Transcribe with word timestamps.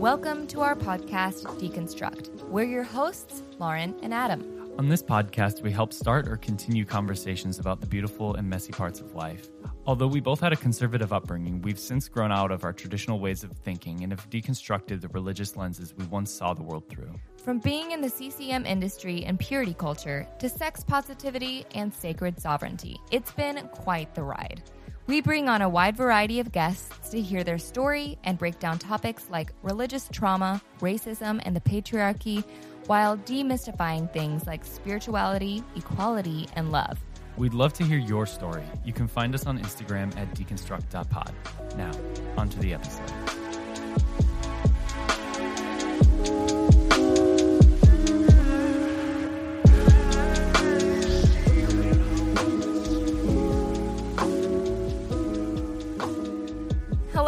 Welcome 0.00 0.46
to 0.46 0.62
our 0.62 0.74
podcast, 0.74 1.44
Deconstruct. 1.60 2.48
We're 2.48 2.64
your 2.64 2.84
hosts, 2.84 3.42
Lauren 3.58 3.94
and 4.02 4.14
Adam. 4.14 4.72
On 4.78 4.88
this 4.88 5.02
podcast, 5.02 5.60
we 5.60 5.70
help 5.70 5.92
start 5.92 6.26
or 6.26 6.38
continue 6.38 6.86
conversations 6.86 7.58
about 7.58 7.82
the 7.82 7.86
beautiful 7.86 8.34
and 8.36 8.48
messy 8.48 8.72
parts 8.72 9.00
of 9.00 9.14
life. 9.14 9.50
Although 9.84 10.06
we 10.06 10.20
both 10.20 10.40
had 10.40 10.54
a 10.54 10.56
conservative 10.56 11.12
upbringing, 11.12 11.60
we've 11.60 11.78
since 11.78 12.08
grown 12.08 12.32
out 12.32 12.50
of 12.50 12.64
our 12.64 12.72
traditional 12.72 13.20
ways 13.20 13.44
of 13.44 13.52
thinking 13.58 14.02
and 14.02 14.10
have 14.10 14.30
deconstructed 14.30 15.02
the 15.02 15.08
religious 15.08 15.54
lenses 15.54 15.92
we 15.94 16.06
once 16.06 16.32
saw 16.32 16.54
the 16.54 16.62
world 16.62 16.88
through. 16.88 17.14
From 17.44 17.58
being 17.58 17.90
in 17.90 18.00
the 18.00 18.08
CCM 18.08 18.64
industry 18.64 19.26
and 19.26 19.38
purity 19.38 19.74
culture 19.74 20.26
to 20.38 20.48
sex 20.48 20.82
positivity 20.82 21.66
and 21.74 21.92
sacred 21.92 22.40
sovereignty, 22.40 22.98
it's 23.10 23.32
been 23.32 23.68
quite 23.68 24.14
the 24.14 24.22
ride. 24.22 24.62
We 25.10 25.20
bring 25.20 25.48
on 25.48 25.60
a 25.60 25.68
wide 25.68 25.96
variety 25.96 26.38
of 26.38 26.52
guests 26.52 27.10
to 27.10 27.20
hear 27.20 27.42
their 27.42 27.58
story 27.58 28.16
and 28.22 28.38
break 28.38 28.60
down 28.60 28.78
topics 28.78 29.26
like 29.28 29.50
religious 29.60 30.08
trauma, 30.12 30.62
racism, 30.78 31.42
and 31.44 31.56
the 31.56 31.60
patriarchy, 31.60 32.44
while 32.86 33.16
demystifying 33.16 34.12
things 34.12 34.46
like 34.46 34.64
spirituality, 34.64 35.64
equality, 35.74 36.46
and 36.54 36.70
love. 36.70 37.00
We'd 37.36 37.54
love 37.54 37.72
to 37.74 37.84
hear 37.84 37.98
your 37.98 38.24
story. 38.24 38.62
You 38.84 38.92
can 38.92 39.08
find 39.08 39.34
us 39.34 39.46
on 39.46 39.58
Instagram 39.58 40.16
at 40.16 40.32
deconstruct.pod. 40.32 41.34
Now, 41.76 41.90
on 42.36 42.48
to 42.48 42.60
the 42.60 42.72
episode. 42.72 43.49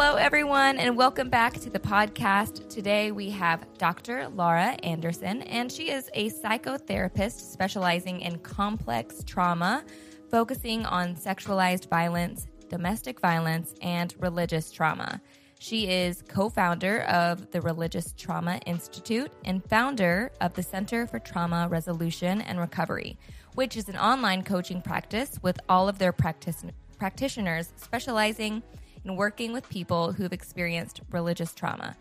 Hello, 0.05 0.17
everyone, 0.17 0.79
and 0.79 0.97
welcome 0.97 1.29
back 1.29 1.53
to 1.53 1.69
the 1.69 1.79
podcast. 1.79 2.67
Today 2.67 3.13
we 3.13 3.29
have 3.29 3.65
Dr. 3.77 4.27
Laura 4.27 4.75
Anderson, 4.83 5.43
and 5.43 5.71
she 5.71 5.91
is 5.91 6.09
a 6.13 6.29
psychotherapist 6.29 7.39
specializing 7.53 8.19
in 8.19 8.37
complex 8.39 9.23
trauma, 9.23 9.85
focusing 10.29 10.85
on 10.85 11.15
sexualized 11.15 11.87
violence, 11.87 12.47
domestic 12.67 13.21
violence, 13.21 13.75
and 13.81 14.13
religious 14.19 14.73
trauma. 14.73 15.21
She 15.59 15.87
is 15.87 16.21
co 16.27 16.49
founder 16.49 17.03
of 17.03 17.49
the 17.51 17.61
Religious 17.61 18.13
Trauma 18.17 18.59
Institute 18.65 19.31
and 19.45 19.63
founder 19.63 20.31
of 20.41 20.53
the 20.53 20.63
Center 20.63 21.07
for 21.07 21.19
Trauma 21.19 21.69
Resolution 21.69 22.41
and 22.41 22.59
Recovery, 22.59 23.17
which 23.55 23.77
is 23.77 23.87
an 23.87 23.95
online 23.95 24.43
coaching 24.43 24.81
practice 24.81 25.39
with 25.41 25.61
all 25.69 25.87
of 25.87 25.97
their 25.97 26.11
practitioners 26.11 27.71
specializing 27.77 28.61
in 29.05 29.15
working 29.15 29.53
with 29.53 29.67
people 29.69 30.11
who've 30.11 30.33
experienced 30.33 31.01
religious 31.11 31.53
trauma, 31.53 31.95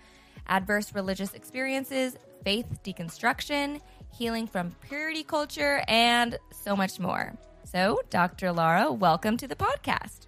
adverse 0.46 0.94
religious 0.94 1.34
experiences, 1.34 2.16
faith 2.44 2.66
deconstruction, 2.84 3.80
healing 4.12 4.46
from 4.46 4.74
purity 4.88 5.22
culture, 5.22 5.82
and 5.88 6.38
so 6.52 6.76
much 6.76 6.98
more. 6.98 7.32
So, 7.64 8.00
Dr. 8.10 8.52
Laura, 8.52 8.92
welcome 8.92 9.36
to 9.38 9.48
the 9.48 9.56
podcast. 9.56 10.26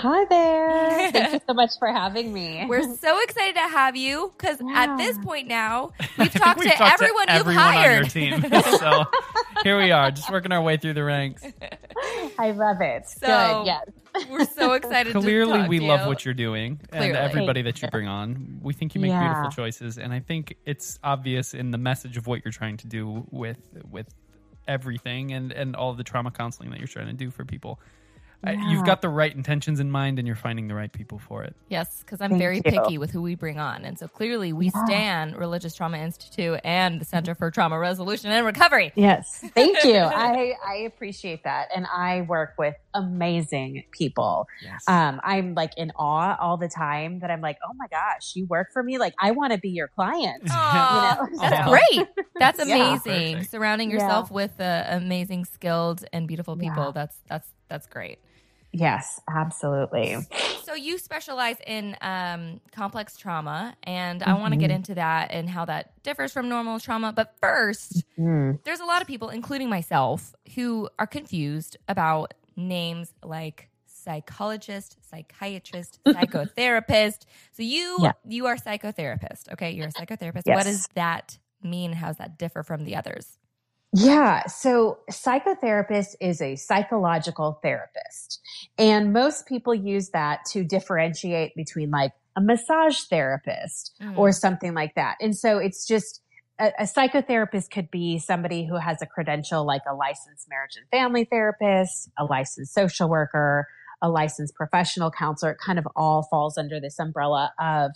Hi 0.00 0.24
there. 0.26 1.10
Thank 1.12 1.32
you 1.32 1.40
so 1.46 1.54
much 1.54 1.70
for 1.78 1.88
having 1.88 2.32
me. 2.32 2.64
We're 2.68 2.94
so 2.96 3.20
excited 3.22 3.54
to 3.56 3.60
have 3.68 3.96
you 3.96 4.32
because 4.36 4.58
at 4.74 4.96
this 4.96 5.18
point 5.18 5.48
now, 5.48 5.90
we've 6.18 6.32
talked, 6.32 6.60
We've 6.60 6.70
to, 6.70 6.82
everyone 6.82 7.26
to 7.26 7.34
you've 7.38 7.46
hired. 7.46 7.96
on 8.14 8.20
your 8.20 8.40
team. 8.40 8.62
so 8.78 9.04
here 9.64 9.76
we 9.76 9.90
are, 9.90 10.10
just 10.12 10.30
working 10.30 10.52
our 10.52 10.62
way 10.62 10.76
through 10.76 10.94
the 10.94 11.02
ranks. 11.02 11.42
I 12.38 12.52
love 12.52 12.80
it. 12.80 13.08
So- 13.08 13.26
Good. 13.64 13.66
Yes. 13.66 13.88
We're 14.30 14.46
so 14.46 14.72
excited 14.72 15.12
to 15.14 15.20
Clearly, 15.20 15.58
talk 15.60 15.68
we 15.68 15.78
to 15.80 15.84
love 15.86 16.00
you. 16.02 16.06
what 16.08 16.24
you're 16.24 16.34
doing 16.34 16.80
Clearly. 16.90 17.08
and 17.08 17.16
everybody 17.16 17.62
that 17.62 17.80
you 17.82 17.86
you. 17.86 17.90
bring 17.90 18.08
on. 18.08 18.58
We 18.62 18.72
think 18.74 18.94
you 18.94 19.00
make 19.00 19.10
Yeah. 19.10 19.22
beautiful 19.32 19.50
choices, 19.50 19.96
and 19.98 20.12
I 20.12 20.20
think 20.20 20.56
it's 20.64 20.98
obvious 21.04 21.54
in 21.54 21.70
the 21.70 21.78
message 21.78 22.16
of 22.16 22.26
what 22.26 22.44
you're 22.44 22.50
trying 22.52 22.78
to 22.78 22.86
do 22.88 23.26
with 23.30 23.58
with 23.88 24.12
everything 24.66 25.32
and 25.32 25.52
and 25.52 25.76
all 25.76 25.94
the 25.94 26.02
trauma 26.02 26.30
counseling 26.32 26.70
that 26.70 26.78
you're 26.80 26.88
trying 26.88 27.06
to 27.06 27.12
do 27.12 27.30
for 27.30 27.44
people. 27.44 27.78
I- 28.44 28.52
Yeah. 28.52 28.70
you've 28.70 28.86
got 28.86 29.02
the 29.02 29.08
right 29.08 29.34
intentions 29.34 29.80
in 29.80 29.90
mind, 29.90 30.18
and 30.20 30.26
you're 30.26 30.36
finding 30.36 30.68
the 30.68 30.74
right 30.74 30.92
people 30.92 31.18
for 31.18 31.42
it. 31.42 31.56
Yes, 31.68 32.00
because 32.04 32.20
I'm 32.20 32.30
Thank 32.30 32.40
very 32.40 32.56
you. 32.58 32.62
picky 32.62 32.96
with 32.96 33.10
who 33.10 33.20
we 33.20 33.34
bring 33.34 33.58
on. 33.58 33.84
And 33.84 33.98
so 33.98 34.06
clearly 34.06 34.52
we 34.52 34.66
Yeah. 34.66 34.84
stand 34.84 35.36
Religious 35.36 35.74
Trauma 35.74 35.98
Institute 35.98 36.60
and 36.62 37.00
the 37.00 37.04
Center 37.04 37.34
for 37.34 37.50
Trauma 37.50 37.76
Resolution 37.78 38.30
and 38.30 38.46
Recovery. 38.46 38.92
Yes. 38.94 39.44
Thank 39.54 39.82
you. 39.84 39.96
I, 39.98 40.54
I 40.64 40.74
appreciate 40.86 41.42
that. 41.44 41.68
And 41.74 41.86
I 41.92 42.20
work 42.22 42.54
with 42.58 42.76
amazing 42.94 43.82
people. 43.90 44.46
Yes. 44.62 44.84
Um, 44.86 45.20
I'm 45.24 45.54
like 45.54 45.72
in 45.76 45.90
awe 45.96 46.36
all 46.40 46.56
the 46.56 46.68
time 46.68 47.18
that 47.20 47.30
I'm 47.32 47.40
like, 47.40 47.58
oh 47.68 47.72
my 47.74 47.86
gosh, 47.88 48.36
you 48.36 48.46
work 48.46 48.68
for 48.72 48.82
me? 48.82 48.98
Like, 48.98 49.14
I 49.20 49.32
want 49.32 49.52
to 49.52 49.58
be 49.58 49.70
your 49.70 49.88
client. 49.88 50.44
Aw, 50.48 51.26
You 51.32 51.36
know? 51.36 51.38
That's 51.40 51.68
Aw. 51.68 51.70
great. 51.96 52.08
That's 52.38 52.58
amazing. 52.60 53.32
Perfect. 53.34 53.50
Surrounding 53.50 53.90
Yeah. 53.90 53.94
yourself 53.96 54.30
with 54.30 54.60
uh, 54.60 54.84
amazing, 54.88 55.44
skilled, 55.44 56.04
and 56.12 56.28
beautiful 56.28 56.56
people. 56.56 56.84
Yeah. 56.86 56.92
That's 56.94 57.16
that's 57.28 57.48
that's 57.68 57.86
great. 57.86 58.18
Yes, 58.72 59.20
absolutely. 59.28 60.16
So 60.64 60.74
you 60.74 60.98
specialize 60.98 61.56
in 61.66 61.96
um, 62.02 62.60
complex 62.72 63.16
trauma, 63.16 63.74
and 63.84 64.22
I 64.22 64.34
want 64.34 64.52
to 64.52 64.58
get 64.60 64.70
into 64.70 64.94
that 64.96 65.30
and 65.30 65.48
how 65.48 65.64
that 65.64 66.02
differs 66.02 66.32
from 66.32 66.48
normal 66.50 66.78
trauma. 66.78 67.12
But 67.12 67.34
first, 67.40 68.04
Mm. 68.18 68.62
there's 68.64 68.80
a 68.80 68.84
lot 68.84 69.00
of 69.00 69.08
people, 69.08 69.30
including 69.30 69.70
myself, 69.70 70.34
who 70.54 70.88
are 70.98 71.06
confused 71.06 71.76
about 71.88 72.34
names 72.56 73.14
like 73.24 73.70
psychologist, 73.86 74.96
psychiatrist, 75.08 75.98
psychotherapist. 76.08 77.22
So 77.52 77.62
you 77.62 77.98
Yeah. 78.02 78.12
you 78.26 78.46
are 78.46 78.56
psychotherapist, 78.56 79.50
okay? 79.52 79.70
You're 79.70 79.88
a 79.88 79.92
psychotherapist. 79.92 80.42
Yes. 80.46 80.56
What 80.56 80.64
does 80.64 80.86
that 80.94 81.38
mean? 81.62 81.92
How 81.92 82.08
does 82.08 82.16
that 82.18 82.38
differ 82.38 82.62
from 82.62 82.84
the 82.84 82.96
others? 82.96 83.37
Yeah. 83.92 84.46
So 84.46 84.98
psychotherapist 85.10 86.14
is 86.20 86.42
a 86.42 86.56
psychological 86.56 87.58
therapist. 87.62 88.40
And 88.76 89.12
most 89.12 89.46
people 89.46 89.74
use 89.74 90.10
that 90.10 90.40
to 90.52 90.62
differentiate 90.62 91.54
between 91.56 91.90
like 91.90 92.12
a 92.36 92.40
massage 92.40 93.00
therapist 93.10 93.94
Mm. 94.00 94.16
or 94.18 94.30
something 94.32 94.74
like 94.74 94.94
that. 94.94 95.16
And 95.20 95.36
so 95.36 95.58
it's 95.58 95.86
just 95.86 96.20
a, 96.58 96.72
a 96.80 96.82
psychotherapist 96.84 97.70
could 97.70 97.90
be 97.90 98.18
somebody 98.18 98.66
who 98.66 98.76
has 98.76 99.00
a 99.02 99.06
credential 99.06 99.64
like 99.64 99.82
a 99.90 99.94
licensed 99.94 100.48
marriage 100.48 100.76
and 100.76 100.86
family 100.90 101.24
therapist, 101.24 102.10
a 102.18 102.24
licensed 102.24 102.74
social 102.74 103.08
worker, 103.08 103.66
a 104.02 104.08
licensed 104.08 104.54
professional 104.54 105.10
counselor. 105.10 105.52
It 105.52 105.58
kind 105.64 105.78
of 105.78 105.88
all 105.96 106.28
falls 106.30 106.58
under 106.58 106.78
this 106.78 106.98
umbrella 106.98 107.52
of 107.58 107.92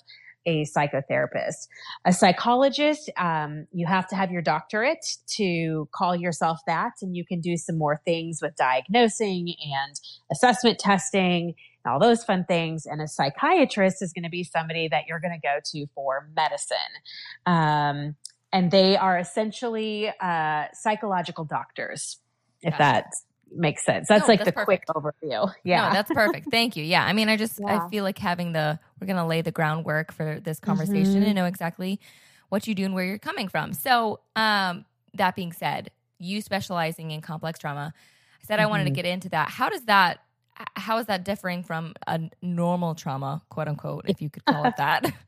a 0.46 0.64
psychotherapist. 0.64 1.68
A 2.04 2.12
psychologist, 2.12 3.10
um, 3.16 3.66
you 3.72 3.86
have 3.86 4.06
to 4.08 4.16
have 4.16 4.30
your 4.30 4.42
doctorate 4.42 5.18
to 5.36 5.88
call 5.92 6.16
yourself 6.16 6.60
that, 6.66 6.92
and 7.02 7.16
you 7.16 7.24
can 7.24 7.40
do 7.40 7.56
some 7.56 7.78
more 7.78 8.00
things 8.04 8.40
with 8.42 8.56
diagnosing 8.56 9.54
and 9.62 10.00
assessment 10.30 10.78
testing 10.78 11.54
and 11.84 11.92
all 11.92 12.00
those 12.00 12.24
fun 12.24 12.44
things. 12.44 12.86
And 12.86 13.00
a 13.00 13.08
psychiatrist 13.08 14.02
is 14.02 14.12
going 14.12 14.24
to 14.24 14.30
be 14.30 14.44
somebody 14.44 14.88
that 14.88 15.04
you're 15.08 15.20
going 15.20 15.38
to 15.38 15.46
go 15.46 15.58
to 15.72 15.86
for 15.94 16.28
medicine. 16.34 16.76
Um, 17.46 18.16
and 18.52 18.70
they 18.70 18.96
are 18.96 19.18
essentially 19.18 20.12
uh, 20.20 20.64
psychological 20.74 21.44
doctors, 21.44 22.18
if 22.60 22.72
Gotcha. 22.72 22.78
that 22.78 23.14
makes 23.54 23.84
sense. 23.84 24.08
That's 24.08 24.22
No, 24.26 24.32
like 24.32 24.44
that's 24.44 24.56
the 24.56 24.64
quick 24.64 24.84
overview. 24.88 25.52
Yeah. 25.64 25.88
No, 25.88 25.92
that's 25.92 26.10
perfect. 26.10 26.50
Thank 26.50 26.76
you. 26.76 26.84
Yeah. 26.84 27.04
I 27.04 27.12
mean, 27.12 27.28
I 27.28 27.36
just 27.36 27.60
I 27.66 27.88
feel 27.88 28.04
like 28.04 28.18
having 28.18 28.52
the 28.52 28.78
we're 29.00 29.06
gonna 29.06 29.26
lay 29.26 29.42
the 29.42 29.52
groundwork 29.52 30.12
for 30.12 30.40
this 30.40 30.58
conversation 30.60 31.22
Mhm. 31.22 31.26
and 31.26 31.34
know 31.34 31.44
exactly 31.46 32.00
what 32.48 32.66
you 32.66 32.74
do 32.74 32.84
and 32.84 32.94
where 32.94 33.04
you're 33.04 33.18
coming 33.18 33.48
from. 33.48 33.72
So, 33.72 34.20
um, 34.36 34.84
that 35.14 35.36
being 35.36 35.52
said, 35.52 35.90
you 36.18 36.40
specializing 36.40 37.10
in 37.10 37.20
complex 37.20 37.58
trauma. 37.58 37.92
I 38.42 38.44
said 38.46 38.60
I 38.60 38.66
wanted 38.66 38.84
to 38.84 38.90
Mhm. 38.90 38.94
get 38.94 39.04
into 39.06 39.28
that. 39.30 39.48
How 39.50 39.68
does 39.68 39.84
that 39.84 40.20
how 40.76 40.98
is 40.98 41.06
that 41.06 41.24
differing 41.24 41.62
from 41.62 41.94
a 42.06 42.20
normal 42.42 42.94
trauma, 42.94 43.42
quote 43.48 43.68
unquote, 43.68 44.04
if 44.08 44.20
you 44.20 44.28
could 44.30 44.44
call 44.44 44.64
it 44.66 44.76
that? 44.76 45.04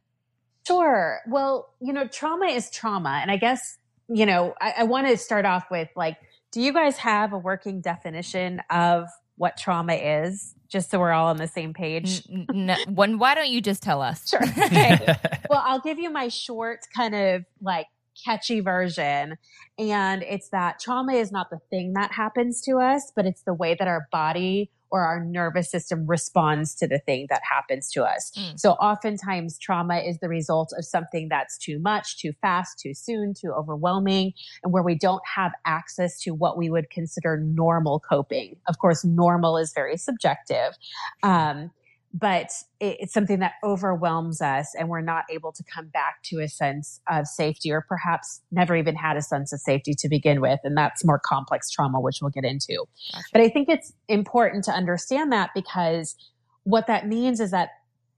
Sure. 0.67 1.21
Well, 1.27 1.69
you 1.81 1.93
know, 1.93 2.07
trauma 2.07 2.47
is 2.47 2.71
trauma. 2.71 3.19
And 3.21 3.31
I 3.31 3.37
guess, 3.37 3.77
you 4.09 4.25
know, 4.25 4.55
I, 4.61 4.75
I 4.79 4.83
want 4.85 5.07
to 5.09 5.19
start 5.19 5.45
off 5.45 5.65
with 5.71 5.89
like, 5.95 6.17
do 6.55 6.61
you 6.63 6.73
guys 6.73 6.99
have 6.99 7.33
a 7.33 7.39
working 7.39 7.81
definition 7.81 8.63
of 8.71 9.09
what 9.37 9.57
trauma 9.57 9.95
is? 9.95 10.55
Just 10.69 10.89
so 10.89 11.01
we're 11.01 11.11
all 11.11 11.27
on 11.27 11.37
the 11.37 11.49
same 11.49 11.75
page. 11.75 12.23
N- 12.31 12.47
n- 12.49 12.71
n- 12.97 13.19
why 13.19 13.35
don't 13.35 13.49
you 13.49 13.61
just 13.61 13.83
tell 13.83 14.01
us? 14.01 14.29
Sure. 14.29 14.41
Okay. 14.65 15.17
well, 15.51 15.63
I'll 15.67 15.81
give 15.81 15.99
you 15.99 16.11
my 16.11 16.29
short, 16.29 16.87
kind 16.97 17.13
of 17.17 17.45
like 17.61 17.89
catchy 18.25 18.61
version. 18.61 19.37
And 19.81 20.23
it's 20.23 20.49
that 20.51 20.79
trauma 20.79 21.15
is 21.15 21.33
not 21.33 21.51
the 21.51 21.59
thing 21.71 21.95
that 21.95 22.13
happens 22.13 22.61
to 22.63 22.79
us, 22.79 23.11
but 23.17 23.27
it's 23.27 23.43
the 23.43 23.55
way 23.55 23.75
that 23.77 23.89
our 23.89 24.07
body 24.13 24.71
or 24.95 25.05
our 25.05 25.19
nervous 25.19 25.69
system 25.69 26.07
responds 26.07 26.73
to 26.73 26.87
the 26.87 27.01
thing 27.01 27.27
that 27.29 27.43
happens 27.43 27.91
to 27.91 28.05
us. 28.05 28.31
Mm. 28.39 28.61
So 28.61 28.75
oftentimes 28.75 29.59
trauma 29.59 29.97
is 29.97 30.21
the 30.21 30.29
result 30.29 30.73
of 30.79 30.85
something 30.85 31.29
that's 31.29 31.59
too 31.59 31.81
much, 31.81 32.17
too 32.17 32.33
fast, 32.41 32.79
too 32.79 32.95
soon, 32.95 33.35
too 33.35 33.51
overwhelming, 33.51 34.35
and 34.63 34.73
where 34.73 34.85
we 34.85 34.95
don't 34.95 35.23
have 35.27 35.51
access 35.67 36.21
to 36.21 36.31
what 36.31 36.57
we 36.57 36.71
would 36.71 36.91
consider 36.91 37.39
normal 37.39 37.99
coping. 37.99 38.55
Of 38.69 38.79
course, 38.79 39.05
normal 39.05 39.59
is 39.59 39.73
very 39.73 39.97
subjective. 39.97 40.79
Um, 41.25 41.73
but 42.15 42.53
it, 42.79 42.97
it's 43.01 43.13
something 43.13 43.41
that 43.41 43.55
overwhelms 43.65 44.41
us 44.41 44.73
and 44.79 44.89
we're 44.89 45.01
not 45.01 45.25
able 45.31 45.51
to 45.51 45.65
come 45.65 45.89
back 45.89 46.23
to 46.23 46.39
a 46.39 46.49
sense 46.49 47.01
of 47.11 47.27
safety 47.27 47.73
or 47.73 47.85
perhaps 47.87 48.41
never 48.53 48.77
even 48.77 48.95
had 48.95 49.17
a 49.17 49.23
sense 49.23 49.53
of 49.53 49.59
safety 49.59 49.95
to 49.99 50.09
begin 50.09 50.41
with. 50.41 50.61
And 50.63 50.77
that's 50.77 51.05
more 51.05 51.19
complex 51.19 51.69
trauma, 51.71 52.01
which 52.01 52.19
we'll 52.23 52.31
get 52.31 52.45
into. 52.45 52.85
Gotcha. 53.13 53.25
But 53.33 53.43
I 53.43 53.49
think 53.49 53.69
it's 53.69 53.93
important 54.09 54.65
to 54.65 54.71
understand 54.71 55.33
that 55.33 55.51
because 55.55 56.15
what 56.63 56.87
that 56.87 57.09
means 57.09 57.41
is 57.41 57.51
that 57.51 57.71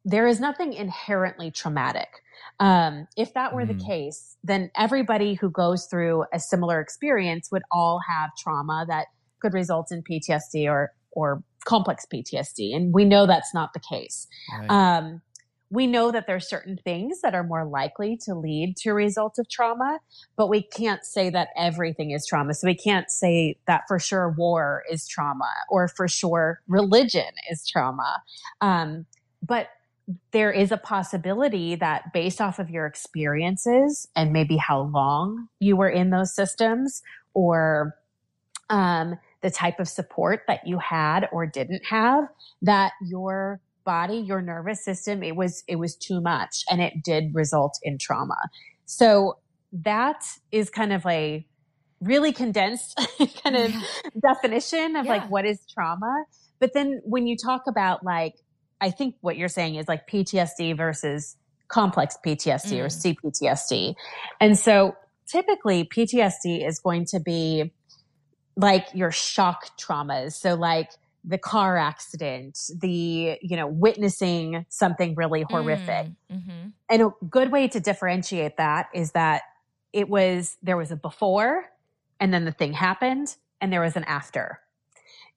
there 0.05 0.27
is 0.27 0.39
nothing 0.39 0.75
inherently 0.75 1.51
traumatic. 1.51 2.09
Um, 2.61 3.09
if 3.17 3.33
that 3.35 3.55
were 3.55 3.65
mm. 3.65 3.77
the 3.79 3.85
case, 3.85 4.37
then 4.45 4.71
everybody 4.77 5.35
who 5.35 5.51
goes 5.51 5.87
through 5.87 6.27
a 6.33 6.39
similar 6.39 6.81
experience 6.81 7.51
would 7.51 7.63
all 7.73 8.01
have 8.09 8.31
trauma 8.39 8.85
that 8.89 9.07
could 9.41 9.55
result 9.55 9.91
in 9.91 10.03
PTSD 10.03 10.71
or 10.71 10.93
or 11.13 11.43
complex 11.67 12.07
PTSD, 12.13 12.75
and 12.75 12.95
we 12.95 13.05
know 13.05 13.27
that's 13.27 13.53
not 13.53 13.75
the 13.75 13.81
case. 13.81 14.27
Right. 14.59 14.71
Um, 14.71 15.21
we 15.69 15.87
know 15.87 16.13
that 16.13 16.27
there 16.27 16.37
are 16.37 16.41
certain 16.41 16.79
things 16.85 17.21
that 17.23 17.35
are 17.35 17.43
more 17.43 17.65
likely 17.65 18.17
to 18.25 18.35
lead 18.35 18.77
to 18.79 18.91
a 18.91 18.95
result 18.95 19.39
of 19.39 19.49
trauma, 19.49 19.99
but 20.37 20.49
we 20.49 20.63
can't 20.63 21.05
say 21.05 21.29
that 21.31 21.49
everything 21.57 22.13
is 22.13 22.25
trauma. 22.25 22.55
So 22.55 22.69
we 22.69 22.77
can't 22.77 23.11
say 23.11 23.59
that 23.67 23.83
for 23.89 23.99
sure 23.99 24.31
war 24.31 24.85
is 24.91 25.09
trauma 25.09 25.53
or 25.69 25.89
for 25.89 26.07
sure 26.07 26.61
religion 26.69 27.33
is 27.51 27.67
trauma. 27.67 28.23
Um, 28.61 29.07
but 29.43 29.69
there 30.31 30.53
is 30.53 30.71
a 30.71 30.77
possibility 30.77 31.75
that 31.75 32.12
based 32.12 32.41
off 32.41 32.61
of 32.61 32.71
your 32.71 32.87
experiences 32.87 34.07
and 34.15 34.33
maybe 34.33 34.57
how 34.57 34.83
long 34.83 35.49
you 35.59 35.77
were 35.77 35.89
in 35.89 36.11
those 36.11 36.33
systems 36.33 37.03
or 37.35 37.97
um, 38.71 39.19
the 39.47 39.51
type 39.51 39.79
of 39.79 39.87
support 39.87 40.43
that 40.49 40.67
you 40.67 40.77
had 40.79 41.29
or 41.31 41.47
didn't 41.47 41.83
have 41.89 42.25
that 42.63 42.91
your 43.01 43.61
body 43.85 44.17
your 44.17 44.43
nervous 44.43 44.85
system 44.85 45.23
it 45.23 45.37
was 45.37 45.63
it 45.69 45.77
was 45.77 45.95
too 45.95 46.21
much 46.21 46.65
and 46.69 46.83
it 46.83 46.95
did 47.05 47.33
result 47.33 47.79
in 47.85 47.97
trauma 47.97 48.35
so 48.87 49.39
that 49.73 50.25
is 50.51 50.69
kind 50.69 50.93
of 50.93 51.07
a 51.07 51.47
really 52.01 52.33
condensed 52.33 52.97
kind 53.45 53.55
of 53.55 53.71
yeah. 53.71 53.81
definition 54.21 54.97
of 54.97 55.07
yeah. 55.07 55.13
like 55.13 55.31
what 55.31 55.47
is 55.47 55.61
trauma 55.73 56.25
but 56.59 56.73
then 56.75 57.01
when 57.05 57.29
you 57.29 57.37
talk 57.37 57.63
about 57.69 58.05
like 58.05 58.35
I 58.81 58.91
think 58.91 59.15
what 59.21 59.37
you're 59.37 59.49
saying 59.49 59.77
is 59.77 59.89
like 59.89 60.07
PTSD 60.09 60.77
versus 60.77 61.37
complex 61.69 62.17
PTSD 62.25 62.73
mm. 62.73 62.81
or 62.81 62.87
CPTSD. 62.87 63.95
And 64.41 64.59
so 64.59 64.95
typically 65.27 65.85
PTSD 65.85 66.67
is 66.67 66.79
going 66.79 67.07
to 67.07 67.21
be 67.21 67.73
like 68.56 68.88
your 68.94 69.12
shock 69.12 69.79
traumas. 69.79 70.32
So 70.32 70.55
like 70.55 70.91
the 71.25 71.38
car 71.38 71.76
accident, 71.76 72.58
the, 72.81 73.37
you 73.43 73.56
know, 73.56 73.67
witnessing 73.67 74.64
something 74.69 75.14
really 75.17 75.44
horrific. 75.50 76.06
Mm, 76.06 76.17
mm-hmm. 76.32 76.69
And 76.88 77.03
a 77.03 77.11
good 77.29 77.50
way 77.50 77.69
to 77.69 77.81
differentiate 77.81 78.56
that 78.58 78.88
is 78.94 79.12
that 79.12 79.43
it 79.93 80.08
was, 80.08 80.56
there 80.62 80.76
was 80.76 80.93
a 80.93 80.97
before 80.97 81.64
and 82.20 82.32
then 82.32 82.44
the 82.44 82.53
thing 82.53 82.73
happened 82.73 83.37
and 83.61 83.73
there 83.73 83.81
was 83.81 83.97
an 83.97 84.05
after. 84.05 84.61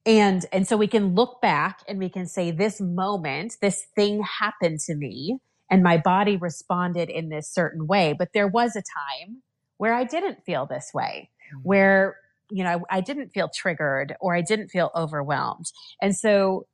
And, 0.05 0.45
and 0.53 0.67
so 0.67 0.77
we 0.77 0.87
can 0.87 1.15
look 1.15 1.41
back 1.41 1.81
and 1.87 1.97
we 1.97 2.07
can 2.07 2.27
say 2.27 2.51
this 2.51 2.79
moment, 2.79 3.57
this 3.59 3.85
thing 3.95 4.21
happened 4.21 4.79
to 4.81 4.95
me 4.95 5.39
and 5.71 5.83
my 5.83 5.97
body 5.97 6.37
responded 6.37 7.09
in 7.09 7.29
this 7.29 7.49
certain 7.49 7.87
way. 7.87 8.13
But 8.17 8.33
there 8.33 8.47
was 8.47 8.75
a 8.75 8.81
time 8.81 9.41
where 9.77 9.93
I 9.93 10.03
didn't 10.03 10.45
feel 10.45 10.65
this 10.67 10.91
way, 10.93 11.31
mm-hmm. 11.51 11.67
where, 11.67 12.17
you 12.49 12.63
know, 12.63 12.81
I, 12.89 12.97
I 12.97 13.01
didn't 13.01 13.29
feel 13.29 13.49
triggered 13.53 14.15
or 14.19 14.35
I 14.35 14.41
didn't 14.41 14.69
feel 14.69 14.91
overwhelmed. 14.95 15.65
And 16.01 16.15
so 16.15 16.67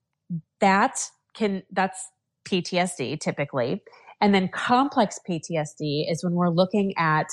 that 0.59 0.99
can, 1.33 1.63
that's 1.71 1.99
PTSD 2.47 3.19
typically. 3.19 3.81
And 4.21 4.33
then 4.33 4.47
complex 4.47 5.19
PTSD 5.29 6.09
is 6.09 6.23
when 6.23 6.33
we're 6.33 6.49
looking 6.49 6.93
at 6.97 7.27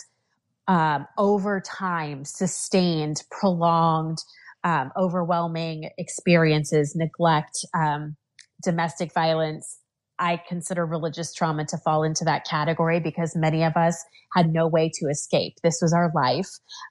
um, 0.69 1.07
over 1.19 1.61
time, 1.61 2.25
sustained, 2.25 3.23
prolonged 3.31 4.19
um, 4.65 4.93
overwhelming 4.97 5.91
experiences, 5.99 6.95
neglect, 6.95 7.65
um, 7.75 8.17
domestic 8.63 9.13
violence. 9.13 9.79
I 10.19 10.41
consider 10.49 10.87
religious 10.87 11.33
trauma 11.33 11.65
to 11.67 11.79
fall 11.79 12.03
into 12.05 12.25
that 12.25 12.45
category 12.45 13.01
because 13.01 13.35
many 13.35 13.65
of 13.65 13.77
us 13.77 14.05
had 14.35 14.53
no 14.53 14.69
way 14.69 14.91
to 14.95 15.07
escape. 15.07 15.55
This 15.63 15.79
was 15.83 15.93
our 15.93 16.13
life. 16.15 16.49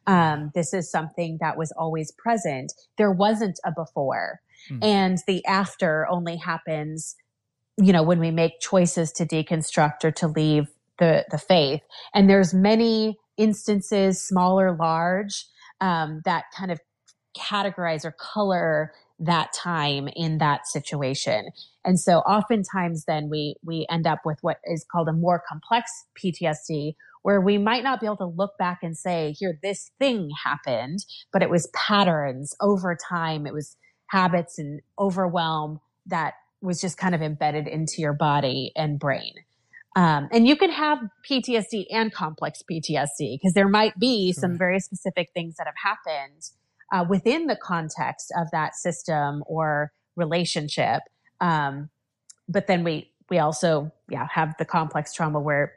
Um, 0.07 0.51
this 0.53 0.73
is 0.73 0.91
something 0.91 1.38
that 1.39 1.57
was 1.57 1.71
always 1.77 2.12
present. 2.12 2.73
There 2.97 3.12
wasn't 3.12 3.59
a 3.65 3.71
before. 3.71 4.41
Mm. 4.69 4.83
And 4.83 5.18
the 5.27 5.45
after 5.45 6.07
only 6.09 6.38
happens, 6.38 7.15
you 7.77 7.94
know, 7.94 8.03
when 8.03 8.19
we 8.19 8.31
make 8.31 8.59
choices 8.59 9.12
to 9.13 9.25
deconstruct 9.25 10.03
or 10.03 10.12
to 10.12 10.27
leave 10.27 10.67
the, 11.00 11.25
the 11.31 11.38
faith. 11.38 11.81
And 12.13 12.29
there's 12.29 12.53
many 12.53 13.17
instances, 13.38 14.21
small 14.21 14.59
or 14.59 14.75
large, 14.75 15.45
um, 15.79 16.21
that 16.25 16.45
kind 16.56 16.71
of 16.71 16.79
categorize 17.38 18.06
or 18.06 18.12
color 18.12 18.94
that 19.21 19.53
time 19.53 20.09
in 20.15 20.39
that 20.39 20.68
situation. 20.68 21.50
And 21.85 22.00
so 22.00 22.19
oftentimes 22.19 23.06
then 23.06 23.29
we, 23.29 23.56
we 23.63 23.85
end 23.89 24.07
up 24.07 24.19
with 24.25 24.39
what 24.41 24.57
is 24.65 24.85
called 24.91 25.07
a 25.07 25.13
more 25.13 25.41
complex 25.47 26.06
PTSD 26.21 26.95
where 27.23 27.39
we 27.39 27.57
might 27.57 27.83
not 27.83 28.00
be 28.00 28.07
able 28.07 28.18
to 28.18 28.25
look 28.25 28.57
back 28.57 28.79
and 28.81 28.97
say, 28.97 29.35
here, 29.38 29.59
this 29.62 29.91
thing 30.00 30.31
happened, 30.44 31.06
but 31.31 31.44
it 31.44 31.51
was 31.51 31.69
patterns 31.73 32.56
over 32.59 32.97
time. 33.09 33.45
It 33.45 33.53
was 33.53 33.77
habits 34.07 34.57
and 34.57 34.81
overwhelm 34.97 35.79
that 36.07 36.33
was 36.62 36.81
just 36.81 36.97
kind 36.97 37.13
of 37.13 37.21
embedded 37.21 37.67
into 37.67 37.95
your 38.00 38.13
body 38.13 38.71
and 38.75 39.00
brain. 39.00 39.33
Um, 39.95 40.29
and 40.31 40.47
you 40.47 40.56
can 40.56 40.71
have 40.71 41.00
PTSD 41.29 41.85
and 41.91 42.13
complex 42.13 42.63
PTSD 42.69 43.38
because 43.39 43.53
there 43.53 43.67
might 43.67 44.00
be 44.00 44.31
some 44.31 44.57
very 44.57 44.79
specific 44.79 45.29
things 45.33 45.57
that 45.57 45.67
have 45.67 45.75
happened 45.83 46.50
uh, 46.91 47.05
within 47.07 47.47
the 47.47 47.55
context 47.55 48.31
of 48.38 48.51
that 48.51 48.75
system 48.75 49.43
or 49.47 49.91
relationship. 50.15 51.01
Um, 51.39 51.89
but 52.47 52.67
then 52.67 52.83
we 52.83 53.11
we 53.29 53.39
also 53.39 53.91
yeah 54.09 54.27
have 54.31 54.55
the 54.59 54.65
complex 54.65 55.13
trauma 55.13 55.39
where 55.39 55.73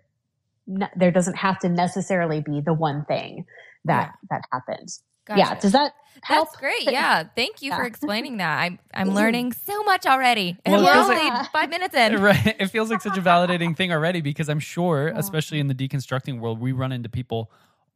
ne- 0.67 0.91
there 0.97 1.11
doesn't 1.11 1.37
have 1.37 1.59
to 1.61 1.69
necessarily 1.69 2.41
be 2.41 2.61
the 2.61 2.75
one 2.75 3.05
thing 3.05 3.47
that 3.85 4.13
yeah. 4.13 4.29
that 4.31 4.43
happens. 4.53 5.03
Gotcha. 5.27 5.39
Yeah, 5.39 5.59
does 5.59 5.73
that 5.73 5.93
help? 6.23 6.49
That's 6.49 6.61
great. 6.61 6.83
Yeah, 6.83 7.25
thank 7.35 7.63
you 7.63 7.71
yeah. 7.71 7.77
for 7.77 7.85
explaining 7.85 8.39
that. 8.39 8.59
I'm 8.59 8.79
I'm 8.93 9.15
learning 9.15 9.53
so 9.53 9.83
much 9.85 10.05
already, 10.05 10.59
and 10.67 10.75
well, 10.75 10.85
we're 10.85 11.15
only 11.15 11.31
like, 11.31 11.51
five 11.51 11.71
minutes 11.71 11.95
in. 11.95 12.21
Right, 12.21 12.57
it 12.59 12.67
feels 12.67 12.91
like 12.91 13.01
such 13.01 13.17
a 13.17 13.23
validating 13.23 13.75
thing 13.75 13.91
already 13.91 14.21
because 14.21 14.51
I'm 14.51 14.61
sure, 14.61 15.09
especially 15.15 15.61
in 15.61 15.69
the 15.69 15.75
deconstructing 15.75 16.41
world, 16.41 16.61
we 16.61 16.73
run 16.73 16.93
into 16.93 17.09
people 17.09 17.51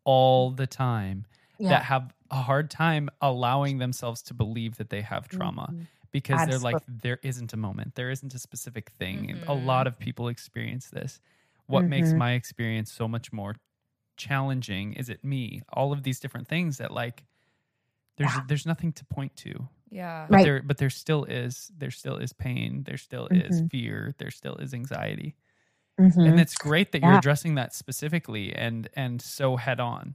all 0.05 0.51
the 0.51 0.67
time 0.67 1.27
yeah. 1.59 1.71
that 1.71 1.83
have 1.85 2.13
a 2.31 2.37
hard 2.37 2.71
time 2.71 3.09
allowing 3.21 3.79
themselves 3.79 4.23
to 4.23 4.35
believe 4.35 4.77
that 4.77 4.91
they 4.91 5.01
have 5.01 5.29
trauma 5.29 5.69
mm-hmm. 5.71 5.83
because 6.13 6.41
Absolutely. 6.41 6.59
they're 6.59 6.73
like 6.73 6.83
there 7.03 7.19
isn't 7.23 7.53
a 7.53 7.57
moment 7.57 7.95
there 7.95 8.11
isn't 8.11 8.35
a 8.35 8.39
specific 8.39 8.91
thing 8.99 9.37
mm-hmm. 9.37 9.51
a 9.51 9.55
lot 9.55 9.87
of 9.87 9.99
people 9.99 10.29
experience 10.29 10.89
this 10.89 11.21
what 11.67 11.81
mm-hmm. 11.81 11.91
makes 11.91 12.13
my 12.13 12.33
experience 12.33 12.93
so 12.93 13.09
much 13.09 13.33
more 13.33 13.55
challenging 14.17 14.93
is 14.95 15.09
it 15.09 15.25
me 15.25 15.63
all 15.73 15.93
of 15.93 16.03
these 16.03 16.21
different 16.21 16.49
things 16.49 16.79
that 16.79 16.93
like 16.93 17.25
there's 18.17 18.35
yeah. 18.35 18.43
there's 18.49 18.67
nothing 18.67 18.93
to 18.93 19.05
point 19.05 19.35
to 19.37 19.69
yeah 19.91 20.27
but 20.29 20.37
right. 20.37 20.45
there 20.45 20.63
but 20.63 20.77
there 20.77 20.91
still 20.91 21.25
is 21.25 21.71
there 21.79 21.91
still 21.91 22.17
is 22.17 22.33
pain 22.33 22.83
there 22.85 22.97
still 22.97 23.27
is 23.29 23.59
mm-hmm. 23.59 23.69
fear 23.69 24.15
there 24.19 24.31
still 24.31 24.57
is 24.57 24.75
anxiety 24.75 25.35
mm-hmm. 25.99 26.21
and 26.21 26.41
it's 26.41 26.57
great 26.57 26.93
that 26.93 27.01
yeah. 27.01 27.09
you're 27.09 27.19
addressing 27.19 27.55
that 27.55 27.73
specifically 27.73 28.55
and 28.55 28.89
and 28.95 29.23
so 29.23 29.57
head 29.57 29.81
on 29.81 30.15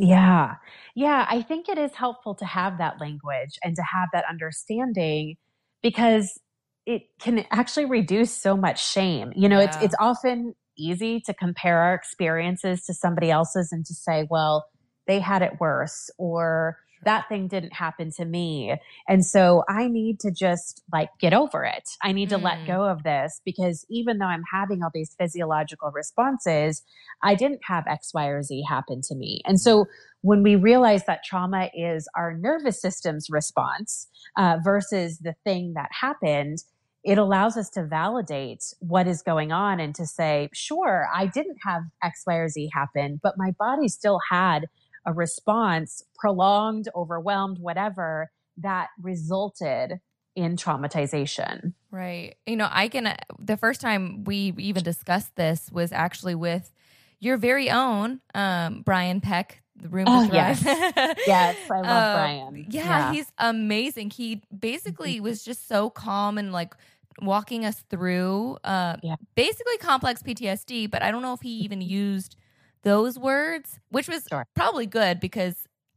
yeah. 0.00 0.54
Yeah. 0.94 1.26
I 1.28 1.42
think 1.42 1.68
it 1.68 1.78
is 1.78 1.94
helpful 1.94 2.34
to 2.36 2.44
have 2.44 2.78
that 2.78 3.00
language 3.00 3.58
and 3.62 3.76
to 3.76 3.82
have 3.82 4.08
that 4.12 4.24
understanding 4.28 5.36
because 5.82 6.38
it 6.86 7.02
can 7.20 7.44
actually 7.50 7.84
reduce 7.84 8.32
so 8.32 8.56
much 8.56 8.84
shame. 8.84 9.32
You 9.36 9.48
know, 9.48 9.60
yeah. 9.60 9.66
it's, 9.66 9.76
it's 9.82 9.94
often 10.00 10.54
easy 10.76 11.20
to 11.20 11.34
compare 11.34 11.78
our 11.78 11.94
experiences 11.94 12.84
to 12.86 12.94
somebody 12.94 13.30
else's 13.30 13.70
and 13.72 13.84
to 13.86 13.94
say, 13.94 14.26
well, 14.30 14.66
they 15.06 15.20
had 15.20 15.42
it 15.42 15.60
worse 15.60 16.10
or 16.18 16.78
that 17.04 17.28
thing 17.28 17.48
didn't 17.48 17.72
happen 17.72 18.10
to 18.12 18.24
me. 18.24 18.74
And 19.08 19.24
so 19.24 19.64
I 19.68 19.88
need 19.88 20.20
to 20.20 20.30
just 20.30 20.82
like 20.92 21.08
get 21.18 21.32
over 21.32 21.64
it. 21.64 21.88
I 22.02 22.12
need 22.12 22.28
to 22.30 22.38
mm. 22.38 22.42
let 22.42 22.66
go 22.66 22.84
of 22.84 23.02
this 23.02 23.40
because 23.44 23.86
even 23.88 24.18
though 24.18 24.26
I'm 24.26 24.44
having 24.52 24.82
all 24.82 24.90
these 24.92 25.14
physiological 25.18 25.90
responses, 25.92 26.82
I 27.22 27.34
didn't 27.34 27.60
have 27.64 27.86
X, 27.86 28.12
Y, 28.14 28.26
or 28.26 28.42
Z 28.42 28.64
happen 28.68 29.00
to 29.08 29.14
me. 29.14 29.40
And 29.44 29.60
so 29.60 29.86
when 30.22 30.42
we 30.42 30.56
realize 30.56 31.06
that 31.06 31.24
trauma 31.24 31.70
is 31.74 32.08
our 32.14 32.34
nervous 32.34 32.80
system's 32.80 33.28
response 33.30 34.08
uh, 34.36 34.58
versus 34.62 35.18
the 35.18 35.34
thing 35.44 35.72
that 35.74 35.88
happened, 35.98 36.58
it 37.02 37.16
allows 37.16 37.56
us 37.56 37.70
to 37.70 37.84
validate 37.84 38.62
what 38.80 39.06
is 39.06 39.22
going 39.22 39.52
on 39.52 39.80
and 39.80 39.94
to 39.94 40.06
say, 40.06 40.50
sure, 40.52 41.08
I 41.14 41.26
didn't 41.26 41.56
have 41.64 41.82
X, 42.02 42.24
Y, 42.26 42.34
or 42.34 42.48
Z 42.48 42.70
happen, 42.74 43.20
but 43.22 43.38
my 43.38 43.52
body 43.58 43.88
still 43.88 44.20
had 44.30 44.66
a 45.06 45.12
response, 45.12 46.02
prolonged, 46.16 46.88
overwhelmed, 46.94 47.58
whatever, 47.58 48.30
that 48.58 48.88
resulted 49.00 50.00
in 50.36 50.56
traumatization. 50.56 51.74
Right. 51.90 52.36
You 52.46 52.56
know, 52.56 52.68
I 52.70 52.88
can, 52.88 53.16
the 53.38 53.56
first 53.56 53.80
time 53.80 54.24
we 54.24 54.54
even 54.58 54.82
discussed 54.82 55.36
this 55.36 55.70
was 55.72 55.92
actually 55.92 56.34
with 56.34 56.70
your 57.18 57.36
very 57.36 57.70
own 57.70 58.20
um, 58.34 58.82
Brian 58.82 59.20
Peck, 59.20 59.62
the 59.76 59.88
room 59.88 60.06
oh. 60.08 60.28
Yes. 60.32 60.62
yes, 61.26 61.56
I 61.70 61.80
love 61.80 61.86
uh, 61.86 62.14
Brian. 62.14 62.66
Yeah, 62.68 62.84
yeah, 62.84 63.12
he's 63.12 63.32
amazing. 63.38 64.10
He 64.10 64.42
basically 64.56 65.16
mm-hmm. 65.16 65.24
was 65.24 65.44
just 65.44 65.68
so 65.68 65.90
calm 65.90 66.38
and 66.38 66.52
like 66.52 66.74
walking 67.20 67.64
us 67.64 67.82
through 67.90 68.58
uh, 68.64 68.96
yeah. 69.02 69.16
basically 69.34 69.76
complex 69.78 70.22
PTSD, 70.22 70.90
but 70.90 71.02
I 71.02 71.10
don't 71.10 71.22
know 71.22 71.34
if 71.34 71.40
he 71.40 71.50
even 71.50 71.80
used 71.80 72.36
those 72.82 73.18
words, 73.18 73.78
which 73.90 74.08
was 74.08 74.26
sure. 74.28 74.46
probably 74.54 74.86
good 74.86 75.20
because 75.20 75.56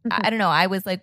I, 0.09 0.21
I, 0.23 0.29
don't 0.29 0.39
know. 0.39 0.49
I 0.49 0.67
was 0.67 0.85
like, 0.85 1.01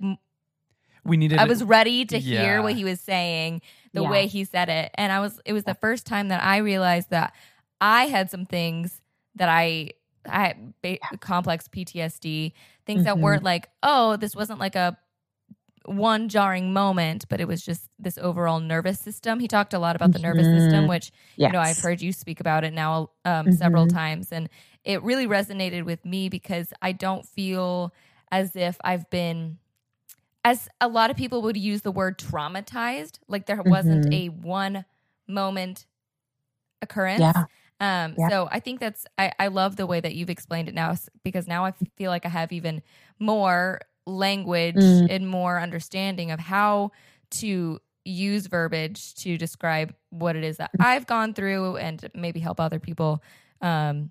we 1.05 1.17
needed. 1.17 1.39
I 1.39 1.45
was 1.45 1.65
ready 1.65 2.05
to 2.07 2.19
yeah. 2.19 2.43
hear 2.43 2.63
what 2.63 2.75
he 2.75 2.85
was 2.85 3.01
saying, 3.01 3.63
the 3.93 4.03
yeah. 4.03 4.11
way 4.11 4.27
he 4.27 4.45
said 4.45 4.69
it, 4.69 4.91
and 4.95 5.11
I 5.13 5.21
was. 5.21 5.41
It 5.45 5.53
was 5.53 5.65
the 5.65 5.75
first 5.75 6.07
time 6.07 6.29
that 6.29 6.43
I 6.43 6.59
realized 6.59 7.11
that 7.11 7.35
I 7.81 8.07
had 8.07 8.31
some 8.31 8.47
things 8.47 9.01
that 9.37 9.49
I 9.49 9.91
I 10.27 10.49
had 10.49 10.75
ba- 10.83 10.99
complex 11.21 11.69
PTSD, 11.69 12.53
things 12.87 12.99
mm-hmm. 12.99 13.05
that 13.05 13.19
weren't 13.19 13.43
like, 13.43 13.71
oh, 13.83 14.17
this 14.17 14.37
wasn't 14.37 14.61
like 14.61 14.77
a 14.77 14.99
one 15.87 16.29
jarring 16.29 16.73
moment, 16.73 17.27
but 17.29 17.41
it 17.41 17.49
was 17.49 17.65
just 17.65 17.89
this 17.99 18.19
overall 18.19 18.61
nervous 18.61 19.01
system. 19.01 19.41
He 19.41 19.49
talked 19.49 19.75
a 19.75 19.79
lot 19.79 19.97
about 19.97 20.13
the 20.13 20.19
nervous 20.19 20.47
system, 20.47 20.81
mm-hmm. 20.81 20.89
which 20.89 21.11
yes. 21.37 21.49
you 21.49 21.53
know 21.53 21.61
I've 21.61 21.79
heard 21.79 22.01
you 22.01 22.13
speak 22.13 22.41
about 22.41 22.65
it 22.65 22.73
now 22.73 23.11
um, 23.25 23.47
mm-hmm. 23.47 23.53
several 23.53 23.87
times, 23.87 24.33
and 24.33 24.49
it 24.85 25.03
really 25.03 25.27
resonated 25.27 25.85
with 25.85 26.05
me 26.05 26.29
because 26.29 26.73
I 26.83 26.93
don't 26.93 27.27
feel 27.27 27.93
as 28.31 28.57
if 28.57 28.77
I've 28.85 29.09
been 29.11 29.59
as 30.45 30.69
a 30.81 30.89
lot 30.89 31.11
of 31.11 31.17
people 31.17 31.43
would 31.43 31.57
use 31.57 31.83
the 31.83 31.93
word 31.93 32.19
traumatized, 32.19 33.19
like 33.29 33.47
there 33.47 33.63
wasn't 33.63 34.07
mm-hmm. 34.07 34.13
a 34.13 34.29
one 34.29 34.85
moment 35.27 35.87
occurrence. 36.83 37.21
Yeah. 37.21 37.45
Um, 37.81 38.15
yeah. 38.19 38.29
So 38.29 38.49
I 38.51 38.61
think 38.61 38.81
that's 38.81 39.07
I, 39.19 39.33
I 39.39 39.47
love 39.49 39.77
the 39.77 39.87
way 39.87 40.01
that 40.01 40.15
you've 40.15 40.31
explained 40.31 40.69
it 40.69 40.75
now 40.75 40.95
because 41.25 41.49
now 41.49 41.65
I 41.65 41.73
feel 41.97 42.11
like 42.11 42.27
I 42.27 42.29
have 42.29 42.53
even 42.53 42.83
more 43.19 43.81
language 44.11 44.77
mm. 44.77 45.07
and 45.11 45.29
more 45.29 45.61
understanding 45.61 46.31
of 46.31 46.41
how 46.41 46.91
to 47.31 47.81
use 48.05 48.47
verbiage 48.47 49.15
to 49.15 49.37
describe 49.37 49.95
what 50.11 50.37
it 50.37 50.45
is 50.45 50.57
that 50.57 50.71
mm. 50.77 50.85
I've 50.85 51.07
gone 51.07 51.35
through 51.35 51.77
and 51.77 52.09
maybe 52.15 52.41
help 52.41 52.61
other 52.61 52.79
people 52.79 53.23
um, 53.61 54.11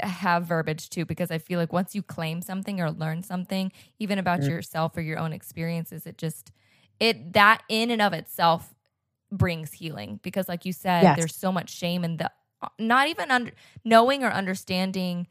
have 0.00 0.44
verbiage 0.44 0.90
too 0.90 1.04
because 1.04 1.30
I 1.30 1.38
feel 1.38 1.58
like 1.58 1.72
once 1.72 1.94
you 1.94 2.02
claim 2.02 2.40
something 2.42 2.80
or 2.80 2.90
learn 2.90 3.22
something, 3.22 3.72
even 3.98 4.18
about 4.18 4.40
mm. 4.40 4.48
yourself 4.48 4.96
or 4.96 5.00
your 5.00 5.18
own 5.18 5.32
experiences, 5.32 6.06
it 6.06 6.18
just 6.18 6.52
it 7.00 7.32
that 7.32 7.62
in 7.68 7.90
and 7.90 8.02
of 8.02 8.12
itself 8.12 8.74
brings 9.30 9.72
healing 9.72 10.20
because 10.22 10.48
like 10.48 10.64
you 10.64 10.72
said 10.72 11.02
yes. 11.02 11.18
there's 11.18 11.34
so 11.34 11.50
much 11.50 11.70
shame 11.70 12.04
in 12.04 12.18
the 12.18 12.30
not 12.78 13.08
even 13.08 13.30
under, 13.30 13.50
knowing 13.84 14.22
or 14.22 14.30
understanding 14.30 15.26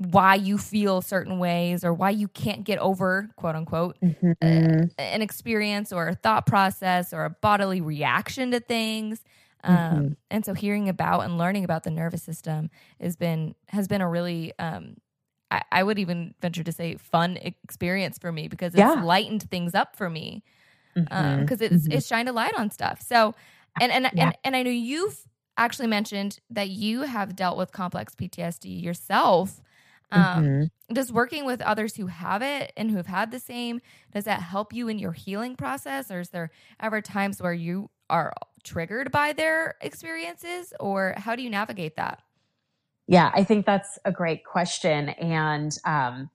why 0.00 0.34
you 0.34 0.56
feel 0.56 1.02
certain 1.02 1.38
ways 1.38 1.84
or 1.84 1.92
why 1.92 2.08
you 2.08 2.26
can't 2.26 2.64
get 2.64 2.78
over 2.78 3.28
quote 3.36 3.54
unquote 3.54 3.98
mm-hmm. 4.00 4.32
uh, 4.40 4.86
an 4.98 5.20
experience 5.20 5.92
or 5.92 6.08
a 6.08 6.14
thought 6.14 6.46
process 6.46 7.12
or 7.12 7.26
a 7.26 7.30
bodily 7.30 7.82
reaction 7.82 8.50
to 8.50 8.60
things 8.60 9.22
um, 9.62 9.76
mm-hmm. 9.76 10.08
and 10.30 10.46
so 10.46 10.54
hearing 10.54 10.88
about 10.88 11.20
and 11.20 11.36
learning 11.36 11.64
about 11.64 11.82
the 11.82 11.90
nervous 11.90 12.22
system 12.22 12.70
has 12.98 13.14
been 13.14 13.54
has 13.68 13.88
been 13.88 14.00
a 14.00 14.08
really 14.08 14.54
um, 14.58 14.96
I, 15.50 15.62
I, 15.70 15.82
would 15.82 15.98
even 15.98 16.34
venture 16.40 16.62
to 16.62 16.72
say 16.72 16.96
fun 16.96 17.36
experience 17.36 18.16
for 18.16 18.32
me 18.32 18.48
because 18.48 18.72
it's 18.72 18.78
yeah. 18.78 19.02
lightened 19.02 19.50
things 19.50 19.74
up 19.74 19.96
for 19.96 20.08
me 20.08 20.42
because 20.94 21.08
um, 21.10 21.40
mm-hmm. 21.40 21.52
it's 21.52 21.60
mm-hmm. 21.60 21.92
it's 21.92 22.06
shined 22.06 22.30
a 22.30 22.32
light 22.32 22.54
on 22.56 22.70
stuff 22.70 23.02
so 23.06 23.34
and 23.78 23.92
and, 23.92 24.08
yeah. 24.14 24.26
and 24.26 24.36
and 24.44 24.56
I 24.56 24.62
know 24.62 24.70
you've 24.70 25.28
actually 25.58 25.88
mentioned 25.88 26.38
that 26.48 26.70
you 26.70 27.02
have 27.02 27.36
dealt 27.36 27.58
with 27.58 27.70
complex 27.70 28.14
PTSD 28.14 28.82
yourself 28.82 29.60
um, 30.12 30.44
mm-hmm. 30.44 30.94
Does 30.94 31.12
working 31.12 31.44
with 31.44 31.60
others 31.60 31.96
who 31.96 32.06
have 32.06 32.42
it 32.42 32.72
and 32.76 32.90
who 32.90 32.96
have 32.96 33.06
had 33.06 33.30
the 33.30 33.38
same, 33.38 33.80
does 34.12 34.24
that 34.24 34.42
help 34.42 34.72
you 34.72 34.88
in 34.88 34.98
your 34.98 35.12
healing 35.12 35.56
process? 35.56 36.10
Or 36.10 36.20
is 36.20 36.30
there 36.30 36.50
ever 36.80 37.00
times 37.00 37.40
where 37.40 37.52
you 37.52 37.90
are 38.08 38.32
triggered 38.64 39.12
by 39.12 39.32
their 39.32 39.76
experiences? 39.80 40.72
Or 40.80 41.14
how 41.16 41.36
do 41.36 41.42
you 41.42 41.50
navigate 41.50 41.96
that? 41.96 42.22
Yeah, 43.06 43.30
I 43.34 43.44
think 43.44 43.66
that's 43.66 43.98
a 44.04 44.12
great 44.12 44.44
question. 44.44 45.10
And 45.10 45.76
um, 45.84 46.30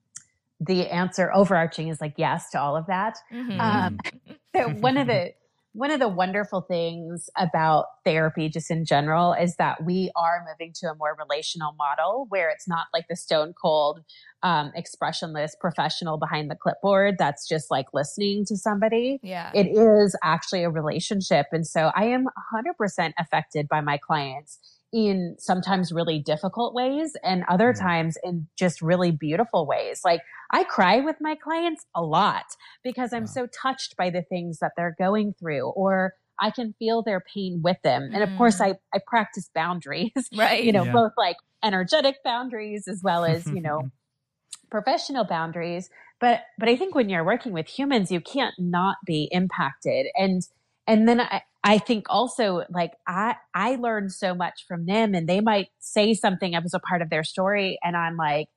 the 0.59 0.89
answer 0.89 1.31
overarching 1.33 1.89
is 1.89 1.99
like 1.99 2.13
yes 2.17 2.49
to 2.51 2.61
all 2.61 2.75
of 2.77 2.87
that. 2.87 3.17
Mm-hmm. 3.33 3.59
Um, 3.59 3.99
so 4.55 4.69
one 4.69 4.97
of 4.97 5.07
the 5.07 5.33
one 5.75 5.91
of 5.91 5.99
the 5.99 6.07
wonderful 6.07 6.61
things 6.61 7.29
about 7.37 7.87
therapy, 8.05 8.47
just 8.47 8.71
in 8.71 8.85
general, 8.85 9.33
is 9.33 9.57
that 9.57 9.83
we 9.83 10.09
are 10.15 10.45
moving 10.49 10.71
to 10.73 10.87
a 10.87 10.95
more 10.95 11.17
relational 11.19 11.73
model 11.73 12.27
where 12.29 12.49
it's 12.49 12.65
not 12.65 12.87
like 12.93 13.05
the 13.09 13.15
stone 13.15 13.53
cold, 13.61 13.99
um, 14.41 14.71
expressionless 14.73 15.53
professional 15.59 16.17
behind 16.17 16.49
the 16.49 16.55
clipboard 16.55 17.15
that's 17.19 17.45
just 17.45 17.69
like 17.69 17.87
listening 17.93 18.45
to 18.45 18.55
somebody. 18.55 19.19
Yeah. 19.21 19.51
It 19.53 19.67
is 19.67 20.15
actually 20.23 20.63
a 20.63 20.69
relationship. 20.69 21.47
And 21.51 21.67
so 21.67 21.91
I 21.93 22.05
am 22.05 22.27
100% 22.53 23.11
affected 23.19 23.67
by 23.67 23.81
my 23.81 23.97
clients 23.97 24.59
in 24.95 25.35
sometimes 25.37 25.91
really 25.91 26.19
difficult 26.19 26.73
ways 26.73 27.17
and 27.21 27.43
other 27.49 27.73
mm-hmm. 27.73 27.85
times 27.85 28.17
in 28.23 28.47
just 28.57 28.81
really 28.81 29.11
beautiful 29.11 29.67
ways. 29.67 29.99
Like 30.05 30.21
I 30.51 30.63
cry 30.63 31.01
with 31.01 31.17
my 31.19 31.35
clients 31.35 31.85
a 31.93 32.01
lot 32.01 32.45
because 32.81 33.11
I'm 33.11 33.27
so 33.27 33.45
touched 33.47 33.97
by 33.97 34.09
the 34.09 34.21
things 34.21 34.59
that 34.59 34.71
they're 34.77 34.95
going 34.97 35.35
through 35.37 35.67
or 35.67 36.13
I 36.39 36.49
can 36.49 36.75
feel 36.79 37.03
their 37.03 37.19
pain 37.19 37.59
with 37.61 37.75
them. 37.83 38.09
And 38.13 38.23
of 38.23 38.37
course 38.37 38.59
mm. 38.59 38.67
I, 38.67 38.75
I 38.93 38.99
practice 39.05 39.49
boundaries, 39.53 40.11
right? 40.35 40.63
You 40.63 40.71
know, 40.71 40.85
yeah. 40.85 40.93
both 40.93 41.11
like 41.17 41.37
energetic 41.61 42.23
boundaries 42.23 42.87
as 42.87 43.01
well 43.03 43.25
as, 43.25 43.45
you 43.47 43.61
know, 43.61 43.91
professional 44.71 45.25
boundaries. 45.25 45.89
But, 46.21 46.43
but 46.57 46.69
I 46.69 46.77
think 46.77 46.95
when 46.95 47.09
you're 47.09 47.25
working 47.25 47.51
with 47.51 47.67
humans, 47.67 48.13
you 48.13 48.21
can't 48.21 48.55
not 48.57 48.95
be 49.05 49.27
impacted. 49.29 50.07
And, 50.15 50.41
and 50.87 51.05
then 51.05 51.19
I, 51.19 51.41
I 51.65 51.79
think 51.79 52.05
also 52.09 52.63
like 52.69 52.93
I 53.07 53.35
I 53.55 53.75
learned 53.75 54.13
so 54.13 54.35
much 54.35 54.65
from 54.67 54.85
them 54.85 55.15
and 55.15 55.27
they 55.27 55.41
might 55.41 55.69
say 55.79 56.13
something 56.13 56.51
that 56.51 56.61
was 56.61 56.75
a 56.75 56.79
part 56.79 57.01
of 57.01 57.09
their 57.09 57.23
story 57.23 57.79
and 57.83 57.97
I'm 57.97 58.17
like, 58.17 58.47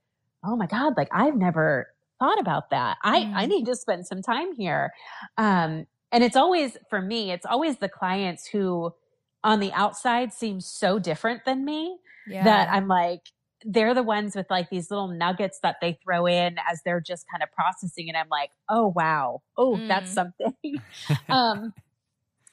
oh 0.45 0.57
my 0.57 0.67
God, 0.67 0.93
like 0.97 1.09
I've 1.11 1.35
never 1.35 1.88
thought 2.19 2.38
about 2.38 2.69
that. 2.71 2.99
I, 3.03 3.21
mm. 3.21 3.33
I 3.35 3.47
need 3.47 3.65
to 3.67 3.77
spend 3.77 4.07
some 4.07 4.21
time 4.21 4.55
here. 4.55 4.93
Um, 5.38 5.87
and 6.12 6.23
it's 6.23 6.37
always 6.37 6.77
for 6.91 7.00
me, 7.00 7.31
it's 7.33 7.47
always 7.47 7.79
the 7.79 7.88
clients 7.88 8.47
who 8.47 8.93
on 9.43 9.61
the 9.61 9.73
outside 9.73 10.35
seem 10.35 10.61
so 10.61 10.99
different 10.99 11.47
than 11.47 11.65
me 11.65 11.99
yeah. 12.27 12.45
that 12.45 12.69
I'm 12.71 12.88
like, 12.88 13.23
they're 13.65 13.95
the 13.95 14.03
ones 14.03 14.37
with 14.37 14.47
like 14.50 14.69
these 14.69 14.91
little 14.91 15.09
nuggets 15.09 15.61
that 15.62 15.77
they 15.81 15.99
throw 16.05 16.27
in 16.27 16.57
as 16.71 16.83
they're 16.85 17.00
just 17.00 17.25
kind 17.31 17.43
of 17.43 17.50
processing. 17.53 18.09
And 18.09 18.17
I'm 18.17 18.29
like, 18.29 18.50
oh, 18.69 18.93
wow. 18.95 19.41
Oh, 19.57 19.77
mm. 19.77 19.88
that's 19.88 20.12
something. 20.12 20.55
um, 21.29 21.73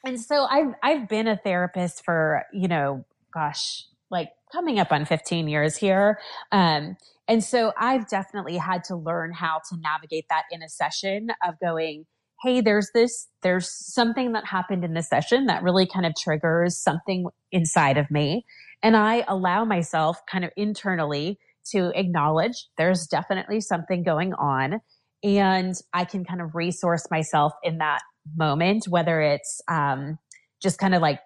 and 0.04 0.20
so 0.20 0.44
I've 0.44 0.74
I've 0.82 1.08
been 1.08 1.28
a 1.28 1.36
therapist 1.36 2.04
for 2.04 2.44
you 2.52 2.68
know, 2.68 3.04
gosh, 3.32 3.84
like 4.10 4.30
coming 4.52 4.78
up 4.78 4.92
on 4.92 5.04
15 5.04 5.48
years 5.48 5.76
here. 5.76 6.18
Um, 6.52 6.96
and 7.28 7.42
so 7.42 7.72
I've 7.76 8.08
definitely 8.08 8.56
had 8.56 8.84
to 8.84 8.96
learn 8.96 9.32
how 9.32 9.60
to 9.68 9.76
navigate 9.80 10.26
that 10.30 10.44
in 10.50 10.62
a 10.62 10.68
session 10.68 11.28
of 11.46 11.58
going, 11.60 12.06
hey, 12.42 12.60
there's 12.60 12.90
this, 12.94 13.28
there's 13.42 13.68
something 13.68 14.32
that 14.32 14.46
happened 14.46 14.84
in 14.84 14.94
the 14.94 15.02
session 15.02 15.46
that 15.46 15.62
really 15.62 15.86
kind 15.86 16.06
of 16.06 16.12
triggers 16.14 16.76
something 16.76 17.26
inside 17.50 17.98
of 17.98 18.10
me. 18.10 18.44
And 18.82 18.96
I 18.96 19.24
allow 19.26 19.64
myself 19.64 20.20
kind 20.30 20.44
of 20.44 20.50
internally 20.56 21.38
to 21.72 21.90
acknowledge 21.98 22.68
there's 22.78 23.06
definitely 23.06 23.60
something 23.60 24.04
going 24.04 24.34
on. 24.34 24.80
And 25.24 25.74
I 25.92 26.04
can 26.04 26.24
kind 26.24 26.40
of 26.40 26.54
resource 26.54 27.08
myself 27.10 27.52
in 27.64 27.78
that 27.78 28.02
moment, 28.36 28.86
whether 28.88 29.20
it's 29.20 29.60
um, 29.68 30.18
just 30.62 30.78
kind 30.78 30.94
of 30.94 31.02
like 31.02 31.20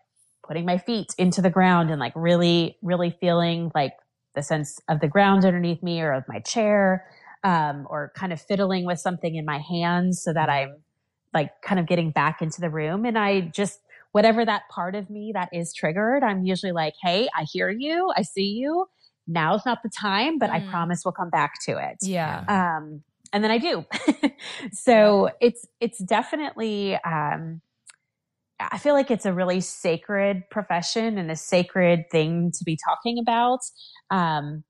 putting 0.46 0.66
my 0.66 0.78
feet 0.78 1.14
into 1.18 1.40
the 1.40 1.50
ground 1.50 1.90
and 1.90 2.00
like 2.00 2.12
really, 2.16 2.76
really 2.82 3.16
feeling 3.20 3.70
like 3.74 3.92
the 4.34 4.42
sense 4.42 4.80
of 4.88 5.00
the 5.00 5.08
ground 5.08 5.44
underneath 5.44 5.82
me 5.82 6.00
or 6.00 6.12
of 6.12 6.24
my 6.28 6.40
chair, 6.40 7.06
um, 7.44 7.86
or 7.88 8.12
kind 8.14 8.32
of 8.32 8.40
fiddling 8.40 8.84
with 8.84 8.98
something 8.98 9.34
in 9.34 9.44
my 9.44 9.58
hands 9.58 10.22
so 10.22 10.32
that 10.32 10.48
I'm 10.48 10.76
like 11.32 11.50
kind 11.62 11.78
of 11.78 11.86
getting 11.86 12.10
back 12.10 12.42
into 12.42 12.60
the 12.60 12.70
room. 12.70 13.04
And 13.04 13.18
I 13.18 13.42
just, 13.42 13.80
whatever 14.12 14.44
that 14.44 14.62
part 14.70 14.94
of 14.94 15.08
me 15.08 15.30
that 15.34 15.48
is 15.52 15.72
triggered, 15.72 16.22
I'm 16.22 16.44
usually 16.44 16.72
like, 16.72 16.94
Hey, 17.02 17.28
I 17.36 17.44
hear 17.44 17.70
you. 17.70 18.12
I 18.16 18.22
see 18.22 18.48
you. 18.58 18.86
Now's 19.26 19.64
not 19.64 19.78
the 19.82 19.90
time, 19.90 20.38
but 20.38 20.50
mm. 20.50 20.54
I 20.54 20.70
promise 20.70 21.02
we'll 21.04 21.12
come 21.12 21.30
back 21.30 21.52
to 21.66 21.78
it. 21.78 21.98
Yeah. 22.02 22.44
Um, 22.48 23.02
and 23.32 23.44
then 23.44 23.50
I 23.50 23.58
do. 23.58 23.84
so 24.72 25.30
it's 25.40 25.66
it's 25.80 25.98
definitely 25.98 26.96
um, 26.96 27.60
I 28.60 28.78
feel 28.78 28.94
like 28.94 29.10
it's 29.10 29.26
a 29.26 29.32
really 29.32 29.60
sacred 29.60 30.42
profession 30.50 31.18
and 31.18 31.30
a 31.30 31.36
sacred 31.36 32.04
thing 32.10 32.52
to 32.58 32.64
be 32.64 32.78
talking 32.84 33.18
about. 33.18 33.60
Um, 34.10 34.64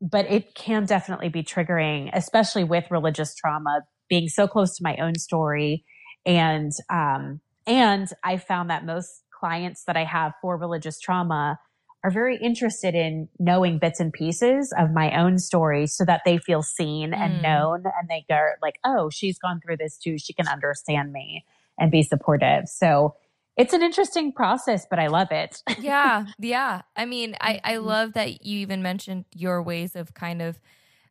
but 0.00 0.26
it 0.26 0.54
can 0.54 0.86
definitely 0.86 1.28
be 1.28 1.42
triggering, 1.42 2.10
especially 2.12 2.64
with 2.64 2.84
religious 2.90 3.34
trauma, 3.34 3.80
being 4.08 4.28
so 4.28 4.46
close 4.46 4.76
to 4.76 4.82
my 4.82 4.96
own 4.96 5.16
story 5.16 5.84
and 6.28 6.72
um, 6.90 7.40
and 7.66 8.08
I 8.24 8.36
found 8.36 8.70
that 8.70 8.84
most 8.84 9.22
clients 9.38 9.84
that 9.86 9.96
I 9.96 10.04
have 10.04 10.32
for 10.40 10.56
religious 10.56 10.98
trauma 11.00 11.58
are 12.04 12.10
very 12.10 12.36
interested 12.36 12.94
in 12.94 13.28
knowing 13.38 13.78
bits 13.78 13.98
and 14.00 14.12
pieces 14.12 14.72
of 14.78 14.92
my 14.92 15.18
own 15.18 15.38
story 15.38 15.86
so 15.86 16.04
that 16.04 16.22
they 16.24 16.38
feel 16.38 16.62
seen 16.62 17.10
mm. 17.10 17.18
and 17.18 17.42
known 17.42 17.84
and 17.98 18.08
they 18.08 18.24
go 18.28 18.50
like, 18.62 18.78
oh, 18.84 19.10
she's 19.10 19.38
gone 19.38 19.60
through 19.60 19.76
this 19.76 19.98
too. 19.98 20.16
She 20.18 20.32
can 20.32 20.46
understand 20.46 21.12
me 21.12 21.44
and 21.78 21.90
be 21.90 22.02
supportive. 22.02 22.68
So 22.68 23.16
it's 23.56 23.72
an 23.72 23.82
interesting 23.82 24.32
process, 24.32 24.86
but 24.88 25.00
I 25.00 25.08
love 25.08 25.32
it. 25.32 25.62
yeah. 25.80 26.26
Yeah. 26.38 26.82
I 26.94 27.04
mean, 27.04 27.36
I, 27.40 27.60
I 27.64 27.74
mm-hmm. 27.74 27.86
love 27.86 28.12
that 28.12 28.44
you 28.46 28.60
even 28.60 28.82
mentioned 28.82 29.24
your 29.34 29.62
ways 29.62 29.96
of 29.96 30.14
kind 30.14 30.40
of 30.40 30.60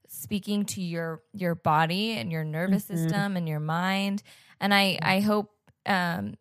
speaking 0.07 0.63
to 0.63 0.81
your 0.81 1.21
your 1.33 1.53
body 1.53 2.13
and 2.13 2.31
your 2.31 2.45
nervous 2.45 2.85
mm-hmm. 2.85 2.95
system 2.95 3.35
and 3.35 3.47
your 3.49 3.59
mind. 3.59 4.23
And 4.61 4.73
I 4.73 4.97
I 5.01 5.19
hope 5.19 5.51
um 5.85 6.35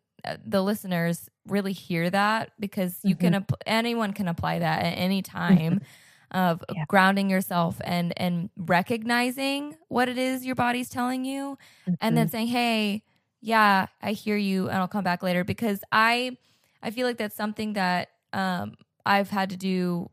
the 0.45 0.61
listeners 0.61 1.29
really 1.47 1.73
hear 1.73 2.09
that 2.09 2.51
because 2.59 2.99
you 3.03 3.15
mm-hmm. 3.15 3.33
can 3.33 3.45
anyone 3.65 4.13
can 4.13 4.27
apply 4.27 4.59
that 4.59 4.83
at 4.83 4.91
any 4.91 5.21
time 5.21 5.81
of 6.31 6.63
yeah. 6.73 6.83
grounding 6.87 7.29
yourself 7.29 7.79
and 7.83 8.13
and 8.17 8.49
recognizing 8.57 9.75
what 9.87 10.09
it 10.09 10.17
is 10.17 10.45
your 10.45 10.55
body's 10.55 10.89
telling 10.89 11.23
you 11.23 11.57
mm-hmm. 11.83 11.93
and 12.01 12.17
then 12.17 12.27
mm-hmm. 12.27 12.31
saying 12.31 12.47
hey 12.47 13.03
yeah 13.41 13.87
i 14.01 14.11
hear 14.11 14.35
you 14.35 14.67
and 14.67 14.77
i'll 14.77 14.87
come 14.87 15.03
back 15.03 15.23
later 15.23 15.43
because 15.43 15.81
i 15.91 16.35
i 16.83 16.91
feel 16.91 17.07
like 17.07 17.17
that's 17.17 17.35
something 17.35 17.73
that 17.73 18.09
um 18.33 18.75
i've 19.05 19.29
had 19.29 19.49
to 19.49 19.57
do 19.57 20.09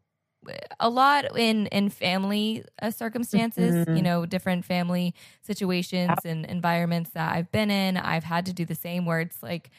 a 0.78 0.88
lot 0.88 1.36
in 1.36 1.66
in 1.68 1.88
family 1.88 2.64
uh, 2.80 2.90
circumstances 2.90 3.74
mm-hmm. 3.74 3.96
you 3.96 4.02
know 4.02 4.26
different 4.26 4.64
family 4.64 5.14
situations 5.42 6.12
and 6.24 6.44
environments 6.46 7.10
that 7.10 7.34
i've 7.34 7.50
been 7.50 7.70
in 7.70 7.96
i've 7.96 8.24
had 8.24 8.46
to 8.46 8.52
do 8.52 8.64
the 8.64 8.74
same 8.74 9.04
where 9.04 9.20
it's 9.20 9.42
like 9.42 9.70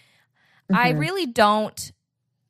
Mm-hmm. 0.71 0.75
I 0.75 0.89
really 0.89 1.25
don't 1.25 1.91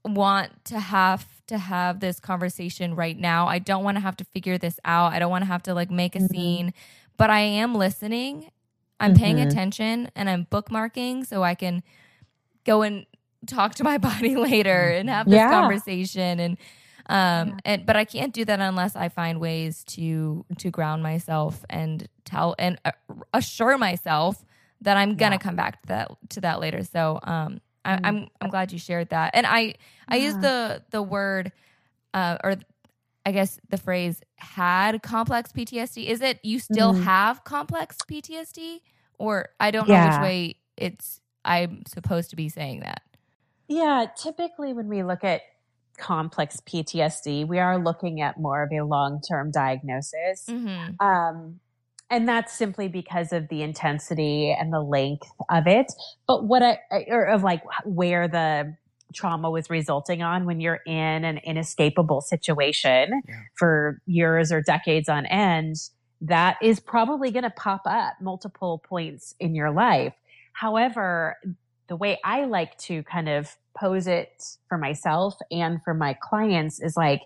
want 0.04 0.66
to 0.66 0.80
have 0.80 1.26
to 1.48 1.58
have 1.58 2.00
this 2.00 2.20
conversation 2.20 2.96
right 2.96 3.18
now. 3.18 3.48
I 3.48 3.60
don't 3.60 3.84
want 3.84 3.98
to 3.98 4.02
have 4.02 4.18
to 4.18 4.26
figure 4.26 4.58
this 4.58 4.80
out. 4.86 5.14
I 5.14 5.20
don't 5.20 5.30
want 5.30 5.44
to 5.44 5.48
have 5.48 5.64
to 5.64 5.74
like 5.74 5.92
make 5.92 6.16
a 6.16 6.20
mm-hmm. 6.20 6.28
scene, 6.28 6.74
but 7.18 7.30
I 7.30 7.40
am 7.40 7.76
listening. 7.76 8.52
I'm 9.00 9.14
mm-hmm. 9.14 9.24
paying 9.24 9.40
attention 9.42 10.10
and 10.16 10.30
I'm 10.30 10.46
bookmarking 10.46 11.26
so 11.28 11.44
I 11.44 11.56
can 11.56 11.84
go 12.64 12.82
and 12.82 13.06
talk 13.46 13.76
to 13.76 13.84
my 13.84 13.98
body 14.00 14.36
later 14.36 14.90
and 14.90 15.10
have 15.10 15.28
this 15.28 15.36
yeah. 15.36 15.50
conversation 15.50 16.40
and 16.40 16.58
um 17.08 17.60
and 17.64 17.86
but 17.86 17.96
I 17.96 18.04
can't 18.04 18.34
do 18.34 18.44
that 18.46 18.60
unless 18.60 18.96
I 18.96 19.10
find 19.10 19.40
ways 19.40 19.84
to 19.90 20.44
to 20.58 20.72
ground 20.72 21.04
myself 21.04 21.64
and 21.70 22.08
tell 22.24 22.56
and 22.58 22.80
uh, 22.84 22.92
assure 23.32 23.78
myself 23.78 24.44
that 24.82 24.98
I'm 24.98 25.16
going 25.16 25.32
to 25.32 25.36
yeah. 25.36 25.38
come 25.38 25.56
back 25.56 25.82
to 25.84 25.88
that 25.90 26.12
to 26.30 26.42
that 26.42 26.60
later. 26.60 26.84
So 26.84 27.20
um 27.22 27.62
I, 27.86 27.94
am 27.94 28.00
mm. 28.00 28.06
I'm, 28.06 28.28
I'm 28.42 28.50
glad 28.50 28.72
you 28.72 28.80
shared 28.80 29.10
that. 29.10 29.32
And 29.34 29.46
I 29.46 29.76
I 30.08 30.18
yeah. 30.18 30.24
use 30.24 30.38
the 30.38 30.84
the 30.92 31.02
word 31.02 31.52
uh, 32.14 32.38
or 32.44 32.56
I 33.26 33.32
guess 33.32 33.60
the 33.70 33.78
phrase 33.78 34.22
had 34.36 35.02
complex 35.02 35.52
PTSD. 35.52 36.08
Is 36.08 36.22
it 36.22 36.40
you 36.44 36.60
still 36.60 36.94
mm. 36.94 37.04
have 37.04 37.44
complex 37.44 37.98
PTSD 38.10 38.82
or 39.18 39.50
I 39.60 39.72
don't 39.72 39.88
yeah. 39.88 40.06
know 40.06 40.12
which 40.12 40.22
way 40.22 40.56
it's 40.78 41.22
I'm 41.44 41.84
supposed 41.86 42.32
to 42.32 42.36
be 42.36 42.50
saying 42.50 42.82
that. 42.82 43.02
Yeah, 43.68 44.06
typically 44.16 44.74
when 44.74 44.88
we 44.88 45.04
look 45.04 45.24
at 45.24 45.42
complex 45.98 46.62
PTSD, 46.62 47.48
we 47.48 47.60
are 47.60 47.78
looking 47.78 48.22
at 48.22 48.40
more 48.40 48.64
of 48.64 48.72
a 48.72 48.82
long-term 48.82 49.52
diagnosis. 49.52 50.46
Mm-hmm. 50.50 51.06
Um, 51.06 51.60
and 52.10 52.28
that's 52.28 52.54
simply 52.54 52.88
because 52.88 53.34
of 53.34 53.48
the 53.50 53.62
intensity 53.64 54.56
and 54.58 54.72
the 54.72 54.82
length 54.82 55.28
of 55.50 55.68
it. 55.68 55.92
But 56.28 56.46
what 56.46 56.62
I, 56.62 56.80
or 57.08 57.26
of 57.26 57.44
like 57.44 57.64
where 57.84 58.28
the 58.28 58.76
trauma 59.14 59.50
was 59.50 59.70
resulting 59.70 60.22
on 60.22 60.46
when 60.46 60.60
you're 60.60 60.82
in 60.86 61.24
an 61.24 61.40
inescapable 61.40 62.22
situation 62.22 63.22
yeah. 63.28 63.36
for 63.56 64.02
years 64.06 64.52
or 64.52 64.62
decades 64.62 65.10
on 65.10 65.26
end, 65.26 65.76
that 66.22 66.58
is 66.62 66.80
probably 66.80 67.32
going 67.32 67.44
to 67.44 67.50
pop 67.50 67.82
up 67.86 68.14
multiple 68.22 68.82
points 68.88 69.34
in 69.40 69.56
your 69.56 69.72
life. 69.72 70.14
However, 70.54 71.36
the 71.88 71.96
way 71.96 72.20
I 72.24 72.46
like 72.46 72.78
to 72.80 73.04
kind 73.04 73.30
of 73.30 73.56
pose 73.78 74.08
it 74.08 74.44
for 74.70 74.78
myself 74.78 75.36
and 75.52 75.82
for 75.84 75.94
my 75.94 76.16
clients 76.22 76.82
is 76.82 76.96
like, 76.96 77.22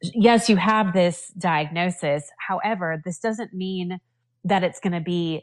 yes, 0.00 0.48
you 0.48 0.56
have 0.56 0.92
this 0.92 1.32
diagnosis. 1.38 2.30
However, 2.38 3.00
this 3.04 3.18
doesn't 3.18 3.52
mean 3.52 4.00
that 4.44 4.64
it's 4.64 4.80
going 4.80 4.92
to 4.92 5.00
be 5.00 5.42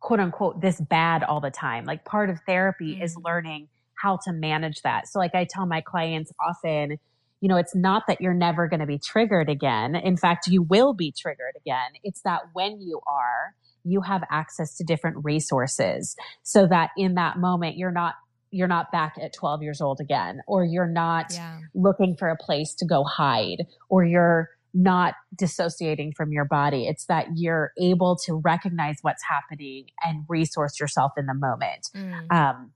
quote 0.00 0.20
unquote 0.20 0.60
this 0.60 0.80
bad 0.80 1.24
all 1.24 1.40
the 1.40 1.50
time. 1.50 1.84
Like 1.84 2.04
part 2.04 2.30
of 2.30 2.38
therapy 2.46 2.94
mm-hmm. 2.94 3.02
is 3.02 3.16
learning 3.16 3.68
how 3.94 4.18
to 4.24 4.32
manage 4.32 4.82
that. 4.82 5.08
So 5.08 5.18
like 5.18 5.34
I 5.34 5.46
tell 5.48 5.66
my 5.66 5.80
clients 5.80 6.32
often, 6.40 6.98
you 7.40 7.48
know, 7.48 7.56
it's 7.56 7.74
not 7.74 8.04
that 8.08 8.20
you're 8.20 8.34
never 8.34 8.68
going 8.68 8.80
to 8.80 8.86
be 8.86 8.98
triggered 8.98 9.48
again. 9.48 9.94
In 9.96 10.16
fact, 10.16 10.46
you 10.46 10.62
will 10.62 10.94
be 10.94 11.12
triggered 11.16 11.54
again. 11.56 11.90
It's 12.02 12.22
that 12.22 12.42
when 12.52 12.80
you 12.80 13.00
are, 13.06 13.54
you 13.84 14.00
have 14.00 14.22
access 14.30 14.76
to 14.76 14.84
different 14.84 15.24
resources 15.24 16.16
so 16.42 16.66
that 16.66 16.90
in 16.96 17.14
that 17.14 17.38
moment 17.38 17.76
you're 17.76 17.92
not 17.92 18.14
you're 18.52 18.68
not 18.68 18.90
back 18.92 19.16
at 19.20 19.32
12 19.32 19.62
years 19.62 19.80
old 19.80 20.00
again, 20.00 20.40
or 20.46 20.64
you're 20.64 20.88
not 20.88 21.26
yeah. 21.32 21.58
looking 21.74 22.16
for 22.16 22.28
a 22.28 22.36
place 22.36 22.74
to 22.74 22.86
go 22.86 23.04
hide, 23.04 23.66
or 23.88 24.04
you're 24.04 24.50
not 24.76 25.14
dissociating 25.34 26.12
from 26.12 26.32
your 26.32 26.44
body. 26.44 26.86
It's 26.86 27.06
that 27.06 27.28
you're 27.34 27.72
able 27.80 28.14
to 28.26 28.34
recognize 28.34 28.98
what's 29.00 29.22
happening 29.24 29.86
and 30.04 30.24
resource 30.28 30.78
yourself 30.78 31.12
in 31.16 31.24
the 31.24 31.34
moment. 31.34 31.88
Mm. 31.94 32.30
Um, 32.30 32.72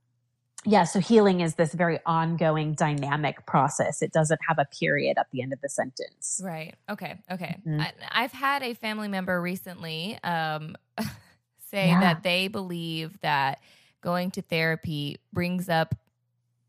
yeah, 0.65 0.83
so 0.83 0.99
healing 0.99 1.41
is 1.41 1.55
this 1.55 1.73
very 1.73 1.99
ongoing 2.05 2.73
dynamic 2.73 3.45
process. 3.45 4.01
It 4.01 4.11
doesn't 4.11 4.39
have 4.47 4.57
a 4.59 4.65
period 4.65 5.17
at 5.19 5.27
the 5.31 5.41
end 5.41 5.53
of 5.53 5.61
the 5.61 5.69
sentence. 5.69 6.41
Right. 6.43 6.75
Okay. 6.89 7.19
Okay. 7.31 7.57
Mm-hmm. 7.67 7.81
I, 8.11 8.21
have 8.21 8.31
had 8.31 8.63
a 8.63 8.73
family 8.73 9.07
member 9.07 9.39
recently 9.41 10.17
um, 10.23 10.75
say 11.69 11.87
yeah. 11.87 11.99
that 11.99 12.23
they 12.23 12.47
believe 12.47 13.19
that 13.21 13.59
going 14.01 14.31
to 14.31 14.41
therapy 14.41 15.17
brings 15.33 15.69
up 15.69 15.95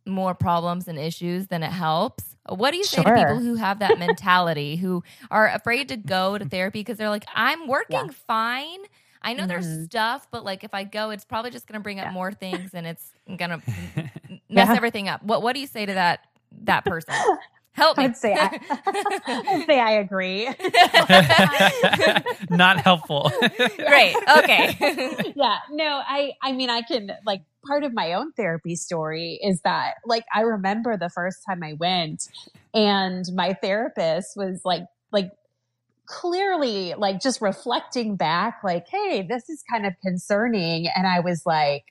more 0.07 0.35
problems 0.35 0.89
and 0.89 0.99
issues 0.99 1.47
than 1.47 1.63
it 1.63 1.73
helps. 1.73 2.32
What 2.49 2.73
do 2.73 2.77
you 2.77 2.85
say 2.85 3.03
sure. 3.03 3.15
to 3.15 3.21
people 3.21 3.39
who 3.39 3.55
have 3.55 3.79
that 3.79 3.99
mentality, 4.01 4.77
who 4.77 5.05
are 5.31 5.49
afraid 5.49 5.89
to 5.89 5.97
go 5.97 6.39
to 6.39 6.45
therapy 6.49 6.81
because 6.81 6.99
they're 6.99 7.11
like, 7.11 7.27
I'm 7.35 7.69
working 7.69 8.07
yeah. 8.07 8.13
fine. 8.27 8.81
I 9.23 9.35
know 9.35 9.45
mm-hmm. 9.45 9.49
there's 9.49 9.85
stuff, 9.85 10.27
but 10.31 10.45
like 10.45 10.65
if 10.65 10.75
I 10.75 10.85
go, 10.85 11.11
it's 11.11 11.25
probably 11.25 11.53
just 11.53 11.67
going 11.67 11.79
to 11.79 11.83
bring 11.83 12.01
up 12.01 12.07
yeah. 12.07 12.13
more 12.13 12.33
things 12.33 12.75
and 12.75 12.87
it's 12.87 13.13
going 13.27 13.39
to 13.51 13.63
mess 14.49 14.69
yeah. 14.69 14.75
everything 14.75 15.09
up. 15.09 15.23
What 15.23 15.43
What 15.43 15.55
do 15.55 15.61
you 15.61 15.69
say 15.69 15.87
to 15.87 15.95
that 15.95 16.27
that 16.65 16.85
person? 16.85 17.15
Help 17.75 17.97
me. 17.97 18.05
I'd 18.05 18.17
say 18.17 18.35
I, 18.35 18.61
I'd 19.27 19.67
say 19.67 19.81
I 19.81 19.93
agree. 19.93 20.47
Not 22.51 22.81
helpful. 22.81 23.33
Great. 23.77 24.15
Okay. 24.39 25.33
yeah. 25.35 25.59
No, 25.71 26.03
I 26.07 26.33
I 26.43 26.53
mean 26.53 26.69
I 26.69 26.83
can 26.83 27.13
like 27.25 27.43
part 27.67 27.83
of 27.83 27.95
my 27.95 28.13
own 28.13 28.33
therapy 28.33 28.77
story 28.77 29.41
is 29.43 29.63
that 29.63 29.95
like 30.05 30.25
I 30.35 30.43
remember 30.43 30.99
the 30.99 31.09
first 31.09 31.39
time 31.49 31.63
I 31.63 31.75
went 31.75 32.29
and 32.75 33.25
my 33.35 33.55
therapist 33.55 34.37
was 34.37 34.61
like 34.65 34.85
like 35.11 35.31
clearly 36.07 36.95
like 36.99 37.23
just 37.23 37.41
reflecting 37.41 38.17
back 38.17 38.59
like 38.63 38.87
hey 38.89 39.27
this 39.27 39.49
is 39.49 39.65
kind 39.71 39.87
of 39.87 39.95
concerning 40.03 40.89
and 40.95 41.07
I 41.07 41.21
was 41.21 41.47
like 41.47 41.85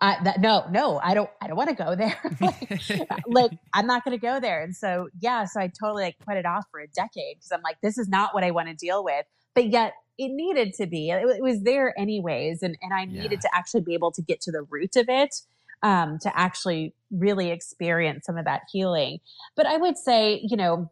I, 0.00 0.16
that, 0.24 0.40
no, 0.40 0.64
no, 0.70 0.98
I 1.02 1.12
don't, 1.12 1.28
I 1.42 1.46
don't 1.46 1.56
want 1.56 1.68
to 1.68 1.74
go 1.74 1.94
there. 1.94 2.18
like, 2.40 3.08
like, 3.26 3.50
I'm 3.74 3.86
not 3.86 4.04
going 4.04 4.18
to 4.18 4.20
go 4.20 4.40
there. 4.40 4.62
And 4.62 4.74
so, 4.74 5.08
yeah, 5.20 5.44
so 5.44 5.60
I 5.60 5.68
totally 5.68 6.04
like 6.04 6.18
put 6.20 6.36
it 6.36 6.46
off 6.46 6.64
for 6.70 6.80
a 6.80 6.88
decade 6.88 7.36
because 7.36 7.52
I'm 7.52 7.62
like, 7.62 7.80
this 7.82 7.98
is 7.98 8.08
not 8.08 8.32
what 8.32 8.42
I 8.42 8.50
want 8.50 8.68
to 8.68 8.74
deal 8.74 9.04
with. 9.04 9.26
But 9.54 9.68
yet 9.68 9.94
it 10.16 10.28
needed 10.28 10.74
to 10.74 10.86
be, 10.86 11.10
it, 11.10 11.22
it 11.22 11.42
was 11.42 11.62
there 11.62 11.98
anyways. 11.98 12.62
And, 12.62 12.78
and 12.80 12.94
I 12.94 13.04
needed 13.04 13.32
yeah. 13.32 13.38
to 13.40 13.50
actually 13.54 13.82
be 13.82 13.94
able 13.94 14.12
to 14.12 14.22
get 14.22 14.40
to 14.42 14.52
the 14.52 14.62
root 14.62 14.96
of 14.96 15.06
it, 15.08 15.42
um, 15.82 16.18
to 16.20 16.38
actually 16.38 16.94
really 17.10 17.50
experience 17.50 18.24
some 18.24 18.38
of 18.38 18.46
that 18.46 18.62
healing. 18.72 19.20
But 19.54 19.66
I 19.66 19.76
would 19.76 19.98
say, 19.98 20.40
you 20.42 20.56
know, 20.56 20.90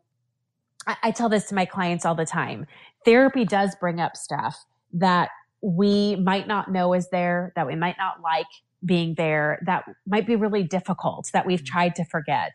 I, 0.86 0.96
I 1.04 1.10
tell 1.12 1.30
this 1.30 1.46
to 1.46 1.54
my 1.54 1.64
clients 1.64 2.04
all 2.04 2.14
the 2.14 2.26
time. 2.26 2.66
Therapy 3.06 3.46
does 3.46 3.74
bring 3.80 4.00
up 4.00 4.16
stuff 4.16 4.66
that 4.92 5.30
we 5.60 6.16
might 6.16 6.46
not 6.46 6.70
know 6.70 6.94
is 6.94 7.08
there, 7.08 7.52
that 7.56 7.66
we 7.66 7.74
might 7.74 7.96
not 7.98 8.20
like, 8.20 8.46
being 8.84 9.14
there 9.16 9.60
that 9.66 9.84
might 10.06 10.26
be 10.26 10.36
really 10.36 10.62
difficult 10.62 11.30
that 11.32 11.46
we've 11.46 11.60
mm-hmm. 11.60 11.72
tried 11.72 11.94
to 11.96 12.04
forget. 12.04 12.52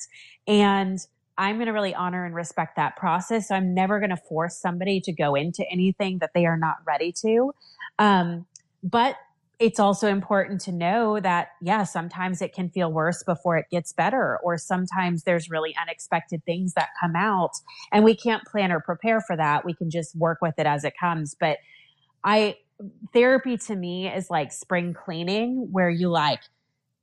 And 0.48 1.00
I'm 1.38 1.56
going 1.56 1.66
to 1.66 1.74
really 1.74 1.96
honor 1.96 2.26
and 2.26 2.36
respect 2.36 2.76
that 2.76 2.96
process. 2.96 3.48
So 3.48 3.56
I'm 3.56 3.74
never 3.74 4.00
going 4.00 4.12
to 4.12 4.18
force 4.18 4.58
somebody 4.58 5.02
to 5.02 5.12
go 5.12 5.36
into 5.36 5.66
anything 5.72 6.20
that 6.20 6.32
they 6.34 6.46
are 6.46 6.58
not 6.58 6.76
ready 6.86 7.12
to. 7.24 7.54
Um, 7.98 8.46
but 8.84 9.16
it's 9.60 9.80
also 9.80 10.08
important 10.08 10.62
to 10.62 10.72
know 10.72 11.20
that, 11.20 11.50
yeah, 11.62 11.84
sometimes 11.84 12.42
it 12.42 12.54
can 12.54 12.70
feel 12.70 12.92
worse 12.92 13.24
before 13.24 13.58
it 13.58 13.66
gets 13.72 13.94
better, 13.94 14.38
or 14.44 14.58
sometimes 14.58 15.24
there's 15.24 15.50
really 15.50 15.76
unexpected 15.82 16.44
things 16.46 16.74
that 16.74 16.90
come 17.00 17.16
out 17.16 17.52
and 17.92 18.04
we 18.04 18.16
can't 18.16 18.44
plan 18.46 18.72
or 18.72 18.80
prepare 18.80 19.22
for 19.22 19.38
that. 19.38 19.64
We 19.64 19.74
can 19.74 19.90
just 19.90 20.16
work 20.16 20.40
with 20.42 20.56
it 20.58 20.66
as 20.66 20.84
it 20.84 20.94
comes. 21.00 21.36
But 21.40 21.58
I, 22.24 22.58
therapy 23.14 23.58
to 23.58 23.76
me 23.76 24.08
is 24.08 24.30
like 24.30 24.52
spring 24.52 24.94
cleaning 24.94 25.70
where 25.72 25.90
you 25.90 26.10
like 26.10 26.40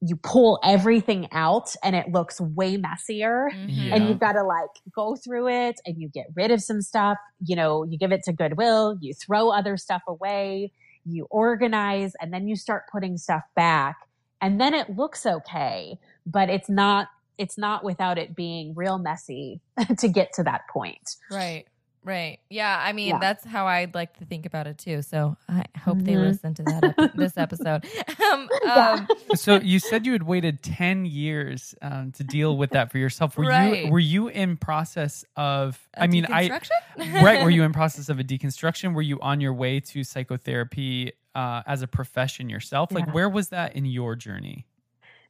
you 0.03 0.17
pull 0.17 0.59
everything 0.65 1.29
out 1.31 1.75
and 1.85 1.95
it 1.95 2.09
looks 2.11 2.41
way 2.41 2.77
messier 2.79 3.51
Mhm. 3.55 3.69
Yeah. 3.69 3.95
and 3.97 4.09
you've 4.09 4.19
got 4.19 4.33
to 4.33 4.43
like 4.43 4.71
go 4.95 5.15
through 5.17 5.49
it 5.49 5.79
and 5.85 6.01
you 6.01 6.09
get 6.09 6.27
rid 6.35 6.51
of 6.51 6.63
some 6.63 6.81
stuff 6.81 7.19
you 7.45 7.55
know 7.55 7.85
you 7.85 7.99
give 7.99 8.11
it 8.13 8.23
to 8.25 8.33
goodwill 8.33 8.97
you 9.01 9.13
throw 9.15 9.51
other 9.51 9.77
stuff 9.77 10.03
away 10.09 10.73
you 11.05 11.27
organize 11.31 12.15
and 12.21 12.33
then 12.33 12.49
you 12.49 12.57
start 12.57 12.85
putting 12.93 13.17
stuff 13.19 13.43
back 13.55 13.97
and 14.41 14.61
then 14.61 14.73
it 14.75 14.97
looks 14.97 15.27
okay 15.27 15.99
but 16.27 16.49
it's 16.49 16.69
not 16.71 17.09
it's 17.39 17.57
not 17.59 17.85
without 17.85 18.19
it 18.19 18.35
being 18.35 18.75
real 18.75 18.99
messy 18.99 19.61
to 19.99 20.09
get 20.09 20.33
to 20.33 20.43
that 20.43 20.63
point 20.73 21.17
Right. 21.31 21.67
Right. 22.03 22.39
Yeah. 22.49 22.81
I 22.83 22.93
mean, 22.95 23.09
Yeah. 23.09 23.19
that's 23.19 23.45
how 23.45 23.67
I'd 23.67 23.95
like 23.95 24.17
to 24.19 24.25
think 24.25 24.47
about 24.47 24.67
it 24.67 24.79
too. 24.79 25.03
So 25.03 25.37
I 25.49 25.65
hope 25.85 25.99
they 25.99 26.15
Mhm. 26.15 26.29
listen 26.29 26.55
to 26.55 26.63
that 26.63 26.95
ep- 26.99 27.13
this 27.15 27.37
episode. 27.37 27.85
Um, 28.33 28.49
Yeah. 28.65 29.07
um, 29.09 29.37
so 29.37 29.57
you 29.61 29.79
said 29.79 30.07
you 30.07 30.13
had 30.13 30.23
waited 30.23 30.63
10 30.63 31.05
years 31.05 31.75
um, 31.83 32.13
to 32.13 32.23
deal 32.25 32.57
with 32.57 32.71
that 32.71 32.91
for 32.93 32.99
yourself 32.99 33.37
were 33.37 33.45
Right. 33.45 33.85
you 33.87 33.91
were 33.91 33.99
you 33.99 34.29
in 34.29 34.57
process 34.57 35.25
of 35.37 35.79
a 35.95 36.03
i 36.05 36.07
mean 36.07 36.27
i 36.27 36.49
deconstruction? 36.49 36.71
right 37.25 37.43
were 37.43 37.51
you 37.51 37.65
in 37.65 37.73
process 37.81 38.09
of 38.09 38.19
a 38.21 38.25
deconstruction 38.25 38.95
were 38.95 39.03
you 39.03 39.19
on 39.21 39.41
your 39.41 39.53
way 39.53 39.81
to 39.81 40.05
psychotherapy 40.05 41.13
uh, 41.35 41.63
as 41.67 41.83
a 41.83 41.89
profession 41.89 42.49
yourself 42.49 42.93
like 42.93 43.07
Yeah. 43.07 43.13
where 43.13 43.29
was 43.29 43.49
that 43.49 43.75
in 43.75 43.85
your 43.85 44.15
journey 44.17 44.67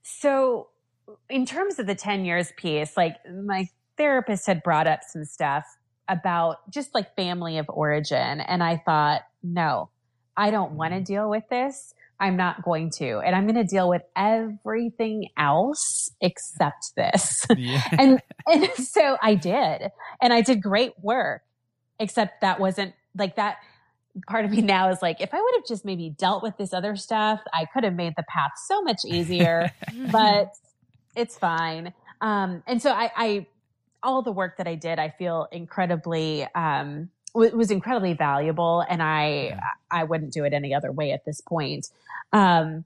So, 0.03 0.69
in 1.29 1.47
terms 1.47 1.79
of 1.79 1.87
the 1.87 1.95
10 1.95 2.25
years 2.25 2.53
piece, 2.57 2.97
like 2.97 3.17
my 3.29 3.69
therapist 3.97 4.47
had 4.47 4.63
brought 4.63 4.87
up 4.87 5.01
some 5.05 5.25
stuff 5.25 5.65
about 6.11 6.71
just 6.71 6.95
like 6.95 7.15
family 7.15 7.59
of 7.59 7.67
origin. 7.69 8.41
And 8.41 8.63
I 8.63 8.83
thought, 8.85 9.23
no, 9.43 9.91
I 10.37 10.51
don't 10.51 10.73
want 10.73 10.93
to 10.93 11.01
deal 11.01 11.31
with 11.31 11.45
this. 11.49 11.95
I'm 12.19 12.37
not 12.37 12.63
going 12.63 12.91
to. 12.99 13.19
And 13.19 13.35
I'm 13.35 13.47
going 13.47 13.57
to 13.57 13.65
deal 13.65 13.89
with 13.89 14.03
everything 14.15 15.29
else 15.39 16.11
except 16.21 16.93
this. 16.97 17.47
yeah 17.57 17.83
and 17.99 18.21
and 18.47 18.69
so 18.75 19.17
I 19.23 19.37
did, 19.37 19.91
and 20.21 20.33
I 20.33 20.43
did 20.43 20.63
great 20.63 20.93
work. 21.01 21.43
Except 21.99 22.41
that 22.41 22.61
wasn't 22.61 22.95
like 23.17 23.37
that. 23.37 23.59
Part 24.27 24.45
of 24.45 24.51
me 24.51 24.61
now 24.61 24.91
is 24.91 25.01
like, 25.03 25.21
if 25.21 25.33
I 25.33 25.41
would 25.41 25.55
have 25.55 25.67
just 25.67 25.85
maybe 25.85 26.11
dealt 26.11 26.43
with 26.43 26.57
this 26.57 26.73
other 26.73 26.97
stuff, 26.97 27.41
I 27.55 27.67
could 27.67 27.85
have 27.85 27.95
made 27.95 28.15
the 28.17 28.25
path 28.29 28.53
so 28.67 28.83
much 28.83 28.99
easier. 29.07 29.71
but 30.11 30.51
it's 31.15 31.39
fine. 31.39 31.93
Um, 32.21 32.63
and 32.67 32.83
so 32.83 32.91
I, 32.91 33.11
I, 33.17 33.47
all 34.03 34.23
the 34.23 34.33
work 34.33 34.57
that 34.59 34.67
I 34.67 34.75
did, 34.75 34.99
I 34.99 35.11
feel 35.11 35.47
incredibly, 35.53 36.45
um, 36.55 37.11
w- 37.35 37.57
was 37.57 37.71
incredibly 37.71 38.15
valuable, 38.15 38.85
and 38.89 39.03
I, 39.03 39.49
Yeah. 39.51 39.61
I 39.91 40.05
wouldn't 40.05 40.33
do 40.33 40.45
it 40.45 40.53
any 40.53 40.75
other 40.75 40.93
way 40.93 41.13
at 41.13 41.25
this 41.25 41.41
point. 41.41 41.89
Um, 42.33 42.85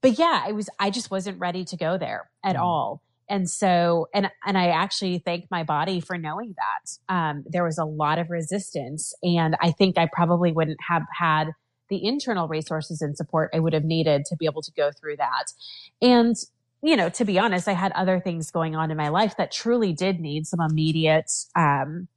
but 0.00 0.18
yeah, 0.18 0.42
I 0.44 0.52
was, 0.52 0.68
I 0.78 0.90
just 0.90 1.10
wasn't 1.10 1.38
ready 1.40 1.64
to 1.64 1.76
go 1.76 1.98
there 1.98 2.30
at 2.44 2.56
Mm. 2.56 2.60
all. 2.60 3.02
And 3.28 3.50
so, 3.50 4.08
and, 4.14 4.30
and 4.46 4.56
I 4.56 4.68
actually 4.68 5.18
thank 5.18 5.50
my 5.50 5.64
body 5.64 5.98
for 6.00 6.16
knowing 6.16 6.54
that. 6.56 7.12
Um, 7.12 7.44
there 7.48 7.64
was 7.64 7.76
a 7.76 7.84
lot 7.84 8.20
of 8.20 8.30
resistance 8.30 9.14
and 9.22 9.56
I 9.60 9.72
think 9.72 9.98
I 9.98 10.06
probably 10.06 10.52
wouldn't 10.52 10.78
have 10.88 11.02
had 11.18 11.50
the 11.88 12.04
internal 12.04 12.46
resources 12.46 13.02
and 13.02 13.16
support 13.16 13.50
I 13.52 13.58
would 13.58 13.72
have 13.72 13.84
needed 13.84 14.26
to 14.26 14.36
be 14.36 14.46
able 14.46 14.62
to 14.62 14.70
go 14.76 14.92
through 14.92 15.16
that. 15.16 15.52
And, 16.00 16.36
you 16.82 16.96
know, 16.96 17.08
to 17.10 17.24
be 17.24 17.38
honest, 17.38 17.68
I 17.68 17.72
had 17.72 17.92
other 17.92 18.20
things 18.20 18.50
going 18.50 18.76
on 18.76 18.90
in 18.90 18.96
my 18.96 19.08
life 19.08 19.36
that 19.38 19.52
truly 19.52 19.92
did 19.92 20.20
need 20.20 20.46
some 20.46 20.60
immediate, 20.60 21.30
um, 21.56 22.08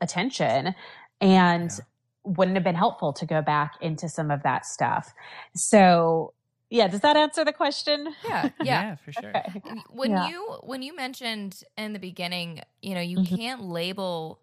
attention 0.00 0.74
and 1.20 1.70
Yeah. 1.70 1.84
wouldn't 2.24 2.56
have 2.56 2.64
been 2.64 2.74
helpful 2.76 3.12
to 3.14 3.26
go 3.26 3.42
back 3.42 3.74
into 3.80 4.08
some 4.08 4.30
of 4.30 4.42
that 4.44 4.66
stuff. 4.66 5.12
So, 5.56 6.34
yeah, 6.70 6.88
does 6.88 7.00
that 7.02 7.16
answer 7.16 7.44
the 7.44 7.52
question? 7.52 8.14
yeah. 8.22 8.50
Yeah. 8.60 8.96
for 8.96 9.12
sure 9.12 9.40
Okay. 9.40 9.82
when 9.90 10.16
Yeah. 10.16 10.16
you 10.16 10.58
when 10.64 10.82
you 10.82 10.94
mentioned 10.96 11.62
in 11.76 11.92
the 11.92 11.98
beginning 12.00 12.60
you 12.82 12.94
know 12.94 13.00
you 13.00 13.16
Mhm. 13.16 13.36
can't 13.36 13.62
label 13.62 14.40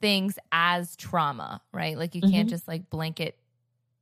things 0.00 0.38
as 0.52 0.94
trauma 0.96 1.60
right 1.72 1.98
like 1.98 2.14
you 2.14 2.22
can't 2.22 2.48
Mhm. 2.48 2.48
just 2.48 2.68
like 2.68 2.88
blanket 2.90 3.38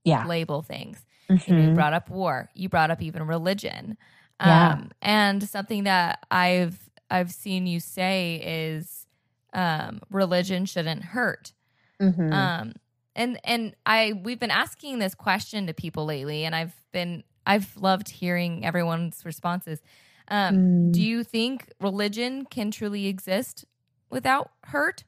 Yeah. 0.04 0.26
label 0.26 0.62
things 0.62 1.06
you, 1.46 1.54
know, 1.54 1.62
you 1.62 1.72
brought 1.72 1.94
up 1.94 2.10
war 2.10 2.50
you 2.54 2.68
brought 2.68 2.90
up 2.90 3.02
even 3.02 3.24
religion 3.26 3.96
Yeah. 4.40 4.72
um 4.72 4.90
and 5.00 5.42
something 5.48 5.84
that 5.84 6.18
i've 6.30 6.90
i've 7.10 7.30
seen 7.32 7.66
you 7.66 7.80
say 7.80 8.40
is 8.44 9.06
um 9.54 10.00
religion 10.10 10.66
shouldn't 10.66 11.02
hurt 11.04 11.52
Mhm. 12.00 12.32
um 12.32 12.72
and 13.14 13.40
and 13.44 13.74
i 13.86 14.12
we've 14.24 14.38
been 14.38 14.50
asking 14.50 14.98
this 14.98 15.14
question 15.14 15.66
to 15.68 15.72
people 15.74 16.04
lately 16.04 16.44
and 16.44 16.54
i've 16.54 16.74
been 16.92 17.24
i've 17.46 17.74
loved 17.78 18.10
hearing 18.10 18.64
everyone's 18.66 19.22
responses 19.24 19.80
um 20.28 20.56
Mm. 20.56 20.92
do 20.92 21.02
you 21.02 21.24
think 21.24 21.72
religion 21.80 22.44
can 22.44 22.70
truly 22.70 23.06
exist 23.06 23.64
without 24.10 24.50
hurt 24.64 25.04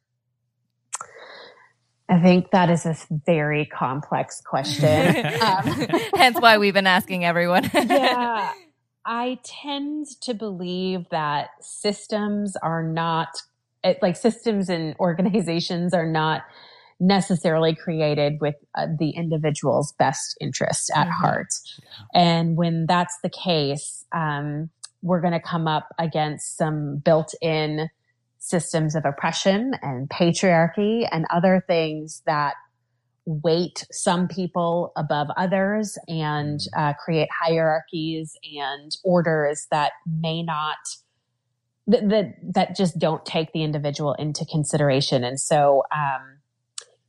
I 2.11 2.19
think 2.23 2.53
that 2.53 2.71
is 2.71 2.87
a 2.87 2.97
very 3.27 3.67
complex 3.67 4.41
question. 4.47 5.27
um, 5.43 5.67
hence 6.17 6.41
why 6.41 6.57
we've 6.57 6.73
been 6.73 6.87
asking 6.87 7.27
everyone 7.27 7.69
yeah. 7.75 8.51
I 9.09 9.39
tend 9.43 10.07
to 10.21 10.35
believe 10.35 11.09
that 11.11 11.49
systems 11.63 12.57
are 12.57 12.83
not, 12.83 13.29
like 14.03 14.17
systems 14.17 14.69
and 14.69 14.95
organizations 15.01 15.95
are 15.95 16.07
not 16.07 16.43
necessarily 17.01 17.75
created 17.75 18.35
with 18.41 18.57
uh, 18.77 18.87
the 18.99 19.11
individual's 19.11 19.93
best 19.93 20.37
interest 20.41 20.91
at 20.95 21.07
Mhm. 21.07 21.13
heart. 21.13 21.55
And 22.13 22.57
when 22.57 22.87
that's 22.87 23.19
the 23.23 23.31
case, 23.31 24.05
um, 24.13 24.69
we're 25.01 25.21
going 25.21 25.33
to 25.33 25.41
come 25.41 25.67
up 25.69 25.95
against 25.99 26.57
some 26.57 26.99
built 26.99 27.35
in 27.41 27.89
systems 28.39 28.95
of 28.95 29.05
oppression 29.07 29.75
and 29.81 30.11
patriarchy 30.11 31.09
and 31.11 31.25
other 31.31 31.65
things 31.67 32.23
that 32.27 32.55
weight 33.29 33.87
some 33.93 34.27
people 34.27 34.91
above 34.97 35.29
others 35.37 35.99
and 36.09 36.61
uh, 36.75 36.95
create 36.95 37.29
hierarchies 37.31 38.35
and 38.57 38.97
orders 39.05 39.67
that 39.71 39.93
may 40.07 40.43
not 40.43 40.79
that, 41.87 42.09
that 42.09 42.35
that 42.55 42.75
just 42.77 42.99
don't 42.99 43.27
take 43.27 43.53
the 43.53 43.63
individual 43.63 44.15
into 44.15 44.47
consideration 44.47 45.25
and 45.25 45.39
so 45.39 45.83
um, 45.95 46.39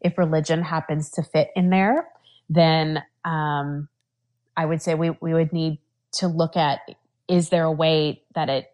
if 0.02 0.18
religion 0.18 0.62
happens 0.62 1.10
to 1.10 1.24
fit 1.24 1.52
in 1.56 1.70
there 1.70 2.06
then 2.50 3.02
um, 3.24 3.88
i 4.58 4.66
would 4.66 4.82
say 4.82 4.96
we, 4.96 5.12
we 5.22 5.34
would 5.34 5.54
need 5.54 5.80
to 6.12 6.28
look 6.28 6.58
at 6.58 6.82
is 7.30 7.48
there 7.48 7.64
a 7.64 7.72
way 7.72 8.22
that 8.36 8.50
it 8.50 8.74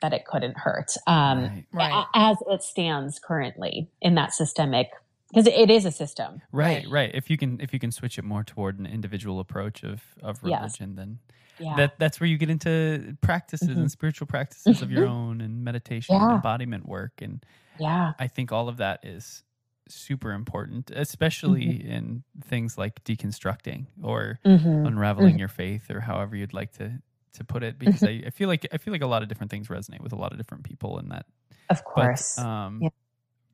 that 0.00 0.12
it 0.12 0.26
couldn't 0.26 0.58
hurt 0.58 0.90
um, 1.06 1.42
Right. 1.42 1.64
Right. 1.72 2.04
as 2.12 2.38
it 2.50 2.64
stands 2.64 3.20
currently 3.20 3.88
in 4.02 4.16
that 4.16 4.32
systemic 4.32 4.90
because 5.32 5.46
it 5.46 5.70
is 5.70 5.84
a 5.84 5.92
system 5.92 6.42
right 6.52 6.82
Right. 6.82 6.88
right 6.88 7.10
if 7.14 7.28
you 7.28 7.36
can 7.36 7.60
if 7.60 7.72
you 7.72 7.78
can 7.80 7.90
switch 7.90 8.18
it 8.18 8.24
more 8.24 8.44
toward 8.44 8.78
an 8.78 8.86
individual 8.86 9.40
approach 9.40 9.82
of 9.82 10.02
of 10.22 10.42
Yes. 10.42 10.76
religion 10.76 10.94
then 10.94 11.18
yeah 11.58 11.88
that 11.88 11.98
that's 11.98 12.20
where 12.20 12.28
you 12.28 12.38
get 12.38 12.50
into 12.50 13.16
practices 13.20 13.76
Mhm. 13.76 13.80
and 13.80 13.90
spiritual 13.90 14.26
practices 14.26 14.80
of 14.80 14.90
your 14.90 15.04
Mhm. 15.04 15.06
own 15.06 15.40
and 15.40 15.64
meditation 15.64 16.20
and 16.20 16.30
embodiment 16.30 16.86
work 16.86 17.20
and 17.20 17.44
yeah 17.78 18.12
i 18.18 18.28
think 18.28 18.52
all 18.52 18.68
of 18.68 18.78
that 18.78 19.00
is 19.04 19.44
super 19.88 20.32
important 20.32 20.90
especially 20.92 21.64
Mm-hmm. 21.64 21.76
in 21.84 22.24
things 22.44 22.78
like 22.78 23.02
deconstructing 23.04 23.86
or 24.02 24.40
Mhm. 24.44 24.86
unraveling 24.86 25.38
your 25.38 25.48
faith 25.48 25.90
or 25.90 26.00
however 26.00 26.36
you'd 26.36 26.54
like 26.54 26.72
to 26.72 27.00
to 27.32 27.44
put 27.44 27.62
it 27.64 27.78
because 27.78 28.04
I, 28.04 28.22
I 28.26 28.30
feel 28.30 28.48
like 28.48 28.66
i 28.72 28.78
feel 28.78 28.92
like 28.92 29.02
a 29.02 29.06
lot 29.08 29.22
of 29.22 29.28
different 29.28 29.50
things 29.50 29.68
resonate 29.68 30.00
with 30.02 30.12
a 30.12 30.16
lot 30.16 30.32
of 30.32 30.38
different 30.38 30.64
people 30.64 30.98
in 30.98 31.08
that 31.10 31.26
of 31.68 31.84
course 31.84 32.36
but, 32.36 32.44
um, 32.44 32.86
Yeah. 32.86 32.90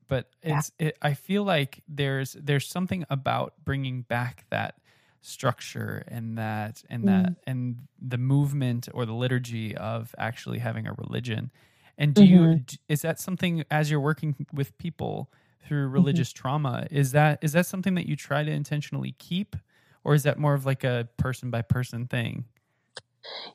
But 0.07 0.29
Yeah. 0.47 0.61
it's 0.61 0.71
it, 0.79 0.97
I 1.01 1.13
feel 1.15 1.43
like 1.43 1.83
there's 1.87 2.33
there's 2.33 2.67
something 2.67 3.05
about 3.09 3.53
bringing 3.63 4.03
back 4.03 4.45
that 4.51 4.75
structure 5.21 6.03
and 6.07 6.37
that 6.37 6.83
and 6.89 7.07
that 7.07 7.33
Mm. 7.33 7.37
and 7.47 7.87
the 8.01 8.17
movement 8.19 8.89
or 8.93 9.05
the 9.05 9.13
liturgy 9.13 9.75
of 9.77 10.15
actually 10.17 10.59
having 10.59 10.87
a 10.87 10.93
religion. 10.93 11.51
And 11.97 12.15
do 12.15 12.25
you 12.25 12.47
Mhm. 12.47 12.65
d- 12.65 12.77
is 12.89 13.03
that 13.03 13.19
something 13.19 13.65
as 13.71 13.91
you're 13.91 13.99
working 14.01 14.47
with 14.53 14.77
people 14.79 15.31
through 15.67 15.87
Mm-hmm. 15.97 16.13
religious 16.13 16.31
trauma 16.33 16.87
is 16.91 17.13
that 17.13 17.39
is 17.43 17.53
that 17.53 17.65
something 17.67 17.95
that 17.95 18.07
you 18.07 18.15
try 18.15 18.43
to 18.43 18.51
intentionally 18.51 19.15
keep 19.19 19.55
or 20.03 20.15
is 20.15 20.23
that 20.23 20.39
more 20.39 20.53
of 20.55 20.65
like 20.65 20.83
a 20.83 21.09
person 21.17 21.51
by 21.51 21.61
person 21.63 22.07
thing? 22.07 22.45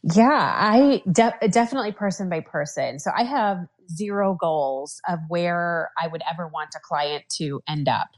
Yeah, 0.02 0.30
I 0.32 1.02
de- 1.12 1.48
definitely 1.50 1.92
person 1.92 2.30
by 2.30 2.40
person. 2.40 3.00
So 3.00 3.10
I 3.16 3.24
have 3.24 3.66
zero 3.90 4.36
goals 4.38 5.00
of 5.08 5.18
where 5.28 5.90
I 6.00 6.08
would 6.08 6.22
ever 6.30 6.48
want 6.48 6.70
a 6.76 6.80
client 6.80 7.24
to 7.36 7.60
end 7.68 7.88
up. 7.88 8.08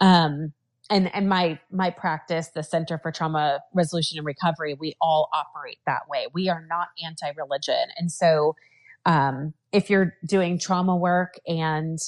Um, 0.00 0.52
and 0.90 1.14
and 1.14 1.28
my 1.28 1.58
my 1.70 1.90
practice, 1.90 2.48
the 2.54 2.62
Center 2.62 2.98
for 2.98 3.12
Trauma 3.12 3.60
Resolution 3.74 4.18
and 4.18 4.26
Recovery, 4.26 4.74
we 4.74 4.94
all 5.00 5.28
operate 5.34 5.78
that 5.86 6.08
way. 6.08 6.26
We 6.32 6.48
are 6.48 6.64
not 6.68 6.88
anti-religion, 7.04 7.88
and 7.96 8.10
so 8.10 8.56
um, 9.04 9.54
if 9.72 9.90
you're 9.90 10.14
doing 10.26 10.58
trauma 10.58 10.96
work 10.96 11.34
and 11.46 11.98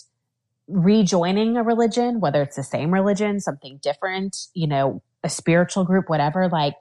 rejoining 0.66 1.56
a 1.56 1.62
religion, 1.62 2.20
whether 2.20 2.42
it's 2.42 2.56
the 2.56 2.62
same 2.62 2.92
religion, 2.92 3.40
something 3.40 3.80
different, 3.82 4.36
you 4.54 4.66
know, 4.66 5.02
a 5.24 5.28
spiritual 5.28 5.84
group, 5.84 6.08
whatever, 6.08 6.48
like 6.48 6.74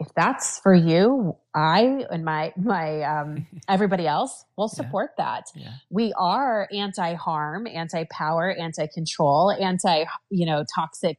if 0.00 0.08
that's 0.14 0.60
for 0.60 0.74
you, 0.74 1.36
I 1.54 2.04
and 2.10 2.24
my 2.24 2.52
my 2.56 3.02
um, 3.02 3.46
everybody 3.68 4.06
else 4.06 4.44
will 4.56 4.68
support 4.68 5.10
yeah. 5.18 5.24
that. 5.24 5.44
Yeah. 5.54 5.72
We 5.90 6.12
are 6.16 6.68
anti-harm, 6.72 7.66
anti-power, 7.66 8.54
anti-control, 8.58 9.52
anti 9.52 10.04
you 10.30 10.46
know 10.46 10.64
toxic 10.74 11.18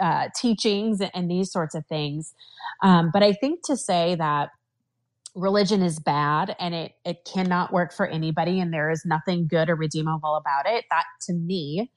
uh, 0.00 0.28
teachings 0.36 1.00
and 1.14 1.30
these 1.30 1.50
sorts 1.50 1.74
of 1.74 1.84
things. 1.86 2.34
Um, 2.82 3.10
but 3.12 3.22
I 3.22 3.32
think 3.32 3.64
to 3.66 3.76
say 3.76 4.14
that 4.16 4.50
religion 5.34 5.82
is 5.82 5.98
bad 5.98 6.54
and 6.60 6.74
it 6.74 6.92
it 7.04 7.24
cannot 7.24 7.72
work 7.72 7.92
for 7.92 8.06
anybody 8.06 8.60
and 8.60 8.72
there 8.72 8.90
is 8.90 9.02
nothing 9.04 9.48
good 9.48 9.68
or 9.68 9.74
redeemable 9.74 10.36
about 10.36 10.66
it, 10.66 10.84
that 10.90 11.04
to 11.22 11.32
me 11.32 11.90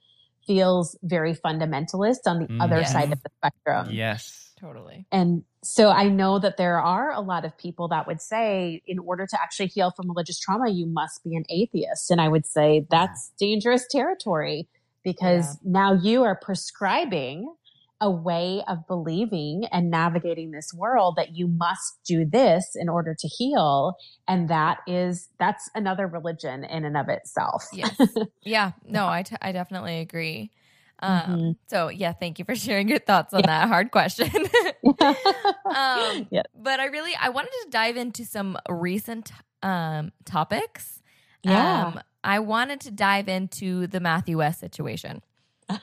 feels 0.48 0.98
very 1.04 1.36
fundamentalist 1.36 2.20
on 2.26 2.40
the 2.40 2.46
mm, 2.46 2.62
other 2.62 2.80
yes. 2.80 2.92
side 2.92 3.12
of 3.12 3.22
the 3.22 3.30
spectrum. 3.38 3.90
Yes. 3.92 4.45
Totally. 4.60 5.06
And 5.12 5.44
so 5.64 5.90
I 5.90 6.08
know 6.08 6.40
that 6.40 6.58
there 6.58 6.80
are 6.80 7.12
a 7.12 7.20
lot 7.20 7.44
of 7.44 7.58
people 7.58 7.90
that 7.90 8.08
would 8.08 8.22
say, 8.22 8.82
in 8.88 9.00
order 9.00 9.28
to 9.30 9.42
actually 9.42 9.68
heal 9.68 9.92
from 9.92 10.08
religious 10.08 10.40
trauma, 10.40 10.70
you 10.70 10.86
must 10.86 11.24
be 11.24 11.36
an 11.36 11.44
atheist. 11.50 12.10
And 12.10 12.22
I 12.22 12.30
would 12.30 12.46
say 12.46 12.86
that's 12.90 13.32
dangerous 13.40 13.86
territory 13.90 14.70
because 15.04 15.58
yeah. 15.64 15.72
now 15.72 15.94
you 15.94 16.24
are 16.24 16.36
prescribing 16.36 17.54
a 18.02 18.12
way 18.12 18.62
of 18.68 18.86
believing 18.88 19.64
and 19.72 19.90
navigating 19.90 20.52
this 20.52 20.72
world 20.74 21.16
that 21.18 21.36
you 21.36 21.48
must 21.48 21.98
do 22.06 22.26
this 22.26 22.72
in 22.76 22.90
order 22.90 23.16
to 23.18 23.28
heal. 23.28 23.96
And 24.28 24.50
that 24.50 24.80
is 24.88 25.30
that's 25.40 25.70
another 25.76 26.08
religion 26.08 26.64
in 26.66 26.86
and 26.86 26.98
of 26.98 27.10
itself. 27.10 27.66
Yes. 27.74 27.96
Yeah. 28.44 28.74
No 28.88 29.08
I, 29.08 29.24
t- 29.24 29.36
I 29.42 29.52
definitely 29.52 30.00
agree 30.00 30.52
um, 31.00 31.22
mm-hmm. 31.22 31.52
So 31.68 31.90
yeah, 31.90 32.14
thank 32.14 32.40
you 32.40 32.46
for 32.46 32.56
sharing 32.66 32.88
your 32.88 33.00
thoughts 33.00 33.34
on 33.34 33.42
yeah. 33.42 33.48
that 33.48 33.68
hard 33.68 33.92
question. 33.92 34.30
um, 35.00 36.28
yeah. 36.32 36.44
But 36.56 36.80
I 36.80 36.86
really 36.86 37.14
I 37.20 37.30
wanted 37.30 37.52
to 37.64 37.68
dive 37.70 37.98
into 37.98 38.26
some 38.26 38.58
recent 38.70 39.32
um, 39.62 40.12
topics. 40.26 41.02
Yeah. 41.44 41.88
Um, 41.88 42.02
I 42.24 42.40
wanted 42.40 42.82
to 42.82 42.92
dive 42.92 43.28
into 43.30 43.88
the 43.88 44.00
Matthew 44.00 44.38
West 44.40 44.60
situation. 44.60 45.22
so 45.70 45.78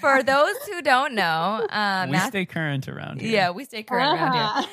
for 0.00 0.22
those 0.22 0.56
who 0.70 0.82
don't 0.82 1.14
know, 1.14 1.66
um, 1.70 2.08
we 2.08 2.12
Math- 2.12 2.28
stay 2.28 2.44
current 2.44 2.88
around 2.88 3.20
here. 3.20 3.30
Yeah, 3.30 3.50
we 3.50 3.64
stay 3.64 3.82
current 3.82 4.20
uh-huh. 4.20 4.34
around 4.34 4.66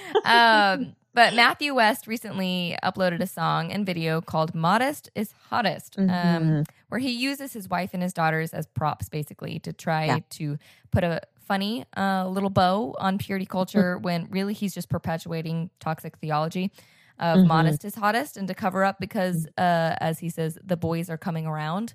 here. 0.76 0.88
Um, 0.90 0.96
but 1.14 1.34
Matthew 1.34 1.76
West 1.76 2.08
recently 2.08 2.78
uploaded 2.84 3.22
a 3.22 3.28
song 3.28 3.72
and 3.72 3.86
video 3.86 4.22
called 4.22 4.56
Modest 4.56 5.10
is 5.14 5.34
Hottest, 5.50 5.98
um, 6.00 6.08
mm-hmm. 6.08 6.58
um, 6.58 6.64
where 6.92 7.00
he 7.00 7.12
uses 7.12 7.54
his 7.54 7.70
wife 7.70 7.92
and 7.94 8.04
his 8.04 8.12
daughters 8.12 8.54
as 8.54 8.68
props 8.68 9.08
basically 9.08 9.60
to 9.60 9.72
try 9.72 10.06
yeah. 10.08 10.20
to 10.30 10.58
put 10.92 11.06
a 11.06 11.22
funny 11.48 11.86
uh, 11.96 12.28
little 12.28 12.50
bow 12.50 12.94
on 13.00 13.18
purity 13.18 13.46
culture 13.46 13.98
when 14.02 14.28
really 14.30 14.54
he's 14.54 14.74
just 14.74 14.90
perpetuating 14.90 15.70
toxic 15.80 16.18
theology 16.18 16.70
of 17.18 17.38
mm-hmm. 17.38 17.48
modest 17.48 17.86
is 17.86 17.96
hottest 17.96 18.36
and 18.36 18.50
to 18.50 18.54
cover 18.54 18.84
up 18.84 19.00
because, 19.00 19.46
mm-hmm. 19.46 19.94
uh, 19.94 19.96
as 20.02 20.20
he 20.20 20.30
says, 20.30 20.58
the 20.62 20.76
boys 20.76 21.10
are 21.10 21.18
coming 21.18 21.48
around. 21.48 21.94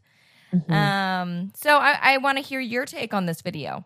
Mm-hmm. 0.55 0.73
Um, 0.73 1.53
so 1.55 1.77
I, 1.77 1.99
I 2.01 2.17
want 2.17 2.39
to 2.39 2.43
hear 2.43 2.61
your 2.61 2.87
take 2.87 3.13
on 3.13 3.27
this 3.27 3.43
video. 3.43 3.85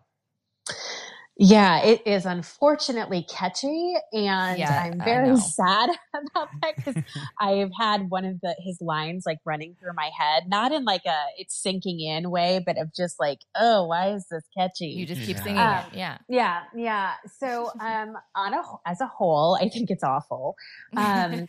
Yeah, 1.37 1.83
it 1.83 2.05
is 2.05 2.25
unfortunately 2.25 3.25
catchy, 3.27 3.95
and 4.11 4.59
yeah, 4.59 4.83
I'm 4.83 4.99
very 4.99 5.35
sad 5.37 5.89
about 6.13 6.49
that 6.61 6.75
because 6.75 7.01
I've 7.39 7.71
had 7.79 8.09
one 8.09 8.25
of 8.25 8.41
the 8.41 8.55
his 8.59 8.79
lines 8.81 9.23
like 9.25 9.39
running 9.45 9.75
through 9.79 9.93
my 9.95 10.11
head, 10.15 10.43
not 10.47 10.71
in 10.71 10.83
like 10.83 11.05
a 11.07 11.17
it's 11.37 11.55
sinking 11.55 12.01
in 12.01 12.29
way, 12.29 12.61
but 12.63 12.77
of 12.77 12.93
just 12.93 13.19
like, 13.19 13.39
oh, 13.55 13.85
why 13.85 14.13
is 14.13 14.27
this 14.29 14.43
catchy? 14.55 14.87
You 14.87 15.05
just 15.05 15.21
keep 15.21 15.37
yeah. 15.37 15.43
singing 15.43 15.59
um, 15.59 15.77
it, 15.77 15.97
yeah, 15.97 16.17
yeah, 16.27 16.61
yeah. 16.75 17.13
So, 17.39 17.71
um, 17.79 18.17
on 18.35 18.53
a 18.53 18.61
as 18.85 18.99
a 18.99 19.07
whole, 19.07 19.57
I 19.59 19.69
think 19.69 19.89
it's 19.89 20.03
awful. 20.03 20.55
Um, 20.97 21.47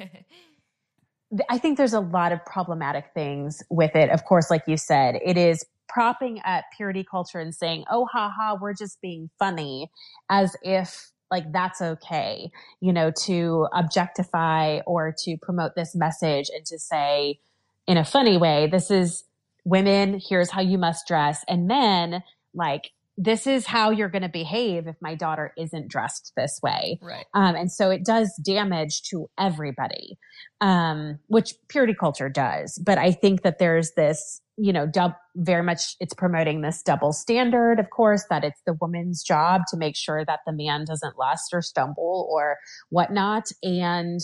I 1.49 1.59
think 1.59 1.77
there's 1.77 1.95
a 1.95 2.01
lot 2.01 2.33
of 2.33 2.45
problematic 2.45 3.07
things 3.15 3.63
with 3.69 3.97
it. 3.97 4.11
Of 4.11 4.25
course, 4.25 4.51
like 4.51 4.63
you 4.67 4.77
said, 4.77 5.19
it 5.25 5.37
is 5.37 5.65
propping 5.93 6.41
up 6.45 6.65
purity 6.77 7.05
culture 7.09 7.39
and 7.39 7.55
saying, 7.55 7.85
oh, 7.91 8.07
ha 8.11 8.33
ha, 8.35 8.57
we're 8.61 8.75
just 8.75 9.01
being 9.01 9.31
funny 9.39 9.91
as 10.31 10.57
if 10.63 11.11
like 11.31 11.51
that's 11.51 11.81
okay, 11.81 12.51
you 12.81 12.93
know, 12.93 13.11
to 13.11 13.67
objectify 13.73 14.81
or 14.87 15.15
to 15.25 15.37
promote 15.41 15.75
this 15.75 15.95
message 15.95 16.51
and 16.55 16.67
to 16.67 16.79
say 16.79 17.39
in 17.87 17.97
a 17.97 18.05
funny 18.05 18.37
way, 18.37 18.69
this 18.71 18.91
is 18.91 19.25
women, 19.65 20.21
here's 20.29 20.51
how 20.51 20.61
you 20.61 20.79
must 20.79 21.07
dress. 21.07 21.45
And 21.49 21.67
men, 21.67 22.23
like, 22.55 22.91
this 23.17 23.47
is 23.47 23.67
how 23.67 23.91
you're 23.91 24.09
going 24.09 24.23
to 24.23 24.29
behave 24.29 24.87
if 24.87 24.97
my 25.01 25.15
daughter 25.15 25.53
isn't 25.59 25.89
dressed 25.89 26.33
this 26.37 26.59
way. 26.63 26.99
Right. 27.03 27.27
Um, 27.35 27.55
and 27.55 27.71
so 27.71 27.91
it 27.91 28.05
does 28.05 28.35
damage 28.45 29.03
to 29.11 29.29
everybody, 29.39 30.19
um, 30.61 31.19
which 31.27 31.55
purity 31.69 31.95
culture 31.99 32.31
does. 32.31 32.81
But 32.85 32.99
I 32.99 33.13
think 33.13 33.43
that 33.43 33.59
there's 33.59 33.93
this, 33.93 34.41
you 34.57 34.73
know, 34.73 34.87
dub, 34.87 35.13
very 35.37 35.63
much 35.63 35.95
it's 36.01 36.15
promoting 36.15 36.63
this 36.63 36.83
double 36.83 37.13
standard, 37.13 37.79
of 37.79 37.91
course, 37.91 38.25
that 38.31 38.45
it's 38.45 38.61
the 38.67 38.77
woman's 38.81 39.23
job 39.23 39.63
to 39.69 39.77
make 39.77 39.97
sure 39.97 40.25
that 40.25 40.41
the 40.47 40.53
man 40.53 40.85
doesn't 40.87 41.19
lust 41.19 41.51
or 41.53 41.61
stumble 41.61 42.29
or 42.31 42.57
whatnot. 42.89 43.45
And, 43.63 44.21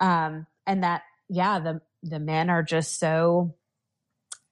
um, 0.00 0.46
and 0.66 0.82
that, 0.82 1.02
yeah, 1.30 1.58
the, 1.58 1.80
the 2.02 2.20
men 2.20 2.50
are 2.50 2.62
just 2.62 2.98
so 2.98 3.54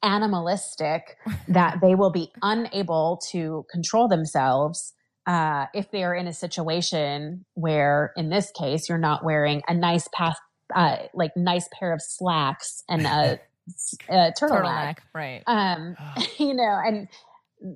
animalistic 0.05 1.17
that 1.49 1.81
they 1.81 1.95
will 1.95 2.11
be 2.11 2.31
unable 2.43 3.21
to 3.31 3.65
control 3.71 4.07
themselves 4.07 4.93
uh, 5.27 5.67
if 5.73 5.91
they 5.91 6.05
are 6.05 6.15
in 6.15 6.27
a 6.27 6.33
situation 6.33 7.45
where, 7.55 8.13
in 8.17 8.29
this 8.29 8.51
case, 8.51 8.89
you're 8.89 8.99
not 8.99 9.25
wearing 9.25 9.63
a 9.69 9.75
nice 9.75 10.07
path, 10.13 10.37
uh, 10.75 10.97
like 11.15 11.31
nice 11.37 11.67
pair 11.79 11.93
of 11.93 12.03
slacks 12.03 12.85
and 12.89 13.07
a, 13.07 13.41
a 14.11 14.33
turtleneck. 14.33 14.37
turtleneck, 14.39 14.97
right? 15.15 15.43
Um, 15.47 15.97
you 16.39 16.55
know, 16.55 16.81
and 16.85 17.09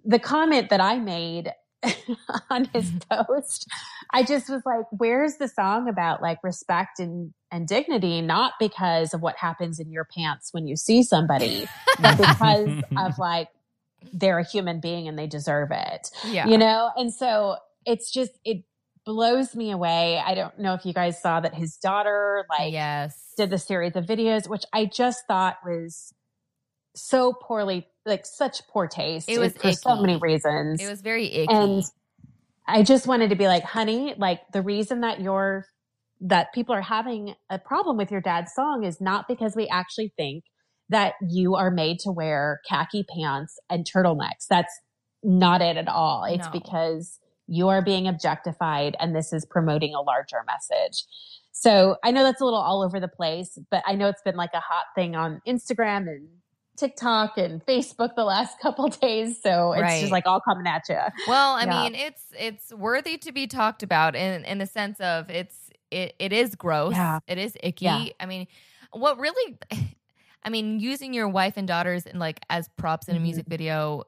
the 0.04 0.18
comment 0.18 0.68
that 0.68 0.80
I 0.80 0.98
made 0.98 1.52
on 2.50 2.64
his 2.72 2.90
mm-hmm. 2.90 3.24
post. 3.32 3.68
I 4.12 4.22
just 4.22 4.48
was 4.48 4.62
like, 4.64 4.86
where's 4.90 5.36
the 5.36 5.48
song 5.48 5.88
about 5.88 6.22
like 6.22 6.38
respect 6.42 6.98
and, 6.98 7.32
and 7.50 7.68
dignity? 7.68 8.20
Not 8.20 8.52
because 8.58 9.14
of 9.14 9.20
what 9.20 9.36
happens 9.36 9.78
in 9.78 9.90
your 9.90 10.04
pants 10.04 10.52
when 10.52 10.66
you 10.66 10.76
see 10.76 11.02
somebody, 11.02 11.66
but 12.00 12.16
because 12.16 12.82
of 12.96 13.18
like, 13.18 13.48
they're 14.12 14.38
a 14.38 14.44
human 14.44 14.80
being 14.80 15.08
and 15.08 15.18
they 15.18 15.26
deserve 15.26 15.70
it. 15.72 16.10
Yeah. 16.24 16.46
You 16.46 16.58
know? 16.58 16.90
And 16.96 17.12
so 17.12 17.56
it's 17.84 18.10
just, 18.12 18.32
it 18.44 18.64
blows 19.04 19.56
me 19.56 19.70
away. 19.70 20.22
I 20.24 20.34
don't 20.34 20.58
know 20.58 20.74
if 20.74 20.84
you 20.84 20.92
guys 20.92 21.20
saw 21.20 21.40
that 21.40 21.54
his 21.54 21.76
daughter 21.76 22.44
like 22.48 22.72
yes. 22.72 23.32
did 23.36 23.50
the 23.50 23.58
series 23.58 23.96
of 23.96 24.04
videos, 24.04 24.48
which 24.48 24.64
I 24.72 24.84
just 24.84 25.26
thought 25.26 25.56
was 25.64 26.12
so 27.02 27.32
poorly 27.32 27.86
like 28.04 28.26
such 28.26 28.66
poor 28.68 28.86
taste. 28.86 29.28
It 29.28 29.38
was 29.38 29.56
for 29.56 29.72
so 29.72 30.00
many 30.00 30.16
reasons. 30.16 30.82
It 30.82 30.88
was 30.88 31.00
very 31.00 31.26
icky. 31.26 31.52
And 31.52 31.84
I 32.66 32.82
just 32.82 33.06
wanted 33.06 33.30
to 33.30 33.36
be 33.36 33.46
like, 33.46 33.64
honey, 33.64 34.14
like 34.18 34.40
the 34.52 34.62
reason 34.62 35.00
that 35.00 35.20
you're 35.20 35.66
that 36.20 36.52
people 36.52 36.74
are 36.74 36.82
having 36.82 37.34
a 37.48 37.58
problem 37.58 37.96
with 37.96 38.10
your 38.10 38.20
dad's 38.20 38.52
song 38.52 38.82
is 38.82 39.00
not 39.00 39.28
because 39.28 39.54
we 39.54 39.68
actually 39.68 40.12
think 40.16 40.44
that 40.88 41.14
you 41.28 41.54
are 41.54 41.70
made 41.70 42.00
to 42.00 42.10
wear 42.10 42.60
khaki 42.68 43.04
pants 43.04 43.58
and 43.70 43.86
turtlenecks. 43.86 44.46
That's 44.48 44.72
not 45.22 45.62
it 45.62 45.76
at 45.76 45.88
all. 45.88 46.24
It's 46.24 46.46
no. 46.46 46.52
because 46.52 47.20
you 47.46 47.68
are 47.68 47.82
being 47.82 48.08
objectified 48.08 48.96
and 48.98 49.14
this 49.14 49.32
is 49.32 49.46
promoting 49.46 49.94
a 49.94 50.00
larger 50.00 50.38
message. 50.46 51.04
So 51.52 51.96
I 52.04 52.10
know 52.10 52.22
that's 52.22 52.40
a 52.40 52.44
little 52.44 52.60
all 52.60 52.82
over 52.82 53.00
the 53.00 53.08
place, 53.08 53.58
but 53.70 53.82
I 53.86 53.94
know 53.94 54.08
it's 54.08 54.22
been 54.22 54.36
like 54.36 54.54
a 54.54 54.60
hot 54.60 54.86
thing 54.94 55.16
on 55.16 55.40
Instagram 55.46 56.08
and 56.08 56.28
TikTok 56.78 57.38
and 57.38 57.64
Facebook 57.64 58.14
the 58.14 58.24
last 58.24 58.58
couple 58.62 58.88
days, 58.88 59.40
so 59.42 59.72
it's 59.72 59.82
right. 59.82 60.00
just 60.00 60.12
like 60.12 60.26
all 60.26 60.40
coming 60.40 60.66
at 60.66 60.88
you. 60.88 60.98
Well, 61.26 61.54
I 61.54 61.64
yeah. 61.64 61.82
mean, 61.82 61.94
it's 61.94 62.24
it's 62.38 62.72
worthy 62.72 63.18
to 63.18 63.32
be 63.32 63.46
talked 63.46 63.82
about 63.82 64.14
in 64.14 64.44
in 64.44 64.58
the 64.58 64.66
sense 64.66 65.00
of 65.00 65.30
it's 65.30 65.70
it 65.90 66.14
it 66.18 66.32
is 66.32 66.54
gross. 66.54 66.94
Yeah. 66.94 67.20
It 67.26 67.38
is 67.38 67.56
icky. 67.62 67.84
Yeah. 67.84 68.06
I 68.20 68.26
mean, 68.26 68.46
what 68.92 69.18
really 69.18 69.58
I 70.44 70.50
mean, 70.50 70.80
using 70.80 71.12
your 71.12 71.28
wife 71.28 71.54
and 71.56 71.66
daughters 71.66 72.06
and 72.06 72.18
like 72.18 72.40
as 72.48 72.68
props 72.76 73.08
in 73.08 73.14
a 73.14 73.16
mm-hmm. 73.16 73.24
music 73.24 73.46
video 73.48 74.04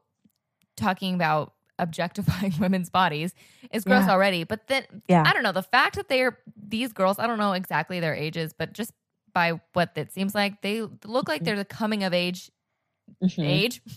talking 0.77 1.15
about 1.15 1.55
objectifying 1.79 2.55
women's 2.61 2.91
bodies 2.91 3.35
is 3.73 3.85
gross 3.85 4.09
already. 4.09 4.45
But 4.45 4.67
then 4.69 4.85
yeah. 5.09 5.25
I 5.27 5.33
don't 5.33 5.43
know, 5.43 5.53
the 5.53 5.63
fact 5.63 5.97
that 5.97 6.09
they're 6.09 6.39
these 6.57 6.93
girls, 6.93 7.19
I 7.19 7.27
don't 7.27 7.39
know 7.39 7.53
exactly 7.53 8.01
their 8.01 8.15
ages, 8.15 8.55
but 8.57 8.73
just 8.73 8.93
by 9.33 9.61
what 9.73 9.93
it 9.97 10.13
seems 10.13 10.35
like, 10.35 10.63
they 10.63 10.83
look 11.05 11.29
like 11.29 11.39
mm-hmm. 11.39 11.45
they're 11.45 11.57
the 11.57 11.65
coming 11.65 12.05
of 12.05 12.15
age 12.15 12.51
mm-hmm. 13.23 13.43
age. 13.43 13.83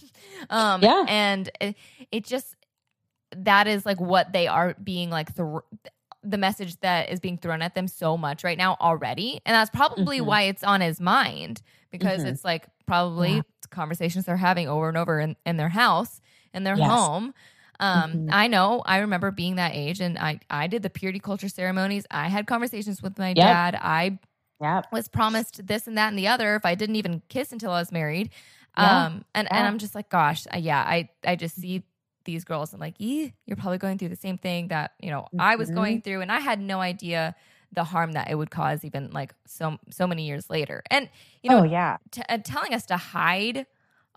Um, 0.50 0.82
yeah. 0.82 1.06
And 1.08 1.50
it, 1.62 1.76
it, 2.12 2.26
just, 2.26 2.58
that 3.34 3.66
is 3.66 3.86
like 3.86 4.02
what 4.02 4.34
they 4.34 4.48
are 4.48 4.76
being 4.84 5.10
like, 5.10 5.34
th- 5.34 5.62
the 6.22 6.38
message 6.38 6.78
that 6.82 7.10
is 7.10 7.22
being 7.22 7.38
thrown 7.38 7.62
at 7.62 7.76
them 7.76 7.88
so 7.88 8.18
much 8.18 8.44
right 8.44 8.58
now 8.58 8.76
already. 8.82 9.40
And 9.46 9.56
that's 9.56 9.70
probably 9.70 10.18
mm-hmm. 10.18 10.28
why 10.28 10.42
it's 10.44 10.64
on 10.64 10.82
his 10.82 11.00
mind 11.00 11.62
because 11.92 12.20
mm-hmm. 12.20 12.30
it's 12.30 12.44
like 12.44 12.68
probably 12.86 13.36
yeah. 13.36 13.42
conversations 13.70 14.26
they're 14.26 14.36
having 14.36 14.68
over 14.68 14.90
and 14.90 14.98
over 14.98 15.20
in, 15.20 15.38
in 15.46 15.56
their 15.56 15.70
house, 15.70 16.20
in 16.54 16.66
their 16.66 16.78
yes. 16.78 16.90
home. 16.90 17.34
Um, 17.80 18.14
Mhm. 18.14 18.30
I 18.32 18.48
know. 18.48 18.82
I 18.86 19.00
remember 19.00 19.32
being 19.32 19.56
that 19.56 19.74
age, 19.74 20.00
and 20.00 20.18
I 20.18 20.40
I 20.50 20.68
did 20.68 20.84
the 20.84 20.90
purity 20.90 21.20
culture 21.20 21.50
ceremonies. 21.50 22.06
I 22.12 22.30
had 22.30 22.48
conversations 22.48 23.02
with 23.02 23.18
my 23.18 23.30
Yep. 23.30 23.36
dad. 23.36 23.76
I 23.82 24.20
Yep. 24.62 24.88
was 24.92 25.08
promised 25.08 25.66
this 25.66 25.88
and 25.88 25.98
that 25.98 26.10
and 26.10 26.18
the 26.18 26.28
other 26.28 26.56
if 26.56 26.66
I 26.66 26.76
didn't 26.76 26.96
even 26.96 27.24
kiss 27.30 27.52
until 27.52 27.72
I 27.72 27.80
was 27.80 27.92
married. 27.92 28.30
Yeah. 28.76 29.06
Um, 29.06 29.26
and 29.36 29.48
and 29.54 29.68
I'm 29.68 29.78
just 29.78 29.96
like, 29.96 30.10
gosh, 30.10 30.48
uh, 30.54 30.58
yeah. 30.58 30.82
I 30.82 31.10
I 31.26 31.36
just 31.36 31.60
see 31.60 31.84
these 32.26 32.44
girls 32.46 32.74
and 32.74 32.80
like, 32.82 32.96
ee, 33.00 33.34
you're 33.46 33.58
probably 33.58 33.78
going 33.78 33.98
through 33.98 34.10
the 34.10 34.16
same 34.16 34.38
thing 34.38 34.70
that 34.70 34.94
you 35.00 35.12
know 35.12 35.28
I 35.38 35.56
was 35.58 35.70
Mhm. 35.70 35.72
going 35.72 36.02
through, 36.02 36.22
and 36.22 36.32
I 36.32 36.40
had 36.40 36.60
no 36.60 36.80
idea 36.82 37.36
the 37.72 37.84
harm 37.84 38.14
that 38.14 38.30
it 38.30 38.36
would 38.36 38.52
cause 38.52 38.84
even 38.86 39.12
like 39.12 39.34
so 39.48 39.78
so 39.92 40.08
many 40.08 40.26
years 40.28 40.50
later. 40.50 40.84
And 40.90 41.10
you 41.44 41.50
know, 41.52 41.58
oh 41.58 41.64
yeah. 41.64 41.98
t- 42.12 42.24
uh, 42.30 42.40
telling 42.40 42.74
us 42.74 42.86
to 42.88 42.98
hide 42.98 43.68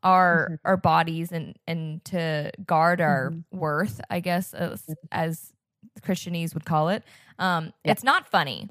our 0.02 0.52
Mhm. 0.52 0.58
our 0.64 0.76
bodies 0.76 1.32
and 1.32 1.56
and 1.66 2.04
to 2.06 2.52
guard 2.66 3.00
our 3.00 3.34
Mhm. 3.34 3.44
worth, 3.52 4.00
I 4.10 4.20
guess 4.20 4.54
as, 4.54 4.84
Mhm. 4.88 5.08
as 5.12 5.52
Christianese 6.02 6.54
would 6.54 6.64
call 6.66 6.88
it. 6.90 7.02
Um, 7.38 7.72
Yeah. 7.84 7.92
It's 7.92 8.04
not 8.04 8.28
funny, 8.28 8.68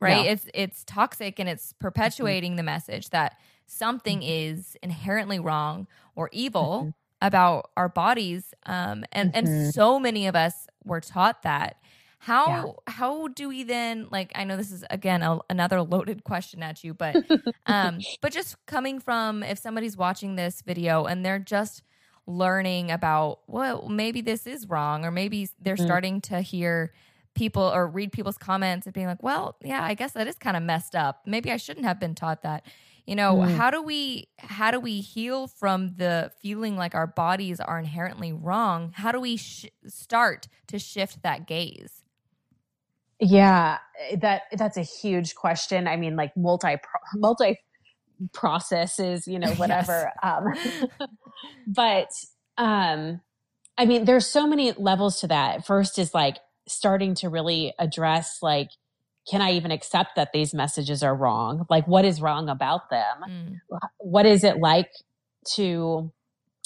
right? 0.00 0.26
It's 0.26 0.48
it's 0.54 0.84
toxic 0.84 1.38
and 1.40 1.48
it's 1.48 1.72
perpetuating 1.74 2.56
the 2.56 2.62
message 2.62 3.10
that 3.10 3.36
something 3.72 4.22
Mhm. 4.22 4.22
is 4.22 4.76
inherently 4.82 5.38
wrong 5.38 5.86
or 6.14 6.28
evil 6.32 6.72
Mhm. 6.78 6.92
about 7.20 7.70
our 7.76 7.88
bodies. 7.88 8.52
Um, 8.66 9.04
and 9.12 9.30
and 9.34 9.48
Mhm. 9.48 9.72
so 9.74 9.98
many 10.00 10.26
of 10.26 10.36
us 10.36 10.66
were 10.84 11.00
taught 11.00 11.42
that. 11.42 11.76
How 12.18 12.46
Yeah. 12.46 12.66
how 12.86 13.28
do 13.28 13.48
we 13.48 13.64
then 13.64 14.08
like? 14.10 14.32
I 14.34 14.44
know 14.44 14.56
this 14.56 14.70
is 14.72 14.84
again 14.90 15.22
a, 15.22 15.38
another 15.50 15.82
loaded 15.82 16.24
question 16.24 16.62
at 16.62 16.84
you, 16.84 16.94
but 16.94 17.18
um, 17.66 18.06
but 18.20 18.32
just 18.32 18.56
coming 18.66 19.00
from 19.00 19.42
if 19.42 19.58
somebody's 19.58 19.96
watching 19.96 20.36
this 20.36 20.62
video 20.62 21.04
and 21.06 21.24
they're 21.24 21.38
just 21.38 21.82
learning 22.26 22.90
about 22.90 23.40
well 23.48 23.88
maybe 23.88 24.20
this 24.20 24.46
is 24.46 24.68
wrong 24.68 25.04
or 25.04 25.10
maybe 25.10 25.48
they're 25.60 25.76
Mhm. 25.76 25.98
starting 25.98 26.20
to 26.20 26.40
hear 26.40 26.92
people 27.34 27.62
or 27.62 27.88
read 27.88 28.12
people's 28.12 28.38
comments 28.38 28.86
and 28.86 28.94
being 28.94 29.08
like 29.08 29.20
well 29.24 29.56
yeah 29.64 29.82
i 29.82 29.92
guess 29.94 30.12
that 30.12 30.28
is 30.28 30.36
kind 30.36 30.56
of 30.56 30.62
messed 30.62 30.94
up 30.94 31.22
maybe 31.26 31.50
i 31.50 31.56
shouldn't 31.56 31.84
have 31.84 31.98
been 31.98 32.14
taught 32.14 32.42
that 32.42 32.64
you 33.06 33.14
know 33.16 33.40
Mm. 33.40 33.46
how 33.46 33.70
do 33.70 33.82
we 33.82 34.28
how 34.38 34.70
do 34.70 34.80
we 34.80 35.00
heal 35.00 35.46
from 35.48 35.94
the 35.96 36.30
feeling 36.40 36.76
like 36.76 36.94
our 36.94 37.06
bodies 37.06 37.60
are 37.60 37.78
inherently 37.78 38.32
wrong 38.32 38.92
how 38.96 39.12
do 39.12 39.20
we 39.20 39.36
sh- 39.36 39.66
start 39.86 40.48
to 40.66 40.78
shift 40.78 41.22
that 41.22 41.46
gaze 41.46 42.04
Yeah, 43.20 43.78
eh, 44.10 44.16
that 44.20 44.42
that's 44.52 44.76
a 44.76 44.82
huge 44.82 45.34
question. 45.34 45.86
I 45.86 45.96
mean, 45.96 46.16
like 46.16 46.36
multi 46.36 46.76
multi 47.14 47.58
processes, 48.32 49.26
you 49.28 49.38
know, 49.38 49.52
Yes. 49.58 50.06
whatever. 50.06 50.12
Um, 50.22 50.46
but 51.66 52.08
um, 52.58 53.20
I 53.78 53.86
mean, 53.86 54.04
there's 54.04 54.26
so 54.26 54.46
many 54.46 54.72
levels 54.72 55.20
to 55.20 55.28
that. 55.28 55.66
First 55.66 55.98
is 55.98 56.14
like 56.14 56.38
starting 56.68 57.14
to 57.16 57.28
really 57.30 57.74
address 57.78 58.38
like, 58.42 58.70
can 59.30 59.40
I 59.40 59.52
even 59.52 59.70
accept 59.70 60.16
that 60.16 60.30
these 60.32 60.52
messages 60.52 61.02
are 61.02 61.14
wrong? 61.14 61.66
Like, 61.70 61.86
what 61.86 62.04
is 62.04 62.20
wrong 62.20 62.48
about 62.48 62.90
them? 62.90 63.24
Mm, 63.28 63.78
what 63.98 64.26
is 64.26 64.44
it 64.44 64.58
like 64.58 64.90
to 65.54 66.12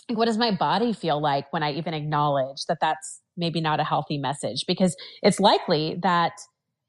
what 0.08 0.26
does 0.26 0.38
my 0.38 0.54
body 0.54 0.92
feel 0.92 1.20
like 1.20 1.52
when 1.52 1.62
i 1.62 1.72
even 1.72 1.94
acknowledge 1.94 2.64
that 2.68 2.78
that's 2.80 3.22
maybe 3.36 3.60
not 3.60 3.80
a 3.80 3.84
healthy 3.84 4.18
message 4.18 4.64
because 4.66 4.94
it's 5.22 5.40
likely 5.40 5.98
that 6.02 6.32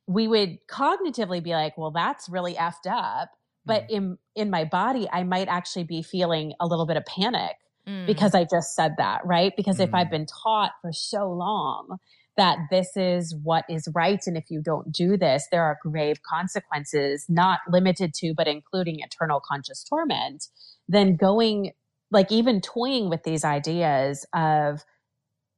we 0.05 0.27
would 0.27 0.57
cognitively 0.69 1.41
be 1.41 1.51
like 1.51 1.77
well 1.77 1.91
that's 1.91 2.27
really 2.29 2.55
effed 2.55 2.87
up 2.89 3.29
but 3.65 3.83
in 3.89 4.17
in 4.35 4.49
my 4.49 4.65
body 4.65 5.07
i 5.11 5.23
might 5.23 5.47
actually 5.47 5.83
be 5.83 6.01
feeling 6.01 6.53
a 6.59 6.67
little 6.67 6.85
bit 6.85 6.97
of 6.97 7.05
panic 7.05 7.55
mm, 7.87 8.05
because 8.07 8.33
I 8.33 8.45
just 8.45 8.73
said 8.73 8.93
that, 8.97 9.25
right? 9.25 9.53
Because 9.55 9.79
if 9.79 9.91
Mm. 9.91 9.99
I've 9.99 10.09
been 10.09 10.25
taught 10.25 10.71
for 10.81 10.91
so 10.93 11.29
long 11.31 11.97
that 12.37 12.57
this 12.71 12.95
is 12.95 13.35
what 13.43 13.65
is 13.69 13.87
right, 13.93 14.21
and 14.27 14.37
if 14.37 14.45
you 14.49 14.61
don't 14.61 14.91
do 14.91 15.17
this, 15.17 15.47
there 15.51 15.63
are 15.63 15.77
grave 15.83 16.21
consequences, 16.23 17.25
not 17.27 17.59
limited 17.69 18.13
to, 18.15 18.33
but 18.35 18.47
including 18.47 18.99
eternal 18.99 19.41
conscious 19.45 19.83
torment, 19.83 20.47
then 20.87 21.15
going, 21.15 21.71
like, 22.11 22.31
even 22.31 22.61
toying 22.61 23.09
with 23.09 23.23
these 23.23 23.43
ideas 23.43 24.25
of, 24.33 24.85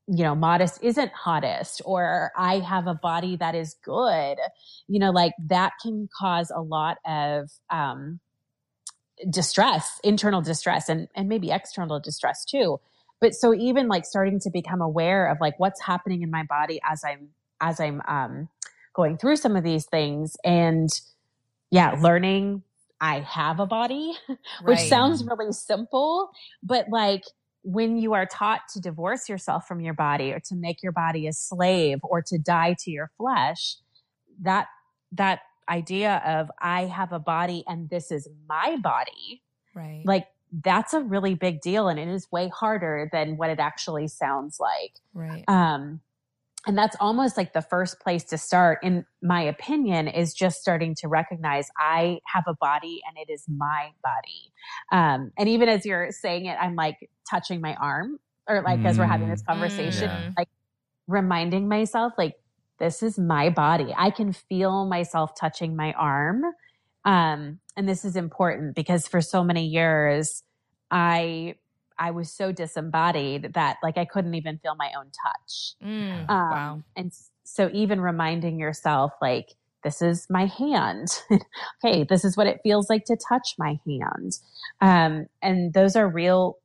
you 0.08 0.24
know, 0.24 0.34
modest 0.34 0.80
isn't 0.82 1.12
hottest, 1.12 1.82
or 1.86 2.32
I 2.36 2.60
have 2.60 2.88
a 2.88 2.96
body 2.96 3.36
that 3.38 3.54
is 3.56 3.76
good, 3.84 4.38
you 4.88 5.00
know, 5.00 5.12
like 5.12 5.34
that 5.48 5.74
can 5.82 6.10
cause 6.18 6.52
a 6.56 6.62
lot 6.62 6.98
of, 7.06 7.52
um, 7.70 8.20
distress, 9.30 10.00
internal 10.04 10.42
distress 10.42 10.88
and 10.88 11.10
and 11.13 11.28
maybe 11.28 11.52
external 11.52 12.00
distress 12.00 12.46
too. 12.46 12.80
But 13.21 13.34
so 13.34 13.53
even 13.53 13.88
like 13.88 14.05
starting 14.05 14.39
to 14.41 14.49
become 14.49 14.82
aware 14.82 15.27
of 15.27 15.38
like 15.41 15.60
what's 15.60 15.82
happening 15.82 16.21
in 16.21 16.32
my 16.32 16.43
body 16.43 16.79
as 16.89 17.03
I'm 17.03 17.29
as 17.62 17.79
I'm 17.79 18.01
um 18.08 18.49
going 18.93 19.17
through 19.17 19.36
some 19.36 19.55
of 19.55 19.63
these 19.63 19.86
things 19.86 20.36
and 20.43 20.89
yeah, 21.71 21.91
learning 22.01 22.63
I 23.01 23.21
have 23.21 23.60
a 23.60 23.65
body, 23.65 24.13
which 24.27 24.77
right. 24.77 24.89
sounds 24.89 25.23
really 25.23 25.51
simple, 25.51 26.32
but 26.62 26.88
like 26.89 27.23
when 27.63 27.97
you 27.97 28.13
are 28.13 28.25
taught 28.25 28.62
to 28.73 28.79
divorce 28.79 29.29
yourself 29.29 29.67
from 29.67 29.82
your 29.82 29.93
body 29.93 30.32
or 30.32 30.39
to 30.39 30.55
make 30.55 30.82
your 30.82 30.91
body 30.91 31.27
a 31.27 31.34
slave 31.34 31.99
or 32.03 32.21
to 32.21 32.38
die 32.38 32.75
to 32.79 32.91
your 32.91 33.12
flesh, 33.17 33.77
that 34.41 34.67
that 35.12 35.41
idea 35.67 36.21
of 36.25 36.49
I 36.60 36.86
have 36.86 37.12
a 37.12 37.19
body 37.19 37.63
and 37.67 37.89
this 37.89 38.12
is 38.12 38.27
my 38.47 38.77
body, 38.77 39.43
right 39.75 40.01
like 40.05 40.27
that's 40.51 40.93
a 40.93 41.01
really 41.01 41.35
big 41.35 41.62
deal 41.62 41.88
and 41.88 41.99
it 41.99 42.07
is 42.07 42.27
way 42.31 42.49
harder 42.49 43.09
than 43.12 43.38
what 43.38 43.49
it 43.49 43.59
actually 43.59 44.07
sounds 44.07 44.59
like. 44.59 44.95
right 45.13 45.43
Um 45.47 46.01
and 46.67 46.77
that's 46.77 46.95
almost 46.99 47.38
like 47.38 47.53
the 47.53 47.62
first 47.62 48.01
place 48.01 48.23
to 48.25 48.38
start 48.38 48.79
in 48.83 49.05
my 49.23 49.41
opinion 49.41 50.07
is 50.09 50.33
just 50.33 50.59
starting 50.59 50.93
to 50.95 51.07
recognize 51.07 51.69
I 51.77 52.19
have 52.25 52.43
a 52.47 52.53
body 52.59 53.01
and 53.07 53.17
it 53.17 53.31
is 53.31 53.45
my 53.47 53.91
body. 54.03 54.51
Um 54.91 55.31
and 55.38 55.47
even 55.49 55.69
as 55.69 55.85
you're 55.85 56.12
saying 56.12 56.45
it 56.47 56.57
I'm 56.59 56.75
like 56.75 56.97
touching 57.29 57.62
my 57.62 57.75
arm 57.75 58.19
or 58.47 58.62
like 58.63 58.83
as 58.85 58.97
we're 58.97 59.05
having 59.05 59.29
this 59.29 59.41
Mm. 59.41 59.45
conversation 59.47 60.09
Mm. 60.09 60.33
like 60.38 60.47
reminding 61.07 61.67
myself 61.67 62.13
like 62.17 62.35
this 62.79 63.03
is 63.03 63.19
my 63.19 63.49
body. 63.49 63.93
I 63.97 64.09
can 64.09 64.31
feel 64.33 64.85
myself 64.85 65.35
touching 65.39 65.75
my 65.75 65.93
arm. 65.93 66.43
Um, 67.05 67.59
and 67.80 67.88
this 67.88 68.04
is 68.04 68.18
important 68.18 68.76
because 68.76 69.08
for 69.08 69.22
so 69.22 69.42
many 69.42 69.65
years, 69.65 70.44
I 70.92 71.56
I 71.98 72.12
was 72.12 72.30
so 72.30 72.52
disembodied 72.52 73.54
that 73.54 73.78
like 73.82 73.98
I 73.98 74.04
couldn't 74.04 74.36
even 74.36 74.58
feel 74.58 74.76
my 74.76 74.92
own 74.98 75.06
touch. 75.26 75.76
Mm, 75.82 76.30
Um, 76.30 76.52
wow 76.52 76.84
And 76.98 77.13
so 77.46 77.70
even 77.74 78.02
reminding 78.02 78.60
yourself 78.60 79.13
like 79.22 79.54
this 79.86 80.02
is 80.02 80.28
my 80.30 80.46
hand. 80.46 81.08
okay, 81.86 82.04
this 82.04 82.26
is 82.26 82.36
what 82.36 82.48
it 82.48 82.60
feels 82.63 82.89
like 82.89 83.06
to 83.06 83.15
touch 83.15 83.56
my 83.58 83.80
hand. 83.88 84.34
Um, 84.82 85.28
and 85.42 85.74
those 85.74 85.96
are 85.96 86.08
real, 86.10 86.58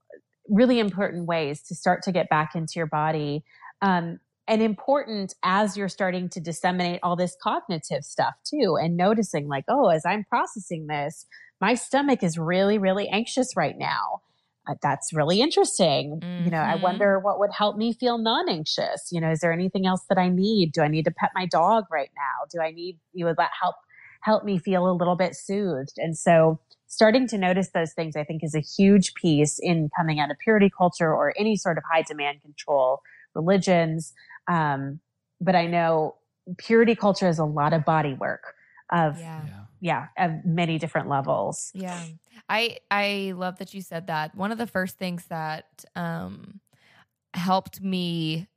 really 0.48 0.80
important 0.80 1.26
ways 1.26 1.62
to 1.68 1.76
start 1.76 2.02
to 2.02 2.12
get 2.12 2.28
back 2.28 2.56
into 2.56 2.72
your 2.74 2.86
body. 2.86 3.44
Um, 3.82 4.18
and 4.46 4.62
important 4.62 5.34
as 5.42 5.76
you're 5.76 5.88
starting 5.88 6.28
to 6.30 6.40
disseminate 6.40 7.00
all 7.02 7.16
this 7.16 7.36
cognitive 7.42 8.04
stuff 8.04 8.34
too, 8.44 8.76
and 8.80 8.96
noticing 8.96 9.48
like, 9.48 9.64
oh, 9.68 9.88
as 9.88 10.04
I'm 10.06 10.24
processing 10.24 10.86
this, 10.86 11.26
my 11.60 11.74
stomach 11.74 12.22
is 12.22 12.38
really, 12.38 12.78
really 12.78 13.08
anxious 13.08 13.56
right 13.56 13.76
now. 13.78 14.20
Uh, 14.68 14.74
that's 14.82 15.12
really 15.12 15.40
interesting. 15.40 16.24
You 16.38 16.50
know, 16.50 16.58
I 16.62 16.74
Mhm. 16.74 16.80
wonder 16.80 17.18
what 17.20 17.38
would 17.38 17.52
help 17.52 17.76
me 17.76 17.92
feel 17.92 18.18
non 18.18 18.48
anxious. 18.48 19.08
You 19.12 19.20
know, 19.20 19.30
is 19.30 19.40
there 19.40 19.52
anything 19.52 19.86
else 19.86 20.04
that 20.08 20.18
I 20.18 20.28
need? 20.28 20.72
Do 20.72 20.82
I 20.82 20.88
need 20.88 21.04
to 21.04 21.10
pet 21.10 21.30
my 21.34 21.46
dog 21.46 21.84
right 21.90 22.10
now? 22.16 22.46
Do 22.50 22.60
I 22.60 22.70
need, 22.70 22.98
you 23.12 23.24
know, 23.26 23.34
that 23.36 23.50
help, 23.60 23.76
help 24.22 24.44
me 24.44 24.58
feel 24.58 24.88
a 24.90 24.92
little 24.96 25.16
bit 25.16 25.34
soothed? 25.36 25.94
And 25.98 26.16
so 26.16 26.58
starting 26.86 27.26
to 27.28 27.38
notice 27.38 27.70
those 27.74 27.92
things, 27.92 28.16
I 28.16 28.24
think 28.24 28.42
is 28.42 28.54
a 28.54 28.60
huge 28.60 29.14
piece 29.14 29.58
in 29.60 29.90
coming 29.96 30.18
out 30.20 30.30
of 30.30 30.38
purity 30.38 30.70
culture 30.76 31.12
or 31.12 31.34
any 31.38 31.56
sort 31.56 31.76
of 31.78 31.84
high 31.90 32.02
demand 32.02 32.40
control 32.42 33.00
religions. 33.34 34.12
Um, 34.48 35.00
but 35.40 35.54
I 35.54 35.66
know 35.66 36.16
purity 36.58 36.94
culture 36.94 37.28
is 37.28 37.38
a 37.38 37.44
lot 37.44 37.72
of 37.72 37.84
body 37.84 38.14
work 38.14 38.54
of, 38.92 39.18
yeah, 39.18 39.46
yeah 39.80 40.06
of 40.18 40.44
many 40.44 40.78
different 40.78 41.08
levels. 41.08 41.70
Yeah. 41.74 42.02
I 42.48 42.78
I 42.90 43.32
love 43.36 43.58
that 43.58 43.72
you 43.74 43.80
said 43.80 44.08
that. 44.08 44.34
One 44.34 44.52
of 44.52 44.58
the 44.58 44.66
first 44.66 44.98
things 44.98 45.24
that 45.28 45.84
um 45.96 46.60
helped 47.32 47.80
me 47.80 48.48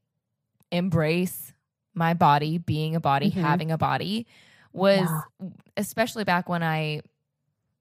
embrace 0.72 1.54
my 1.94 2.14
body, 2.14 2.58
being 2.58 2.96
a 2.96 3.00
body, 3.00 3.30
Mhm. 3.30 3.42
having 3.42 3.72
a 3.72 3.78
body 3.78 4.28
was 4.74 5.10
Yeah. 5.40 5.50
especially 5.78 6.24
back 6.24 6.50
when 6.50 6.64
I 6.64 7.02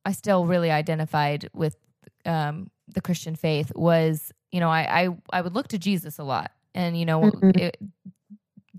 I 0.04 0.12
still 0.12 0.46
really 0.46 0.70
identified 0.70 1.48
with 1.52 1.76
um 2.24 2.70
the 2.88 3.00
Christian 3.00 3.34
faith 3.34 3.72
was, 3.74 4.32
you 4.52 4.60
know, 4.60 4.70
I 4.70 5.02
I, 5.06 5.16
I 5.32 5.40
would 5.42 5.54
look 5.54 5.68
to 5.68 5.78
Jesus 5.78 6.18
a 6.18 6.24
lot. 6.24 6.52
And 6.76 6.98
you 6.98 7.06
know, 7.06 7.22
Mhm. 7.22 7.56
it, 7.60 7.80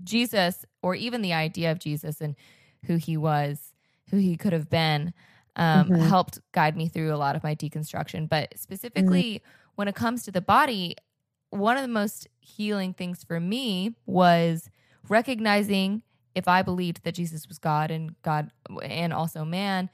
Jesus 0.04 0.64
or 0.82 0.94
even 0.94 1.22
the 1.22 1.32
idea 1.32 1.72
of 1.72 1.78
Jesus 1.78 2.20
and 2.20 2.36
who 2.86 2.96
he 2.96 3.16
was, 3.16 3.74
who 4.10 4.16
he 4.16 4.36
could 4.36 4.52
have 4.52 4.70
been, 4.70 5.12
um, 5.56 5.88
Mhm. 5.90 5.98
helped 6.08 6.38
guide 6.52 6.76
me 6.76 6.88
through 6.88 7.12
a 7.12 7.16
lot 7.18 7.34
of 7.36 7.42
my 7.42 7.54
deconstruction. 7.54 8.28
But 8.28 8.56
specifically, 8.58 9.42
when 9.74 9.88
it 9.88 9.96
comes 9.96 10.22
to 10.24 10.30
the 10.30 10.40
body, 10.40 10.96
one 11.50 11.76
of 11.76 11.82
the 11.82 11.88
most 11.88 12.28
healing 12.40 12.94
things 12.94 13.24
for 13.24 13.40
me 13.40 13.94
was 14.06 14.70
recognizing 15.08 16.02
if 16.34 16.46
I 16.46 16.62
believed 16.62 17.02
that 17.02 17.12
Jesus 17.16 17.48
was 17.48 17.58
God 17.58 17.90
and 17.90 18.14
God 18.22 18.52
and 18.82 19.12
also 19.12 19.44
man, 19.44 19.90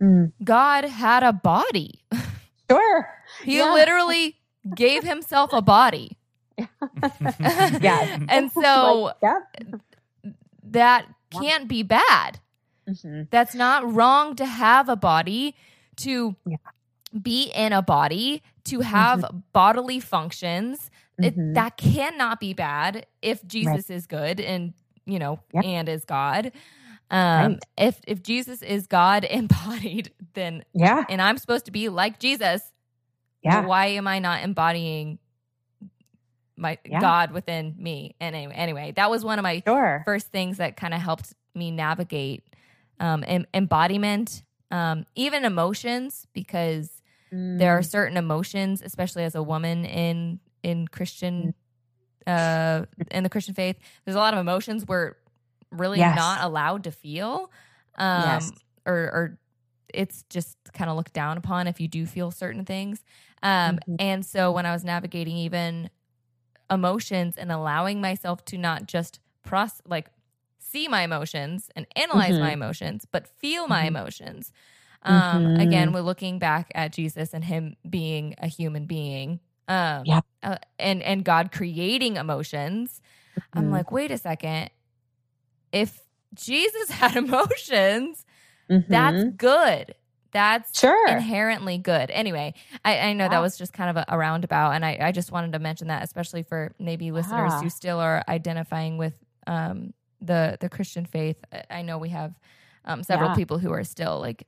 Mm. 0.00 0.32
God 0.44 0.84
had 0.84 1.22
a 1.22 1.32
body. 1.32 2.04
Sure. 2.70 3.08
He 3.44 3.58
Yeah. 3.58 3.72
literally 3.72 4.36
gave 4.74 5.04
himself 5.04 5.52
a 5.52 5.62
body. 5.62 6.18
Yes. 7.80 8.20
and 8.28 8.50
so 8.52 9.02
Like, 9.02 9.16
yeah. 9.22 9.40
that 10.64 11.06
can't 11.30 11.68
be 11.68 11.82
bad. 11.82 12.40
Mhm. 12.88 13.28
That's 13.30 13.54
not 13.54 13.90
wrong 13.92 14.36
to 14.36 14.46
have 14.46 14.88
a 14.88 14.96
body, 14.96 15.54
to 15.96 16.36
Yeah. 16.46 16.56
be 17.20 17.50
in 17.54 17.72
a 17.72 17.82
body, 17.82 18.42
to 18.64 18.80
have 18.80 19.24
bodily 19.52 20.00
functions. 20.00 20.90
It, 21.18 21.36
Mhm. 21.36 21.54
that 21.54 21.76
cannot 21.76 22.40
be 22.40 22.52
bad 22.52 23.06
if 23.22 23.44
Jesus 23.46 23.90
is 23.90 24.06
good 24.06 24.40
and 24.40 24.74
you 25.06 25.18
know 25.18 25.40
Yeah. 25.52 25.62
and 25.62 25.88
is 25.88 26.04
God. 26.04 26.52
Um, 27.10 27.52
Right. 27.52 27.58
If 27.78 28.00
if 28.06 28.22
Jesus 28.22 28.62
is 28.62 28.86
God 28.86 29.24
embodied, 29.30 30.12
then 30.34 30.64
Yeah. 30.74 31.04
and 31.08 31.22
I'm 31.22 31.38
supposed 31.38 31.64
to 31.66 31.70
be 31.72 31.88
like 31.88 32.18
Jesus, 32.20 32.72
Yeah. 33.42 33.64
why 33.64 33.86
am 33.86 34.06
I 34.06 34.18
not 34.18 34.42
embodying 34.42 35.18
my 36.56 36.78
Yeah. 36.84 37.00
God 37.00 37.32
within 37.32 37.74
me? 37.78 38.14
And 38.20 38.34
anyway, 38.36 38.54
anyway, 38.54 38.92
that 38.96 39.10
was 39.10 39.24
one 39.24 39.38
of 39.38 39.42
my 39.42 39.62
Sure. 39.66 40.02
first 40.04 40.28
things 40.28 40.58
that 40.58 40.76
kind 40.76 40.94
of 40.94 41.00
helped 41.00 41.34
me 41.54 41.70
navigate 41.70 42.44
um, 43.00 43.24
em- 43.26 43.46
embodiment, 43.54 44.42
um, 44.70 45.04
even 45.14 45.44
emotions, 45.44 46.26
because 46.32 47.02
there 47.58 47.76
are 47.76 47.82
Mm. 47.82 47.90
certain 47.90 48.16
emotions, 48.16 48.82
especially 48.82 49.24
as 49.24 49.34
a 49.34 49.42
woman 49.42 49.84
in 49.84 50.40
in 50.62 50.88
Christian 50.88 51.54
uh, 52.26 52.84
in 53.10 53.22
the 53.22 53.28
Christian 53.30 53.54
faith. 53.54 53.76
There's 54.04 54.16
a 54.16 54.18
lot 54.18 54.34
of 54.34 54.40
emotions 54.40 54.84
we're 54.86 55.14
really 55.70 55.98
Yes. 55.98 56.16
not 56.16 56.42
allowed 56.42 56.84
to 56.84 56.92
feel, 56.92 57.50
um, 57.96 58.22
Yes. 58.22 58.52
or 58.86 58.94
or 58.96 59.38
it's 59.94 60.24
just 60.30 60.58
kind 60.72 60.90
of 60.90 60.96
looked 60.96 61.12
down 61.12 61.36
upon 61.38 61.66
if 61.66 61.80
you 61.80 61.88
do 61.88 62.06
feel 62.06 62.30
certain 62.30 62.64
things. 62.64 63.04
Um, 63.42 63.78
Mhm. 63.88 63.96
And 63.98 64.26
so 64.26 64.50
when 64.52 64.66
I 64.66 64.72
was 64.72 64.84
navigating 64.84 65.36
even 65.36 65.90
emotions 66.70 67.36
and 67.36 67.52
allowing 67.52 68.00
myself 68.00 68.44
to 68.46 68.58
not 68.58 68.86
just 68.86 69.20
process, 69.44 69.82
like 69.86 70.08
see 70.58 70.88
my 70.88 71.02
emotions 71.02 71.70
and 71.76 71.86
analyze 71.96 72.38
my 72.40 72.50
Mhm. 72.50 72.52
emotions, 72.52 73.06
but 73.10 73.28
feel 73.28 73.68
my 73.68 73.84
Mhm. 73.84 73.88
emotions. 73.88 74.52
Um, 75.02 75.46
Mhm. 75.46 75.56
Again, 75.56 75.92
we're 75.92 76.00
looking 76.02 76.38
back 76.38 76.72
at 76.74 76.92
Jesus 76.92 77.32
and 77.34 77.44
him 77.44 77.76
being 77.88 78.34
a 78.38 78.48
human 78.48 78.86
being. 78.86 79.40
Um, 79.68 80.04
Yeah. 80.04 80.20
uh, 80.42 80.58
and 80.78 81.02
and 81.02 81.24
God 81.24 81.52
creating 81.52 82.16
emotions. 82.16 83.00
I'm 83.54 83.70
Mhm. 83.70 83.70
like, 83.70 83.90
wait 83.92 84.10
a 84.12 84.18
second. 84.18 84.70
If 85.72 86.00
Jesus 86.34 86.90
had 87.00 87.16
emotions, 87.16 88.24
that's 88.88 89.24
Mhm. 89.24 89.36
good. 89.36 89.94
That's 90.36 90.78
Sure. 90.78 91.08
inherently 91.08 91.78
good. 91.78 92.10
Anyway, 92.10 92.52
I, 92.84 92.98
I 92.98 93.12
know 93.14 93.26
that 93.26 93.40
was 93.40 93.56
just 93.56 93.72
kind 93.72 93.88
of 93.90 93.96
a, 93.96 94.04
a 94.14 94.18
roundabout, 94.18 94.72
and 94.72 94.84
I, 94.84 94.98
I 95.00 95.12
just 95.12 95.32
wanted 95.32 95.52
to 95.54 95.58
mention 95.58 95.88
that, 95.88 96.04
especially 96.04 96.42
for 96.42 96.72
maybe 96.78 97.10
listeners 97.10 97.52
Yeah. 97.54 97.62
who 97.62 97.70
still 97.70 97.98
are 98.00 98.22
identifying 98.28 98.98
with 98.98 99.14
um, 99.46 99.94
the 100.20 100.58
the 100.60 100.68
Christian 100.68 101.06
faith. 101.06 101.36
I- 101.70 101.80
know 101.82 101.96
we 101.96 102.10
have 102.10 102.34
um, 102.84 103.02
several 103.02 103.30
Yeah. 103.30 103.36
people 103.36 103.58
who 103.58 103.72
are 103.72 103.82
still 103.84 104.20
like 104.20 104.46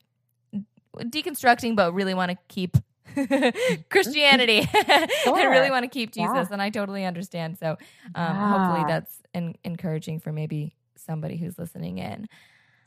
deconstructing, 0.97 1.75
but 1.75 1.95
really 1.95 2.13
want 2.15 2.33
to 2.33 2.39
keep 2.49 2.77
Christianity 3.91 4.69
and 4.89 5.11
really 5.27 5.71
want 5.71 5.85
to 5.85 5.89
keep 5.89 6.15
Yeah. 6.15 6.27
Jesus, 6.35 6.51
and 6.51 6.61
I 6.61 6.71
totally 6.71 7.05
understand. 7.07 7.59
So 7.59 7.77
um, 8.15 8.37
hopefully 8.37 8.85
that's 8.87 9.17
en- 9.35 9.57
encouraging 9.65 10.21
for 10.21 10.33
maybe 10.33 10.75
somebody 10.97 11.37
who's 11.39 11.59
listening 11.59 11.99
in. 11.99 12.29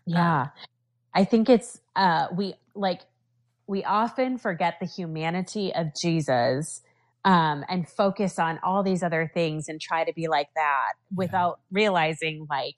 Yeah. 0.06 0.47
I 1.14 1.26
think 1.26 1.49
it's 1.49 1.80
uh 1.95 2.28
we 2.36 2.55
like 2.76 3.01
we 3.68 3.84
often 3.84 4.38
forget 4.38 4.78
the 4.80 4.86
humanity 4.88 5.74
of 5.74 5.95
Jesus 5.99 6.82
um 7.26 7.64
and 7.70 7.88
focus 7.88 8.39
on 8.39 8.59
all 8.64 8.84
these 8.84 9.03
other 9.03 9.30
things 9.34 9.68
and 9.68 9.80
try 9.82 10.03
to 10.03 10.14
be 10.14 10.28
like 10.28 10.49
that 10.55 10.93
without 11.16 11.59
realizing 11.72 12.47
like 12.49 12.76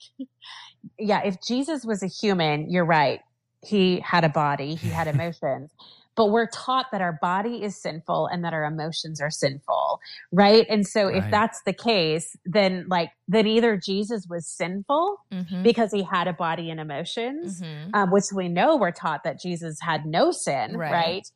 yeah, 0.98 1.22
if 1.24 1.36
Jesus 1.46 1.84
was 1.84 2.02
a 2.02 2.06
human, 2.06 2.70
you're 2.70 2.84
right. 2.84 3.20
He 3.62 4.00
had 4.00 4.24
a 4.24 4.28
body, 4.28 4.74
he 4.74 4.88
had 4.88 5.08
emotions. 5.14 5.70
But 6.16 6.26
we're 6.30 6.46
taught 6.46 6.86
that 6.92 7.00
our 7.00 7.18
body 7.20 7.62
is 7.64 7.80
sinful 7.80 8.28
and 8.28 8.44
that 8.44 8.52
our 8.52 8.64
emotions 8.64 9.20
are 9.20 9.30
sinful, 9.30 10.00
right? 10.30 10.64
And 10.70 10.86
so 10.86 11.08
if 11.08 11.24
that's 11.30 11.60
the 11.66 11.72
case, 11.72 12.36
then 12.44 12.86
like 12.88 13.10
then 13.26 13.46
either 13.48 13.76
Jesus 13.76 14.26
was 14.28 14.46
sinful 14.46 15.16
Mm-hmm. 15.32 15.62
because 15.64 15.90
he 15.90 16.02
had 16.04 16.28
a 16.28 16.32
body 16.32 16.70
and 16.70 16.78
emotions, 16.78 17.60
Mm-hmm. 17.60 17.94
um, 17.94 18.10
which 18.12 18.26
we 18.34 18.48
know 18.48 18.76
we're 18.76 18.92
taught 18.92 19.24
that 19.24 19.40
Jesus 19.40 19.78
had 19.80 20.06
no 20.06 20.30
sin, 20.30 20.76
Right. 20.76 20.92
right. 20.92 21.30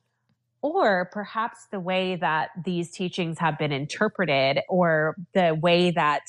Or 0.62 1.08
perhaps 1.12 1.66
the 1.72 1.80
way 1.80 2.16
that 2.16 2.50
these 2.64 2.90
teachings 2.92 3.38
have 3.38 3.58
been 3.58 3.72
interpreted, 3.72 4.60
or 4.68 5.16
the 5.34 5.54
way 5.60 5.90
that 5.92 6.22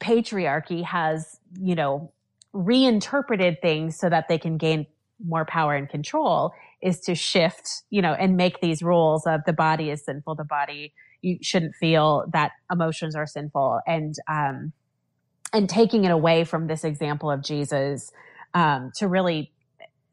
patriarchy 0.00 0.84
has, 0.84 1.38
you 1.58 1.74
know, 1.74 2.12
reinterpreted 2.52 3.62
things 3.62 3.98
so 3.98 4.08
that 4.10 4.28
they 4.28 4.38
can 4.38 4.58
gain 4.58 4.86
more 5.26 5.44
power 5.44 5.74
and 5.74 5.88
control 5.88 6.52
is 6.80 7.00
to 7.00 7.14
shift, 7.14 7.82
you 7.90 8.02
know, 8.02 8.12
and 8.12 8.36
make 8.36 8.60
these 8.60 8.82
rules 8.82 9.26
of 9.26 9.40
the 9.46 9.52
body 9.52 9.90
is 9.90 10.04
sinful, 10.04 10.34
the 10.34 10.44
body 10.44 10.92
you 11.22 11.38
shouldn't 11.40 11.74
feel 11.76 12.24
that 12.32 12.52
emotions 12.70 13.14
are 13.14 13.26
sinful, 13.26 13.80
and 13.86 14.16
um, 14.28 14.72
and 15.52 15.68
taking 15.68 16.04
it 16.04 16.10
away 16.10 16.44
from 16.44 16.66
this 16.66 16.82
example 16.82 17.30
of 17.30 17.42
Jesus 17.42 18.10
um, 18.54 18.90
to 18.96 19.06
really 19.06 19.52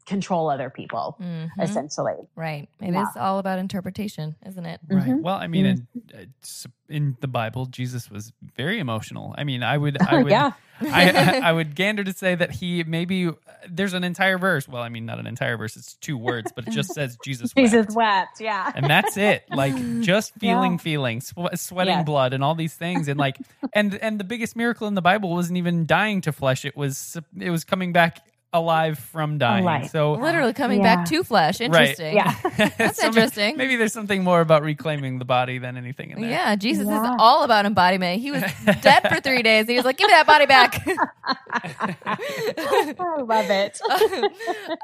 control 0.06 0.50
other 0.50 0.70
people, 0.70 1.16
Mhm. 1.20 1.50
essentially. 1.60 2.14
Right. 2.34 2.68
It 2.80 2.88
is 2.88 2.94
Yeah. 2.94 3.22
all 3.22 3.38
about 3.38 3.58
interpretation, 3.58 4.34
isn't 4.46 4.66
it? 4.66 4.80
Right. 4.88 5.04
Mhm. 5.04 5.22
Well, 5.22 5.36
I 5.36 5.46
mean, 5.46 5.66
in, 5.66 5.88
it's- 6.08 6.66
in 6.88 7.16
the 7.20 7.28
Bible, 7.28 7.66
Jesus 7.66 8.10
was 8.10 8.32
very 8.56 8.78
emotional. 8.80 9.34
I 9.38 9.44
mean, 9.44 9.62
I 9.62 9.78
would, 9.78 10.00
I 10.02 10.16
would, 10.22 10.30
yeah, 10.30 10.52
I, 10.80 11.10
I, 11.10 11.40
I 11.50 11.52
would 11.52 11.76
gander 11.76 12.02
to 12.02 12.12
say 12.12 12.34
that 12.34 12.50
he 12.50 12.82
maybe 12.82 13.30
there's 13.68 13.92
an 13.94 14.02
entire 14.02 14.38
verse. 14.38 14.66
Well, 14.66 14.82
I 14.82 14.88
mean, 14.88 15.06
not 15.06 15.20
an 15.20 15.26
entire 15.28 15.56
verse; 15.56 15.76
it's 15.76 15.94
two 15.94 16.18
words, 16.18 16.50
but 16.56 16.66
it 16.66 16.70
just 16.72 16.92
says 16.94 17.16
Jesus. 17.24 17.52
Jesus 17.52 17.86
wept. 17.88 17.94
wept. 17.94 18.40
Yeah, 18.40 18.72
and 18.74 18.86
that's 18.86 19.16
it 19.16 19.44
like 19.50 19.74
just 20.00 20.34
feeling 20.34 20.72
Yeah. 20.72 20.78
feelings 20.78 21.26
swe- 21.28 21.54
sweating 21.54 21.94
Yes. 21.98 22.06
blood 22.06 22.32
and 22.32 22.42
all 22.42 22.54
these 22.56 22.74
things 22.74 23.06
and 23.06 23.20
like 23.20 23.36
and 23.72 23.94
and 23.96 24.18
the 24.18 24.24
biggest 24.24 24.56
miracle 24.56 24.88
in 24.88 24.94
the 24.94 25.02
bible 25.02 25.30
wasn't 25.30 25.58
even 25.58 25.86
dying 25.86 26.20
to 26.22 26.32
flesh 26.32 26.64
it 26.64 26.76
was 26.76 27.16
it 27.38 27.50
was 27.50 27.62
coming 27.64 27.92
back 27.92 28.18
alive 28.52 28.98
from 28.98 29.38
dying 29.38 29.62
Alive. 29.62 29.90
so 29.90 30.12
Literally 30.14 30.52
coming 30.52 30.80
Yeah. 30.82 30.96
back 30.96 31.08
to 31.10 31.22
flesh. 31.22 31.60
Interesting. 31.60 32.16
yeah. 32.16 32.34
That's 32.78 32.96
So 32.98 33.02
ma- 33.02 33.08
interesting. 33.08 33.56
maybe 33.56 33.76
there's 33.76 33.92
something 33.92 34.24
more 34.24 34.40
about 34.40 34.62
reclaiming 34.64 35.18
the 35.20 35.24
body 35.24 35.58
than 35.58 35.76
anything 35.76 36.10
in 36.10 36.20
there 36.20 36.30
Yeah, 36.30 36.56
Jesus 36.56 36.88
Yeah. 36.88 37.00
is 37.14 37.16
all 37.20 37.44
about 37.44 37.64
embodiment. 37.64 38.20
He 38.20 38.32
was 38.32 38.42
dead 38.82 39.08
for 39.08 39.20
three 39.20 39.42
days. 39.42 39.68
He 39.68 39.76
was 39.76 39.84
like, 39.84 39.96
"Give 39.98 40.08
me 40.08 40.12
that 40.14 40.26
body 40.26 40.46
back." 40.46 40.84
I 42.06 43.20
love 43.22 43.50
it. 43.50 43.80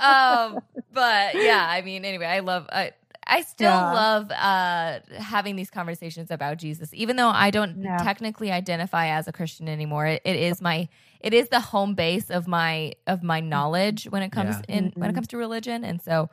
um, 0.01 0.61
but 0.93 1.35
yeah, 1.35 1.67
I 1.69 1.83
mean, 1.83 2.05
anyway, 2.05 2.27
I 2.27 2.41
love. 2.41 2.67
I, 2.71 2.93
I 3.27 3.43
still 3.43 3.71
Yeah. 3.71 3.93
love 3.93 4.31
uh, 4.31 5.01
having 5.19 5.57
these 5.57 5.71
conversations 5.71 6.31
about 6.31 6.59
Jesus, 6.59 6.91
even 6.95 7.17
though 7.17 7.29
I 7.31 7.51
don't 7.51 7.83
Yeah. 7.83 7.97
technically 7.99 8.53
identify 8.53 9.09
as 9.09 9.27
a 9.27 9.33
Christian 9.33 9.69
anymore. 9.69 10.07
It, 10.07 10.23
it 10.25 10.37
is 10.37 10.63
my, 10.63 10.89
it 11.21 11.33
is 11.35 11.49
the 11.49 11.61
home 11.61 11.95
base 11.95 12.31
of 12.31 12.47
my 12.49 12.93
of 13.07 13.23
my 13.23 13.41
knowledge 13.41 14.05
when 14.11 14.23
it 14.23 14.31
comes 14.33 14.57
Yeah. 14.69 14.77
in 14.77 14.93
when 14.97 15.11
it 15.11 15.13
Mhm. 15.13 15.17
comes 15.17 15.29
to 15.29 15.37
religion, 15.37 15.85
and 15.85 16.01
so 16.01 16.31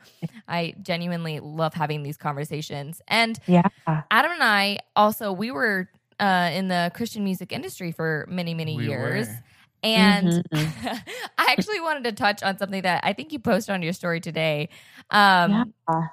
I 0.48 0.74
genuinely 0.82 1.40
love 1.40 1.74
having 1.74 2.02
these 2.02 2.16
conversations. 2.16 3.00
And 3.08 3.38
yeah, 3.46 3.62
Adam 4.10 4.32
and 4.32 4.42
I 4.42 4.78
also 4.96 5.32
we 5.32 5.50
were 5.50 5.88
uh, 6.20 6.50
in 6.52 6.68
the 6.68 6.92
Christian 6.94 7.24
music 7.24 7.52
industry 7.52 7.90
for 7.92 8.26
many 8.28 8.54
many 8.54 8.76
We 8.76 8.88
years. 8.88 9.28
were. 9.28 9.34
And 9.82 10.28
Mm-hmm. 10.28 10.88
I 11.38 11.46
actually 11.52 11.80
wanted 11.80 12.04
to 12.04 12.12
touch 12.12 12.42
on 12.42 12.56
something 12.56 12.80
that 12.82 13.04
I 13.04 13.12
think 13.12 13.32
you 13.32 13.38
posted 13.38 13.74
on 13.74 13.82
your 13.82 13.92
story 13.92 14.18
today. 14.20 14.70
Um, 15.10 15.50
Yeah. 15.50 15.64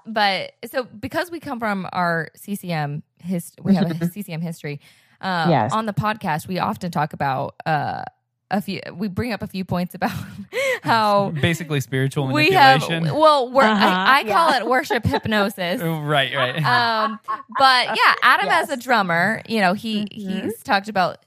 But 0.06 0.54
so 0.70 0.84
because 0.84 1.32
we 1.32 1.40
come 1.40 1.60
from 1.60 1.88
our 1.94 2.30
CCM 2.36 3.04
his, 3.20 3.54
we 3.62 3.76
have 3.76 3.90
a 4.02 4.08
CCM 4.12 4.42
history. 4.42 4.82
Um, 5.22 5.50
Yes. 5.52 5.72
On 5.72 5.86
the 5.86 5.94
podcast, 5.94 6.48
we 6.48 6.60
often 6.60 6.92
talk 6.92 7.14
about 7.14 7.56
uh, 7.66 8.04
a 8.52 8.62
few. 8.62 8.82
We 8.94 9.08
bring 9.08 9.34
up 9.34 9.42
a 9.42 9.48
few 9.48 9.66
points 9.66 9.96
about 9.96 10.12
how 10.84 11.32
basically 11.32 11.80
spiritual 11.82 12.28
we 12.28 12.52
have. 12.52 12.82
manipulation 12.82 13.20
Well, 13.20 13.52
wor- 13.52 13.64
Uh-huh, 13.64 13.86
I, 13.86 14.20
I 14.20 14.24
call 14.24 14.50
yeah. 14.52 14.58
it 14.58 14.68
worship 14.68 15.06
hypnosis. 15.14 15.82
Right 15.82 16.36
right 16.36 16.64
um, 16.64 17.20
but 17.58 17.88
yeah, 17.98 18.14
Adam 18.22 18.46
Yes. 18.48 18.70
as 18.70 18.78
a 18.78 18.82
drummer, 18.82 19.42
you 19.48 19.62
know, 19.62 19.74
he 19.74 20.02
Mhm. 20.06 20.44
he's 20.44 20.62
talked 20.64 20.90
about 20.90 21.18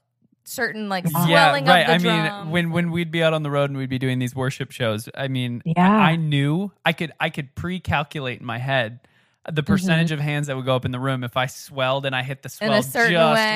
certain 0.47 0.91
like 0.91 1.09
swelling 1.09 1.64
yeah 1.64 1.72
right 1.72 1.81
of 1.97 2.03
the 2.03 2.11
i 2.11 2.27
drum. 2.29 2.43
mean 2.45 2.51
when 2.53 2.70
when 2.70 2.91
we'd 2.91 3.11
be 3.11 3.22
out 3.22 3.33
on 3.33 3.43
the 3.43 3.51
road 3.51 3.70
and 3.70 3.79
we'd 3.79 3.89
be 3.89 3.99
doing 3.99 4.18
these 4.18 4.35
worship 4.35 4.70
shows 4.72 5.09
i 5.16 5.27
mean 5.27 5.62
Yeah. 5.64 5.91
I 5.91 6.16
knew 6.16 6.70
I 6.85 6.93
could 6.93 7.12
I 7.18 7.31
could 7.31 7.55
pre-calculate 7.55 8.41
in 8.41 8.47
my 8.47 8.59
head 8.59 9.01
the 9.51 9.62
percentage 9.62 10.09
mm-hmm. 10.09 10.14
of 10.14 10.20
hands 10.20 10.47
that 10.49 10.57
would 10.57 10.66
go 10.66 10.77
up 10.77 10.85
in 10.85 10.91
the 10.91 10.99
room 11.01 11.25
if 11.25 11.37
I 11.37 11.47
swelled 11.47 12.05
and 12.07 12.14
I 12.14 12.22
hit 12.22 12.43
the 12.43 12.49
swell 12.51 12.70
just 12.72 12.95
way. 12.95 13.03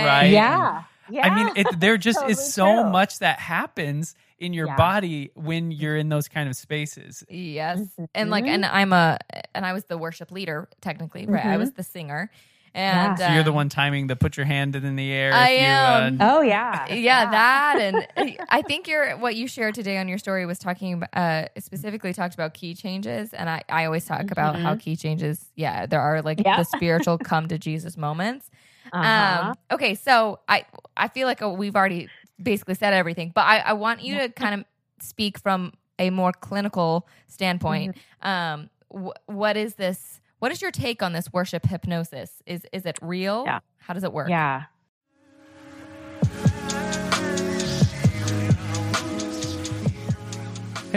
right. 0.04 0.24
Yeah. 0.30 0.84
Yeah. 1.10 1.26
I 1.26 1.34
mean, 1.34 1.52
it, 1.56 1.80
there 1.80 1.96
just 1.98 2.18
totally 2.18 2.32
is 2.32 2.52
so 2.52 2.82
true. 2.82 2.90
much 2.90 3.18
that 3.20 3.38
happens 3.38 4.14
in 4.38 4.52
your 4.52 4.68
yeah. 4.68 4.76
body 4.76 5.30
when 5.34 5.70
you're 5.70 5.96
in 5.96 6.08
those 6.08 6.28
kind 6.28 6.48
of 6.48 6.56
spaces. 6.56 7.24
Yes. 7.28 7.80
Mm-hmm. 7.80 8.04
And 8.14 8.30
like, 8.30 8.46
and 8.46 8.64
I'm 8.64 8.92
a, 8.92 9.18
and 9.54 9.66
I 9.66 9.72
was 9.72 9.84
the 9.84 9.98
worship 9.98 10.30
leader 10.30 10.68
technically, 10.80 11.26
right? 11.26 11.40
Mm-hmm. 11.40 11.50
I 11.50 11.56
was 11.56 11.72
the 11.72 11.82
singer. 11.82 12.30
And 12.74 13.18
yeah. 13.18 13.28
so 13.28 13.34
you're 13.34 13.42
the 13.42 13.50
um, 13.50 13.56
one 13.56 13.68
timing 13.68 14.06
the 14.06 14.16
put 14.16 14.36
your 14.36 14.46
hand 14.46 14.76
in 14.76 14.94
the 14.94 15.10
air. 15.10 15.32
I 15.32 15.48
am. 15.48 16.14
You, 16.14 16.20
uh, 16.20 16.36
oh 16.36 16.40
yeah. 16.42 16.86
yeah, 16.88 16.94
yeah, 16.94 17.30
that 17.30 17.78
and 17.80 18.38
I 18.50 18.62
think 18.62 18.86
your 18.86 19.16
what 19.16 19.34
you 19.34 19.48
shared 19.48 19.74
today 19.74 19.98
on 19.98 20.06
your 20.06 20.18
story 20.18 20.46
was 20.46 20.58
talking 20.58 21.02
uh, 21.12 21.46
specifically 21.58 22.12
talked 22.12 22.34
about 22.34 22.54
key 22.54 22.74
changes, 22.74 23.32
and 23.32 23.48
I 23.48 23.62
I 23.68 23.86
always 23.86 24.04
talk 24.04 24.20
mm-hmm. 24.20 24.32
about 24.32 24.56
how 24.56 24.76
key 24.76 24.96
changes. 24.96 25.50
Yeah, 25.56 25.86
there 25.86 26.00
are 26.00 26.22
like 26.22 26.40
yeah. 26.44 26.58
the 26.58 26.64
spiritual 26.64 27.18
come 27.24 27.48
to 27.48 27.58
Jesus 27.58 27.96
moments. 27.96 28.50
Uh-huh. 28.92 29.48
Um, 29.50 29.54
okay, 29.72 29.94
so 29.94 30.40
I 30.48 30.64
I 30.96 31.08
feel 31.08 31.26
like 31.26 31.42
uh, 31.42 31.50
we've 31.50 31.76
already 31.76 32.08
basically 32.42 32.74
said 32.74 32.92
everything, 32.94 33.32
but 33.34 33.42
I, 33.42 33.58
I 33.58 33.72
want 33.74 34.02
you 34.02 34.18
to 34.18 34.28
kind 34.28 34.60
of 34.60 34.64
speak 35.00 35.38
from 35.38 35.72
a 35.98 36.10
more 36.10 36.32
clinical 36.32 37.06
standpoint. 37.26 37.96
Mm-hmm. 38.22 38.28
Um, 38.28 38.70
wh- 38.88 39.28
what 39.28 39.56
is 39.56 39.74
this? 39.74 40.20
What 40.38 40.52
is 40.52 40.62
your 40.62 40.70
take 40.70 41.02
on 41.02 41.12
this 41.12 41.32
worship 41.32 41.66
hypnosis? 41.66 42.42
Is 42.46 42.66
is 42.72 42.86
it 42.86 42.98
real? 43.02 43.44
Yeah. 43.44 43.60
How 43.78 43.94
does 43.94 44.04
it 44.04 44.12
work? 44.12 44.28
Yeah. 44.28 44.64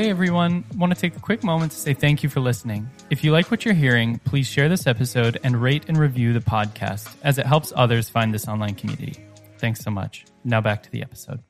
Hey 0.01 0.09
everyone, 0.09 0.63
want 0.77 0.91
to 0.91 0.99
take 0.99 1.15
a 1.15 1.19
quick 1.19 1.43
moment 1.43 1.73
to 1.73 1.77
say 1.77 1.93
thank 1.93 2.23
you 2.23 2.29
for 2.29 2.39
listening. 2.39 2.89
If 3.11 3.23
you 3.23 3.31
like 3.31 3.51
what 3.51 3.63
you're 3.65 3.75
hearing, 3.75 4.17
please 4.25 4.47
share 4.47 4.67
this 4.67 4.87
episode 4.87 5.39
and 5.43 5.61
rate 5.61 5.83
and 5.89 5.95
review 5.95 6.33
the 6.33 6.39
podcast 6.39 7.07
as 7.21 7.37
it 7.37 7.45
helps 7.45 7.71
others 7.75 8.09
find 8.09 8.33
this 8.33 8.47
online 8.47 8.73
community. 8.73 9.23
Thanks 9.59 9.81
so 9.81 9.91
much. 9.91 10.25
Now 10.43 10.59
back 10.59 10.81
to 10.81 10.89
the 10.89 11.03
episode. 11.03 11.43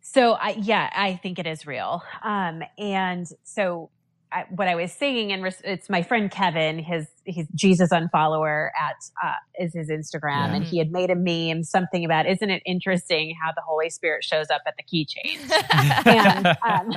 So, 0.00 0.32
I, 0.32 0.56
yeah, 0.60 0.90
I 0.92 1.20
think 1.22 1.38
it 1.38 1.46
is 1.46 1.68
real. 1.68 2.02
Um, 2.20 2.64
and 2.76 3.28
so 3.44 3.90
I, 4.36 4.44
what 4.50 4.68
I 4.68 4.74
was 4.74 4.92
saying, 4.92 5.32
and 5.32 5.46
it's 5.64 5.88
my 5.88 6.02
friend 6.02 6.30
Kevin, 6.30 6.78
his 6.78 7.06
he's 7.24 7.48
Jesus 7.54 7.88
unfollower 7.88 8.68
at 8.78 8.96
uh, 9.24 9.32
is 9.58 9.72
his 9.72 9.88
Instagram, 9.88 10.48
yeah. 10.48 10.56
and 10.56 10.64
he 10.64 10.76
had 10.76 10.92
made 10.92 11.10
a 11.10 11.14
meme 11.14 11.64
something 11.64 12.04
about 12.04 12.26
isn't 12.26 12.50
it 12.50 12.62
interesting 12.66 13.34
how 13.42 13.52
the 13.52 13.62
Holy 13.62 13.88
Spirit 13.88 14.24
shows 14.24 14.50
up 14.50 14.60
at 14.66 14.74
the 14.76 14.82
key 14.82 15.06
change, 15.06 15.40
um, 16.68 16.92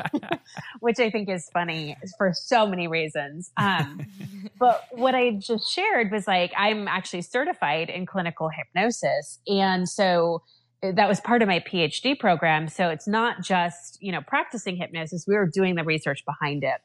which 0.81 0.99
I 0.99 1.09
think 1.09 1.29
is 1.29 1.49
funny 1.53 1.95
for 2.17 2.33
so 2.33 2.67
many 2.67 2.89
reasons. 2.89 3.51
Um, 3.55 4.05
but 4.59 4.87
what 4.91 5.15
I 5.15 5.31
just 5.31 5.71
shared 5.71 6.11
was 6.11 6.27
like 6.27 6.51
I'm 6.57 6.89
actually 6.89 7.21
certified 7.21 7.89
in 7.89 8.05
clinical 8.05 8.49
hypnosis, 8.49 9.39
and 9.47 9.87
so 9.87 10.41
that 10.81 11.07
was 11.07 11.21
part 11.21 11.41
of 11.41 11.47
my 11.47 11.61
PhD 11.61 12.19
program. 12.19 12.67
So 12.67 12.89
it's 12.89 13.07
not 13.07 13.41
just 13.41 13.97
you 14.01 14.11
know 14.11 14.19
practicing 14.27 14.75
hypnosis; 14.75 15.23
we 15.25 15.35
were 15.35 15.47
doing 15.47 15.75
the 15.75 15.85
research 15.85 16.25
behind 16.25 16.65
it. 16.65 16.81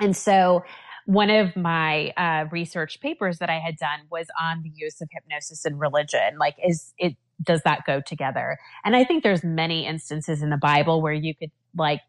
And 0.00 0.16
so 0.16 0.64
one 1.06 1.30
of 1.30 1.56
my 1.56 2.10
uh, 2.18 2.44
research 2.50 3.00
papers 3.00 3.38
that 3.38 3.48
I 3.48 3.58
had 3.58 3.78
done 3.78 4.00
was 4.10 4.26
on 4.38 4.62
the 4.62 4.70
use 4.74 5.00
of 5.00 5.08
hypnosis 5.10 5.64
in 5.64 5.78
religion. 5.78 6.36
Like, 6.38 6.56
is 6.62 6.92
it, 6.98 7.16
does 7.42 7.62
that 7.62 7.86
go 7.86 8.02
together? 8.02 8.58
And 8.84 8.94
I 8.94 9.04
think 9.04 9.22
there's 9.22 9.42
many 9.42 9.86
instances 9.86 10.42
in 10.42 10.50
the 10.50 10.58
Bible 10.58 11.00
where 11.00 11.14
you 11.14 11.34
could 11.34 11.50
like 11.74 12.02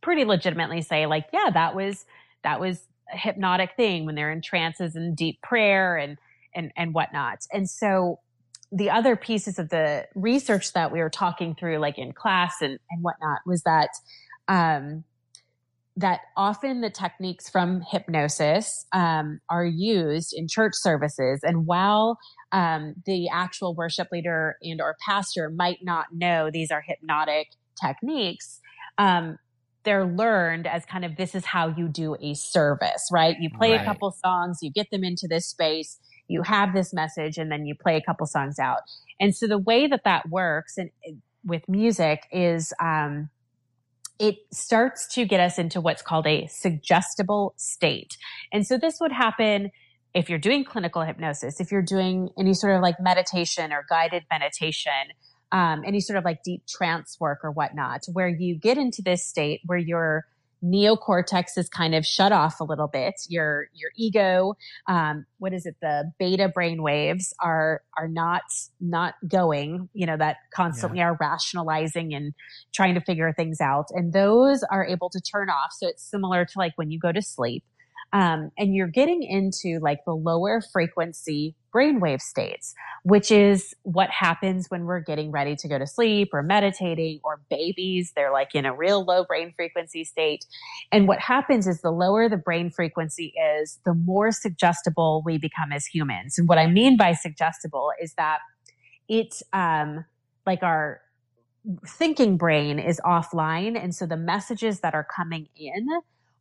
pretty 0.00 0.24
legitimately 0.24 0.82
say 0.82 1.06
like, 1.06 1.26
yeah, 1.32 1.50
that 1.52 1.74
was, 1.74 2.04
that 2.44 2.60
was 2.60 2.86
a 3.12 3.16
hypnotic 3.16 3.74
thing 3.76 4.06
when 4.06 4.14
they're 4.14 4.30
in 4.30 4.42
trances 4.42 4.94
and 4.94 5.16
deep 5.16 5.42
prayer 5.42 5.96
and, 5.96 6.16
and, 6.54 6.70
and 6.76 6.94
whatnot. 6.94 7.38
And 7.52 7.68
so 7.68 8.20
the 8.70 8.90
other 8.90 9.16
pieces 9.16 9.58
of 9.58 9.70
the 9.70 10.06
research 10.14 10.72
that 10.74 10.92
we 10.92 11.00
were 11.00 11.10
talking 11.10 11.56
through, 11.56 11.78
like 11.78 11.98
in 11.98 12.12
class 12.12 12.62
and, 12.62 12.78
and 12.90 13.02
whatnot, 13.02 13.40
was 13.44 13.62
that, 13.62 13.90
um, 14.46 15.02
that 15.96 16.20
often 16.36 16.82
the 16.82 16.90
techniques 16.90 17.48
from 17.48 17.80
hypnosis 17.80 18.84
um, 18.92 19.40
are 19.48 19.64
used 19.64 20.34
in 20.36 20.46
church 20.46 20.74
services. 20.74 21.40
And 21.42 21.66
while 21.66 22.18
um, 22.52 22.94
the 23.06 23.28
actual 23.32 23.74
worship 23.74 24.08
leader 24.12 24.56
and 24.62 24.80
or 24.80 24.96
pastor 25.04 25.50
might 25.50 25.78
not 25.82 26.06
know 26.12 26.50
these 26.52 26.70
are 26.70 26.82
hypnotic 26.86 27.48
techniques 27.80 28.60
um, 28.98 29.38
they're 29.84 30.06
learned 30.06 30.66
as 30.66 30.84
kind 30.84 31.04
of 31.04 31.16
this 31.16 31.34
is 31.34 31.44
how 31.44 31.68
you 31.68 31.86
do 31.86 32.16
a 32.20 32.34
service 32.34 33.08
right? 33.12 33.36
You 33.38 33.50
play 33.50 33.72
right. 33.72 33.80
a 33.80 33.84
couple 33.84 34.10
songs 34.10 34.58
you 34.62 34.70
get 34.70 34.90
them 34.90 35.04
into 35.04 35.26
this 35.28 35.46
space 35.46 35.98
you 36.28 36.42
have 36.42 36.74
this 36.74 36.92
message 36.92 37.38
and 37.38 37.50
then 37.50 37.66
you 37.66 37.74
play 37.74 37.96
a 37.96 38.02
couple 38.02 38.26
songs 38.26 38.58
out. 38.58 38.80
And 39.20 39.34
so 39.34 39.46
the 39.46 39.58
way 39.58 39.86
that 39.86 40.02
that 40.04 40.28
works 40.28 40.76
and 40.76 40.90
with 41.44 41.68
music 41.68 42.24
is 42.32 42.72
um, 42.82 43.30
it 44.18 44.36
starts 44.52 45.06
to 45.14 45.24
get 45.24 45.40
us 45.40 45.58
into 45.58 45.80
what's 45.80 46.02
called 46.02 46.26
a 46.26 46.46
suggestible 46.46 47.54
state. 47.56 48.16
And 48.52 48.66
so 48.66 48.78
this 48.78 48.98
would 49.00 49.12
happen 49.12 49.70
if 50.14 50.30
you're 50.30 50.38
doing 50.38 50.64
clinical 50.64 51.02
hypnosis, 51.02 51.60
if 51.60 51.70
you're 51.70 51.82
doing 51.82 52.30
any 52.38 52.54
sort 52.54 52.74
of 52.74 52.80
like 52.80 52.96
meditation 52.98 53.72
or 53.72 53.84
guided 53.88 54.24
meditation, 54.30 55.12
um, 55.52 55.82
any 55.86 56.00
sort 56.00 56.16
of 56.16 56.24
like 56.24 56.42
deep 56.42 56.62
trance 56.66 57.18
work 57.20 57.40
or 57.42 57.50
whatnot, 57.50 58.04
where 58.12 58.28
you 58.28 58.56
get 58.56 58.78
into 58.78 59.02
this 59.02 59.24
state 59.24 59.60
where 59.66 59.78
you're 59.78 60.24
neocortex 60.64 61.56
is 61.56 61.68
kind 61.68 61.94
of 61.94 62.04
shut 62.04 62.32
off 62.32 62.60
a 62.60 62.64
little 62.64 62.88
bit. 62.88 63.14
Your 63.28 63.68
your 63.74 63.90
ego, 63.96 64.54
um, 64.88 65.26
what 65.38 65.52
is 65.52 65.66
it? 65.66 65.76
The 65.80 66.12
beta 66.18 66.48
brain 66.48 66.82
waves 66.82 67.34
are 67.42 67.82
are 67.96 68.08
not 68.08 68.42
not 68.80 69.14
going. 69.28 69.88
You 69.92 70.06
know 70.06 70.16
that 70.16 70.36
constantly 70.52 70.98
yeah. 70.98 71.06
are 71.06 71.16
rationalizing 71.20 72.14
and 72.14 72.34
trying 72.74 72.94
to 72.94 73.00
figure 73.00 73.32
things 73.32 73.60
out, 73.60 73.86
and 73.90 74.12
those 74.12 74.62
are 74.70 74.86
able 74.86 75.10
to 75.10 75.20
turn 75.20 75.50
off. 75.50 75.72
So 75.72 75.88
it's 75.88 76.08
similar 76.08 76.44
to 76.44 76.52
like 76.58 76.72
when 76.76 76.90
you 76.90 76.98
go 76.98 77.12
to 77.12 77.22
sleep. 77.22 77.64
Um, 78.12 78.50
and 78.56 78.74
you're 78.74 78.86
getting 78.88 79.22
into 79.22 79.78
like 79.80 80.04
the 80.06 80.14
lower 80.14 80.62
frequency 80.72 81.54
brainwave 81.74 82.22
states, 82.22 82.74
which 83.02 83.30
is 83.30 83.74
what 83.82 84.08
happens 84.10 84.66
when 84.68 84.84
we're 84.84 85.00
getting 85.00 85.30
ready 85.30 85.54
to 85.56 85.68
go 85.68 85.78
to 85.78 85.86
sleep 85.86 86.30
or 86.32 86.42
meditating 86.42 87.20
or 87.24 87.40
babies. 87.50 88.12
They're 88.16 88.32
like 88.32 88.54
in 88.54 88.64
a 88.64 88.74
real 88.74 89.04
low 89.04 89.24
brain 89.24 89.52
frequency 89.54 90.04
state. 90.04 90.46
And 90.90 91.06
what 91.06 91.18
happens 91.18 91.66
is 91.66 91.82
the 91.82 91.90
lower 91.90 92.28
the 92.28 92.36
brain 92.36 92.70
frequency 92.70 93.34
is, 93.60 93.78
the 93.84 93.94
more 93.94 94.32
suggestible 94.32 95.22
we 95.26 95.36
become 95.36 95.72
as 95.72 95.84
humans. 95.84 96.38
And 96.38 96.48
what 96.48 96.58
I 96.58 96.66
mean 96.66 96.96
by 96.96 97.12
suggestible 97.12 97.90
is 98.00 98.14
that 98.14 98.38
it's, 99.08 99.42
um, 99.52 100.04
like 100.46 100.62
our, 100.62 101.00
thinking 101.84 102.36
brain 102.36 102.78
is 102.78 103.00
offline. 103.04 103.76
And 103.76 103.92
so 103.92 104.06
the 104.06 104.16
messages 104.16 104.80
that 104.82 104.94
are 104.94 105.04
coming 105.04 105.48
in 105.56 105.88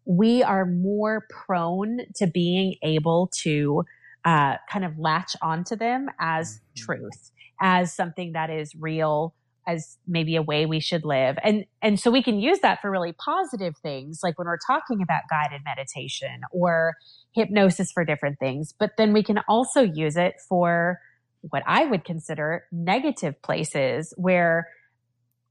we 0.06 0.44
are 0.44 0.66
more 0.66 1.26
prone 1.30 2.00
to 2.16 2.28
being 2.28 2.76
able 2.84 3.30
to 3.42 3.84
uh, 4.24 4.56
kind 4.72 4.86
of 4.86 4.98
latch 4.98 5.36
onto 5.42 5.76
them 5.76 6.08
as 6.20 6.56
mm-hmm. 6.56 6.86
truth, 6.86 7.32
as 7.62 7.94
something 7.94 8.34
that 8.34 8.50
is 8.50 8.74
real, 8.76 9.34
as 9.68 9.98
maybe 10.08 10.36
a 10.36 10.42
way 10.42 10.66
we 10.66 10.80
should 10.80 11.06
live. 11.06 11.38
And, 11.44 11.66
and 11.82 12.00
so 12.00 12.12
we 12.12 12.22
can 12.22 12.40
use 12.40 12.60
that 12.60 12.82
for 12.82 12.92
really 12.92 13.14
positive 13.14 13.76
things, 13.78 14.20
like 14.24 14.38
when 14.38 14.48
we're 14.48 14.58
talking 14.66 15.02
about 15.02 15.24
guided 15.30 15.62
meditation 15.66 16.42
or 16.52 16.96
hypnosis 17.34 17.92
for 17.92 18.06
different 18.06 18.40
things. 18.40 18.74
But 18.78 18.92
then 18.98 19.14
we 19.14 19.24
can 19.24 19.40
also 19.48 19.82
use 19.82 20.18
it 20.18 20.36
for 20.48 21.00
what 21.42 21.64
I 21.68 21.86
would 21.86 22.04
consider 22.04 22.66
negative 22.72 23.42
places 23.42 24.14
where 24.18 24.68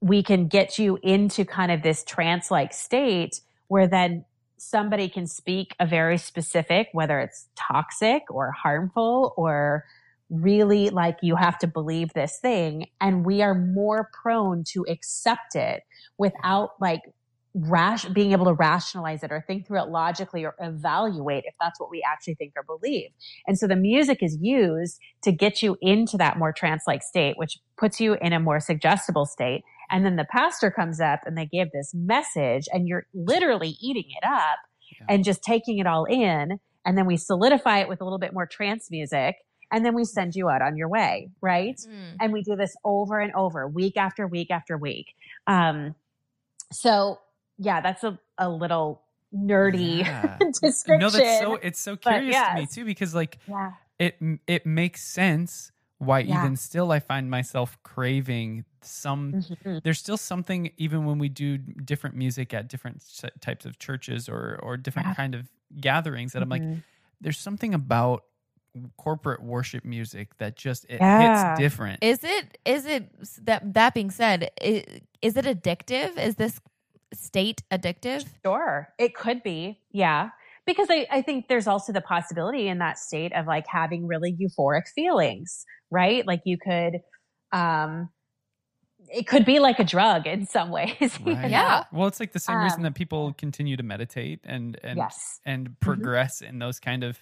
we 0.01 0.23
can 0.23 0.47
get 0.47 0.77
you 0.77 0.99
into 1.01 1.45
kind 1.45 1.71
of 1.71 1.81
this 1.81 2.03
trance 2.03 2.51
like 2.51 2.73
state 2.73 3.39
where 3.67 3.87
then 3.87 4.25
somebody 4.57 5.09
can 5.09 5.27
speak 5.27 5.75
a 5.79 5.85
very 5.85 6.17
specific, 6.17 6.89
whether 6.93 7.19
it's 7.19 7.47
toxic 7.55 8.23
or 8.29 8.51
harmful 8.51 9.33
or 9.37 9.85
really 10.29 10.89
like 10.89 11.17
you 11.21 11.35
have 11.35 11.57
to 11.59 11.67
believe 11.67 12.13
this 12.13 12.39
thing. 12.39 12.87
And 12.99 13.25
we 13.25 13.41
are 13.41 13.53
more 13.53 14.09
prone 14.21 14.63
to 14.73 14.85
accept 14.89 15.55
it 15.55 15.83
without 16.17 16.71
like 16.79 17.01
rash 17.55 18.03
being 18.05 18.33
able 18.33 18.45
to 18.45 18.53
rationalize 18.53 19.23
it 19.23 19.31
or 19.31 19.43
think 19.47 19.65
through 19.65 19.81
it 19.81 19.87
logically 19.87 20.43
or 20.43 20.55
evaluate 20.59 21.45
if 21.45 21.55
that's 21.59 21.79
what 21.79 21.89
we 21.89 22.03
actually 22.05 22.35
think 22.35 22.51
or 22.57 22.63
believe. 22.63 23.11
And 23.47 23.57
so 23.57 23.65
the 23.65 23.77
music 23.77 24.19
is 24.21 24.37
used 24.41 24.99
to 25.21 25.31
get 25.31 25.61
you 25.61 25.77
into 25.81 26.17
that 26.17 26.37
more 26.37 26.51
trance 26.51 26.83
like 26.85 27.01
state, 27.01 27.37
which 27.37 27.57
puts 27.77 28.01
you 28.01 28.17
in 28.21 28.33
a 28.33 28.39
more 28.41 28.59
suggestible 28.59 29.25
state. 29.25 29.63
And 29.89 30.05
then 30.05 30.15
the 30.15 30.25
pastor 30.25 30.71
comes 30.71 30.99
up 30.99 31.21
and 31.25 31.37
they 31.37 31.45
give 31.45 31.71
this 31.71 31.93
message 31.93 32.67
and 32.71 32.87
you're 32.87 33.05
literally 33.13 33.77
eating 33.81 34.05
it 34.07 34.25
up 34.25 34.57
yeah. 34.99 35.05
and 35.09 35.23
just 35.23 35.43
taking 35.43 35.79
it 35.79 35.87
all 35.87 36.05
in. 36.05 36.59
And 36.85 36.97
then 36.97 37.05
we 37.05 37.17
solidify 37.17 37.79
it 37.79 37.89
with 37.89 38.01
a 38.01 38.03
little 38.03 38.19
bit 38.19 38.33
more 38.33 38.45
trance 38.45 38.89
music. 38.91 39.35
And 39.71 39.83
then 39.83 39.95
we 39.95 40.05
send 40.05 40.35
you 40.35 40.49
out 40.49 40.61
on 40.61 40.77
your 40.77 40.87
way, 40.87 41.29
right? 41.41 41.75
Mm. 41.75 42.17
And 42.19 42.33
we 42.33 42.43
do 42.43 42.55
this 42.55 42.75
over 42.85 43.19
and 43.19 43.33
over, 43.33 43.67
week 43.67 43.97
after 43.97 44.27
week 44.27 44.51
after 44.51 44.77
week. 44.77 45.07
Um, 45.47 45.95
so 46.71 47.19
yeah, 47.57 47.81
that's 47.81 48.03
a, 48.03 48.19
a 48.37 48.49
little 48.49 49.01
nerdy 49.33 49.99
yeah. 49.99 50.37
description. 50.61 50.99
No, 50.99 51.09
that's 51.09 51.39
so 51.39 51.55
it's 51.55 51.79
so 51.79 51.95
curious 51.95 52.31
yes. 52.31 52.49
to 52.49 52.61
me 52.61 52.67
too 52.67 52.85
because 52.85 53.15
like 53.15 53.39
yeah. 53.47 53.71
it 53.99 54.17
it 54.47 54.65
makes 54.65 55.01
sense 55.03 55.71
why 55.97 56.19
yeah. 56.19 56.39
even 56.39 56.55
still 56.55 56.91
I 56.91 56.99
find 56.99 57.29
myself 57.29 57.77
craving 57.83 58.65
some 58.81 59.33
mm-hmm. 59.33 59.77
there's 59.83 59.99
still 59.99 60.17
something 60.17 60.71
even 60.77 61.05
when 61.05 61.17
we 61.17 61.29
do 61.29 61.57
different 61.57 62.15
music 62.15 62.53
at 62.53 62.67
different 62.67 63.01
types 63.41 63.65
of 63.65 63.79
churches 63.79 64.29
or 64.29 64.59
or 64.61 64.77
different 64.77 65.07
yeah. 65.09 65.13
kind 65.13 65.35
of 65.35 65.47
gatherings 65.79 66.33
that 66.33 66.39
mm-hmm. 66.39 66.43
I'm 66.43 66.49
like 66.49 66.61
mm-hmm. 66.61 66.79
there's 67.21 67.39
something 67.39 67.73
about 67.73 68.23
corporate 68.97 69.41
worship 69.41 69.85
music 69.85 70.37
that 70.37 70.55
just 70.55 70.85
it 70.85 70.99
yeah. 70.99 71.49
hits 71.49 71.59
different. 71.59 72.03
Is 72.03 72.23
it 72.23 72.57
is 72.65 72.85
it 72.85 73.09
that 73.45 73.73
that 73.73 73.93
being 73.93 74.11
said, 74.11 74.51
is, 74.61 74.83
is 75.21 75.37
it 75.37 75.45
addictive? 75.45 76.17
Is 76.17 76.35
this 76.35 76.59
state 77.13 77.63
addictive? 77.71 78.25
Sure. 78.43 78.89
It 78.97 79.15
could 79.15 79.43
be. 79.43 79.79
Yeah. 79.91 80.31
Because 80.65 80.87
I, 80.89 81.05
I 81.11 81.21
think 81.21 81.47
there's 81.47 81.67
also 81.67 81.93
the 81.93 82.01
possibility 82.01 82.67
in 82.67 82.79
that 82.79 82.97
state 82.97 83.33
of 83.33 83.45
like 83.45 83.65
having 83.67 84.07
really 84.07 84.35
euphoric 84.35 84.87
feelings, 84.93 85.65
right? 85.91 86.25
Like 86.25 86.41
you 86.45 86.57
could 86.57 87.01
um 87.51 88.09
it 89.13 89.27
could 89.27 89.45
be 89.45 89.59
like 89.59 89.79
a 89.79 89.83
drug 89.83 90.27
in 90.27 90.45
some 90.45 90.69
ways. 90.71 91.19
Right. 91.23 91.49
Yeah. 91.49 91.83
Well, 91.91 92.07
it's 92.07 92.19
like 92.19 92.33
the 92.33 92.39
same 92.39 92.57
um, 92.57 92.63
reason 92.63 92.81
that 92.83 92.95
people 92.95 93.33
continue 93.33 93.77
to 93.77 93.83
meditate 93.83 94.39
and 94.43 94.79
and 94.83 94.97
yes. 94.97 95.39
and 95.45 95.69
mm-hmm. 95.69 95.73
progress 95.79 96.37
mm-hmm. 96.37 96.53
in 96.53 96.59
those 96.59 96.79
kind 96.79 97.03
of 97.03 97.19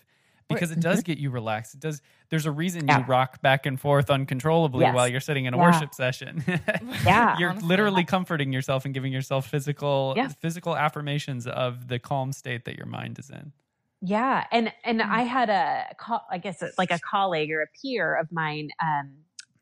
because 0.48 0.72
it 0.72 0.80
does 0.80 1.02
get 1.04 1.18
you 1.18 1.30
relaxed. 1.30 1.74
It 1.76 1.80
does. 1.80 2.02
There's 2.30 2.46
a 2.46 2.52
reason 2.52 2.88
yeah. 2.88 3.00
you 3.00 3.06
rock 3.06 3.42
back 3.42 3.66
and 3.66 3.80
forth 3.80 4.10
uncontrollably 4.10 4.82
yes. 4.82 4.96
while 4.96 5.08
you're 5.08 5.20
sitting 5.20 5.46
in 5.46 5.54
a 5.54 5.58
yeah. 5.58 5.64
worship 5.64 5.94
session. 5.94 6.44
yeah, 7.06 7.38
you're 7.38 7.52
honestly. 7.52 7.68
literally 7.68 8.04
comforting 8.04 8.54
yourself 8.54 8.86
and 8.86 8.94
giving 8.94 9.14
yourself 9.14 9.48
physical 9.48 10.14
yeah. 10.16 10.28
physical 10.28 10.76
affirmations 10.76 11.48
of 11.48 11.88
the 11.88 12.00
calm 12.00 12.32
state 12.32 12.66
that 12.66 12.78
your 12.78 12.88
mind 12.88 13.20
is 13.20 13.30
in. 13.30 13.52
Yeah, 14.02 14.46
and 14.52 14.72
and 14.84 15.00
mm. 15.00 15.10
I 15.10 15.22
had 15.22 15.50
a 15.50 15.86
I 16.30 16.38
guess 16.38 16.62
like 16.78 16.92
a 16.92 17.00
colleague 17.00 17.52
or 17.52 17.62
a 17.62 17.68
peer 17.82 18.16
of 18.16 18.32
mine 18.32 18.70
um, 18.82 19.14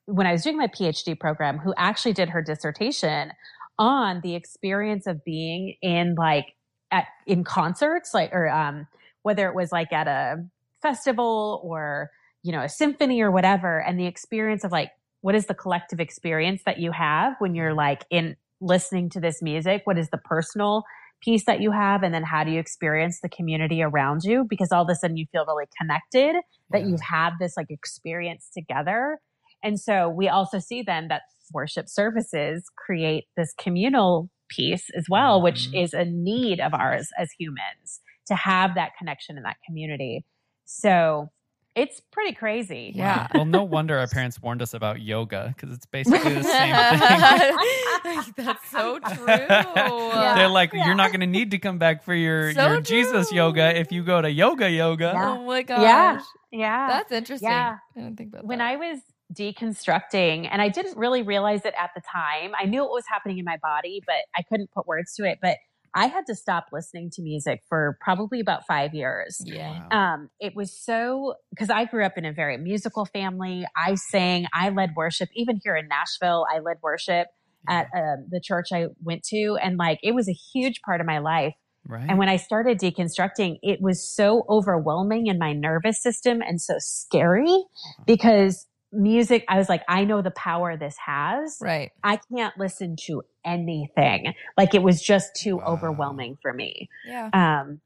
when 0.05 0.25
I 0.25 0.31
was 0.31 0.43
doing 0.43 0.57
my 0.57 0.67
PhD 0.67 1.19
program 1.19 1.59
who 1.59 1.73
actually 1.77 2.13
did 2.13 2.29
her 2.29 2.41
dissertation 2.41 3.33
on 3.77 4.21
the 4.21 4.35
experience 4.35 5.07
of 5.07 5.23
being 5.23 5.75
in 5.81 6.15
like 6.15 6.55
at 6.91 7.07
in 7.25 7.43
concerts 7.43 8.13
like 8.13 8.31
or 8.33 8.49
um, 8.49 8.87
whether 9.23 9.47
it 9.47 9.55
was 9.55 9.71
like 9.71 9.93
at 9.93 10.07
a 10.07 10.43
festival 10.81 11.61
or, 11.63 12.09
you 12.43 12.51
know, 12.51 12.61
a 12.61 12.69
symphony 12.69 13.21
or 13.21 13.31
whatever. 13.31 13.79
And 13.79 13.99
the 13.99 14.07
experience 14.07 14.63
of 14.63 14.71
like, 14.71 14.91
what 15.21 15.35
is 15.35 15.45
the 15.45 15.53
collective 15.53 15.99
experience 15.99 16.61
that 16.65 16.79
you 16.79 16.91
have 16.91 17.35
when 17.39 17.55
you're 17.55 17.73
like 17.73 18.05
in 18.09 18.35
listening 18.59 19.09
to 19.11 19.19
this 19.19 19.41
music? 19.41 19.81
What 19.85 19.97
is 19.97 20.09
the 20.09 20.17
personal 20.17 20.83
piece 21.21 21.45
that 21.45 21.61
you 21.61 21.71
have? 21.71 22.03
And 22.03 22.13
then 22.13 22.23
how 22.23 22.43
do 22.43 22.51
you 22.51 22.59
experience 22.59 23.19
the 23.21 23.29
community 23.29 23.83
around 23.83 24.21
you? 24.23 24.45
Because 24.49 24.71
all 24.71 24.83
of 24.83 24.89
a 24.89 24.95
sudden 24.95 25.17
you 25.17 25.27
feel 25.31 25.45
really 25.45 25.65
connected 25.79 26.41
that 26.71 26.83
you've 26.85 27.01
had 27.01 27.31
this 27.39 27.55
like 27.55 27.69
experience 27.69 28.49
together. 28.55 29.19
And 29.63 29.79
so 29.79 30.09
we 30.09 30.27
also 30.27 30.57
see 30.57 30.81
then 30.81 31.07
that 31.09 31.21
worship 31.53 31.87
services 31.87 32.63
create 32.75 33.25
this 33.37 33.53
communal 33.57 34.29
piece 34.49 34.89
as 34.97 35.05
well, 35.09 35.37
mm-hmm. 35.37 35.43
which 35.43 35.69
is 35.73 35.93
a 35.93 36.05
need 36.05 36.59
of 36.59 36.73
ours 36.73 37.09
as 37.17 37.29
humans 37.37 38.01
to 38.27 38.35
have 38.35 38.75
that 38.75 38.91
connection 38.97 39.37
in 39.37 39.43
that 39.43 39.57
community. 39.65 40.25
So 40.65 41.29
it's 41.75 42.01
pretty 42.11 42.33
crazy. 42.33 42.91
Yeah. 42.93 43.27
well, 43.33 43.45
no 43.45 43.63
wonder 43.77 43.97
our 43.97 44.07
parents 44.07 44.41
warned 44.41 44.61
us 44.61 44.73
about 44.73 45.01
yoga 45.01 45.53
because 45.55 45.73
it's 45.73 45.85
basically 45.85 46.33
the 46.33 46.43
same 46.43 46.75
thing. 48.25 48.45
That's 48.45 48.69
so 48.69 48.99
true. 49.13 49.45
Yeah. 49.47 50.33
They're 50.35 50.49
like, 50.49 50.73
yeah. 50.73 50.85
you're 50.85 50.95
not 50.95 51.11
going 51.11 51.21
to 51.21 51.27
need 51.27 51.51
to 51.51 51.59
come 51.59 51.77
back 51.77 52.03
for 52.03 52.13
your, 52.13 52.53
so 52.53 52.67
your 52.67 52.81
Jesus 52.81 53.31
yoga 53.31 53.77
if 53.77 53.91
you 53.91 54.03
go 54.03 54.21
to 54.21 54.29
yoga 54.29 54.69
yoga. 54.69 55.11
Yeah. 55.13 55.29
Oh 55.29 55.45
my 55.45 55.61
gosh. 55.61 55.81
Yeah. 55.81 56.21
Yeah. 56.51 56.87
That's 56.89 57.11
interesting. 57.11 57.49
Yeah. 57.49 57.77
I 57.95 57.99
didn't 57.99 58.17
think 58.17 58.33
about 58.33 58.45
when 58.45 58.59
that. 58.59 58.71
I 58.71 58.75
was 58.75 58.99
deconstructing 59.33 60.49
and 60.51 60.61
I 60.61 60.67
didn't 60.67 60.97
really 60.97 61.21
realize 61.21 61.65
it 61.65 61.73
at 61.79 61.91
the 61.95 62.01
time. 62.01 62.51
I 62.59 62.65
knew 62.65 62.83
it 62.83 62.89
was 62.89 63.05
happening 63.07 63.37
in 63.37 63.45
my 63.45 63.57
body, 63.61 64.01
but 64.05 64.15
I 64.35 64.41
couldn't 64.41 64.71
put 64.71 64.87
words 64.87 65.15
to 65.15 65.23
it. 65.23 65.39
But 65.41 65.57
I 65.93 66.07
had 66.07 66.25
to 66.27 66.35
stop 66.35 66.67
listening 66.71 67.09
to 67.13 67.21
music 67.21 67.61
for 67.67 67.97
probably 68.01 68.39
about 68.39 68.65
five 68.65 68.93
years. 68.93 69.41
Yeah. 69.43 69.87
Um, 69.91 70.29
it 70.39 70.55
was 70.55 70.71
so 70.71 71.35
because 71.49 71.69
I 71.69 71.85
grew 71.85 72.05
up 72.05 72.17
in 72.17 72.25
a 72.25 72.31
very 72.31 72.57
musical 72.57 73.05
family. 73.05 73.65
I 73.75 73.95
sang, 73.95 74.45
I 74.53 74.69
led 74.69 74.91
worship. 74.95 75.29
Even 75.35 75.59
here 75.63 75.75
in 75.75 75.87
Nashville, 75.87 76.45
I 76.53 76.59
led 76.59 76.77
worship 76.81 77.27
at 77.67 77.87
um, 77.95 78.27
the 78.29 78.39
church 78.43 78.67
I 78.73 78.87
went 79.03 79.23
to, 79.25 79.57
and 79.61 79.77
like 79.77 79.99
it 80.01 80.15
was 80.15 80.27
a 80.27 80.33
huge 80.53 80.81
part 80.85 81.01
of 81.01 81.07
my 81.07 81.19
life. 81.19 81.53
Right. 81.87 82.05
And 82.07 82.17
when 82.17 82.29
I 82.29 82.37
started 82.37 82.79
deconstructing, 82.79 83.57
it 83.63 83.81
was 83.81 84.07
so 84.07 84.45
overwhelming 84.49 85.27
in 85.27 85.39
my 85.39 85.51
nervous 85.51 86.01
system 86.01 86.41
and 86.41 86.61
so 86.61 86.75
scary 86.77 87.65
because 88.05 88.67
music, 88.91 89.45
I 89.47 89.57
was 89.57 89.69
like, 89.69 89.83
I 89.87 90.03
know 90.03 90.21
the 90.21 90.31
power 90.31 90.77
this 90.77 90.95
has. 91.05 91.57
Right. 91.61 91.91
I 92.03 92.19
can't 92.33 92.57
listen 92.57 92.95
to 93.07 93.23
anything. 93.45 94.33
Like 94.57 94.75
it 94.75 94.83
was 94.83 95.01
just 95.01 95.35
too 95.35 95.57
wow. 95.57 95.65
overwhelming 95.67 96.37
for 96.41 96.53
me. 96.53 96.89
Yeah. 97.05 97.29
Um, 97.33 97.81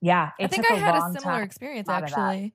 yeah. 0.00 0.30
I 0.40 0.46
think 0.46 0.70
I 0.70 0.74
had 0.74 0.94
a 0.94 1.12
similar 1.18 1.42
experience 1.42 1.88
actually. 1.88 2.54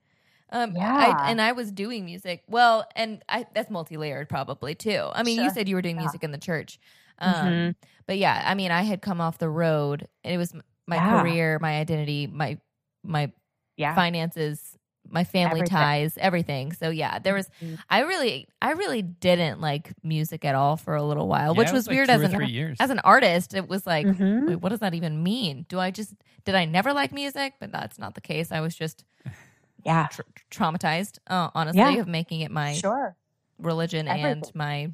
Um, 0.50 0.74
yeah. 0.76 1.16
I, 1.18 1.32
and 1.32 1.42
I 1.42 1.52
was 1.52 1.72
doing 1.72 2.06
music. 2.06 2.44
Well, 2.48 2.88
and 2.96 3.24
I, 3.28 3.46
that's 3.54 3.70
multi-layered 3.70 4.30
probably 4.30 4.76
too. 4.76 5.10
I 5.12 5.24
mean, 5.24 5.38
sure. 5.38 5.46
you 5.46 5.50
said 5.50 5.68
you 5.68 5.76
were 5.76 5.82
doing 5.82 5.98
yeah. 5.98 6.04
music 6.04 6.24
in 6.24 6.32
the 6.32 6.38
church. 6.38 6.80
Um, 7.20 7.34
mm-hmm. 7.34 7.72
but 8.06 8.18
yeah, 8.18 8.44
I 8.46 8.54
mean, 8.54 8.72
I 8.72 8.84
had 8.84 9.02
come 9.02 9.20
off 9.20 9.40
the 9.40 9.50
road 9.50 10.08
and 10.24 10.34
it 10.34 10.38
was 10.38 10.54
my 10.86 10.96
yeah. 10.98 11.22
career, 11.22 11.58
my 11.60 11.80
identity, 11.80 12.28
my, 12.28 12.60
my 13.04 13.32
yeah. 13.76 13.96
finances, 13.96 14.77
my 15.10 15.24
family 15.24 15.62
everything. 15.62 15.78
ties, 15.78 16.18
everything. 16.18 16.72
So 16.74 16.90
yeah, 16.90 17.20
there 17.20 17.34
was 17.34 17.48
mm-hmm. 17.62 17.76
I 17.90 18.02
really 18.02 18.48
I 18.62 18.72
really 18.72 19.02
didn't 19.02 19.62
like 19.62 19.94
music 20.04 20.46
at 20.46 20.56
all 20.56 20.78
for 20.78 20.96
a 20.96 21.04
little 21.04 21.28
while, 21.28 21.54
yeah, 21.54 21.58
which 21.58 21.72
was, 21.72 21.88
was 21.88 21.88
like 21.88 21.96
weird 21.96 22.10
as 22.10 22.22
an 22.22 22.76
as 22.80 22.90
an 22.90 23.00
artist. 23.00 23.54
It 23.54 23.68
was 23.68 23.86
like, 23.86 24.06
mm-hmm. 24.06 24.48
wait, 24.48 24.56
what 24.58 24.70
does 24.70 24.80
that 24.80 24.94
even 24.94 25.24
mean? 25.24 25.66
Do 25.70 25.80
I 25.80 25.92
just 25.92 26.14
did 26.46 26.56
I 26.56 26.66
never 26.66 26.94
like 26.94 27.12
music? 27.12 27.54
But 27.60 27.72
that's 27.72 28.00
not 28.00 28.16
the 28.16 28.22
case. 28.22 28.52
I 28.52 28.62
was 28.62 28.76
just 28.76 29.04
yeah 29.86 30.08
tra- 30.08 30.26
traumatized, 30.52 31.20
uh, 31.28 31.50
honestly, 31.54 31.82
yeah. 31.82 32.00
of 32.00 32.08
making 32.08 32.42
it 32.42 32.52
my 32.52 32.74
sure 32.74 33.16
religion 33.60 34.08
everything. 34.08 34.32
and 34.32 34.56
my 34.56 34.92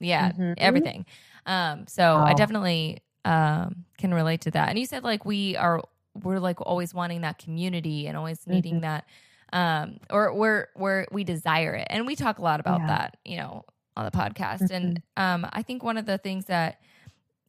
yeah 0.00 0.32
mm-hmm. 0.32 0.52
everything. 0.58 1.06
Um, 1.46 1.86
so 1.86 2.02
oh. 2.02 2.24
I 2.24 2.34
definitely 2.34 3.02
um 3.24 3.84
can 3.98 4.12
relate 4.14 4.42
to 4.42 4.50
that. 4.52 4.68
And 4.68 4.78
you 4.78 4.86
said 4.86 5.04
like 5.04 5.24
we 5.24 5.56
are 5.56 5.82
we're 6.22 6.38
like 6.38 6.60
always 6.60 6.94
wanting 6.94 7.22
that 7.22 7.38
community 7.38 8.06
and 8.06 8.16
always 8.16 8.46
needing 8.46 8.74
mm-hmm. 8.74 8.82
that 8.82 9.04
um, 9.52 9.98
or 10.10 10.34
we're 10.34 10.68
we're 10.76 11.06
we 11.10 11.24
desire 11.24 11.74
it, 11.74 11.86
and 11.90 12.06
we 12.06 12.16
talk 12.16 12.38
a 12.38 12.42
lot 12.42 12.60
about 12.60 12.80
yeah. 12.80 12.86
that, 12.88 13.16
you 13.24 13.36
know, 13.36 13.64
on 13.96 14.04
the 14.04 14.10
podcast. 14.10 14.62
Mm-hmm. 14.62 14.74
And 14.74 15.02
um, 15.16 15.46
I 15.52 15.62
think 15.62 15.82
one 15.82 15.96
of 15.96 16.06
the 16.06 16.18
things 16.18 16.46
that 16.46 16.80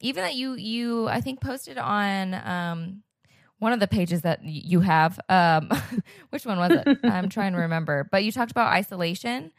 even 0.00 0.22
that 0.24 0.34
you 0.34 0.54
you 0.54 1.08
I 1.08 1.20
think 1.20 1.40
posted 1.40 1.78
on 1.78 2.34
um 2.34 3.02
one 3.58 3.72
of 3.72 3.80
the 3.80 3.88
pages 3.88 4.22
that 4.22 4.44
you 4.44 4.80
have 4.80 5.18
um 5.28 5.70
which 6.30 6.46
one 6.46 6.58
was 6.58 6.70
it? 6.72 6.98
I'm 7.04 7.28
trying 7.28 7.52
to 7.52 7.58
remember. 7.58 8.08
But 8.10 8.24
you 8.24 8.32
talked 8.32 8.50
about 8.50 8.72
isolation 8.72 9.52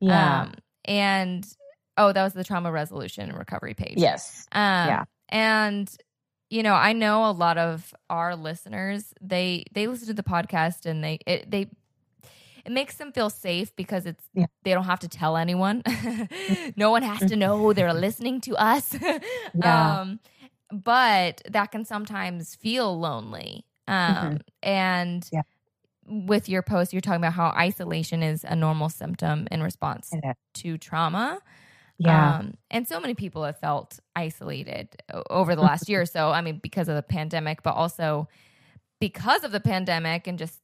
yeah. 0.00 0.42
um, 0.42 0.54
and 0.84 1.46
oh 1.96 2.12
that 2.12 2.22
was 2.22 2.32
the 2.32 2.44
trauma 2.44 2.70
resolution 2.70 3.28
and 3.28 3.38
recovery 3.38 3.74
page. 3.74 3.94
Yes. 3.96 4.46
Um 4.52 4.62
yeah. 4.62 5.04
and 5.28 5.96
you 6.50 6.64
know 6.64 6.74
i 6.74 6.92
know 6.92 7.26
a 7.26 7.30
lot 7.30 7.56
of 7.58 7.94
our 8.10 8.34
listeners 8.34 9.14
they 9.20 9.64
they 9.72 9.86
listen 9.86 10.08
to 10.08 10.14
the 10.14 10.22
podcast 10.24 10.84
and 10.84 11.02
they 11.02 11.20
it, 11.24 11.48
they 11.48 11.68
it 12.64 12.72
makes 12.72 12.96
them 12.96 13.12
feel 13.12 13.30
safe 13.30 13.74
because 13.76 14.06
it's 14.06 14.24
yeah. 14.34 14.46
they 14.62 14.72
don't 14.72 14.84
have 14.84 15.00
to 15.00 15.08
tell 15.08 15.36
anyone. 15.36 15.82
no 16.76 16.90
one 16.90 17.02
has 17.02 17.28
to 17.30 17.36
know 17.36 17.72
they're 17.72 17.94
listening 17.94 18.40
to 18.42 18.56
us. 18.56 18.96
yeah. 19.54 20.00
Um, 20.00 20.20
but 20.72 21.42
that 21.48 21.72
can 21.72 21.84
sometimes 21.84 22.54
feel 22.54 22.98
lonely. 22.98 23.66
Um, 23.88 24.14
mm-hmm. 24.14 24.36
and 24.62 25.28
yeah. 25.32 25.42
with 26.06 26.48
your 26.48 26.62
post, 26.62 26.92
you're 26.92 27.00
talking 27.00 27.20
about 27.20 27.32
how 27.32 27.48
isolation 27.48 28.22
is 28.22 28.44
a 28.44 28.54
normal 28.54 28.88
symptom 28.88 29.48
in 29.50 29.62
response 29.62 30.12
to 30.54 30.78
trauma. 30.78 31.40
Yeah. 31.98 32.36
Um, 32.36 32.54
and 32.70 32.88
so 32.88 32.98
many 32.98 33.14
people 33.14 33.44
have 33.44 33.58
felt 33.58 33.98
isolated 34.16 34.88
over 35.28 35.54
the 35.54 35.60
last 35.60 35.88
year 35.88 36.00
or 36.00 36.06
so. 36.06 36.30
I 36.30 36.40
mean, 36.40 36.58
because 36.62 36.88
of 36.88 36.94
the 36.94 37.02
pandemic, 37.02 37.62
but 37.62 37.72
also 37.72 38.28
because 39.00 39.44
of 39.44 39.52
the 39.52 39.60
pandemic 39.60 40.26
and 40.26 40.38
just 40.38 40.60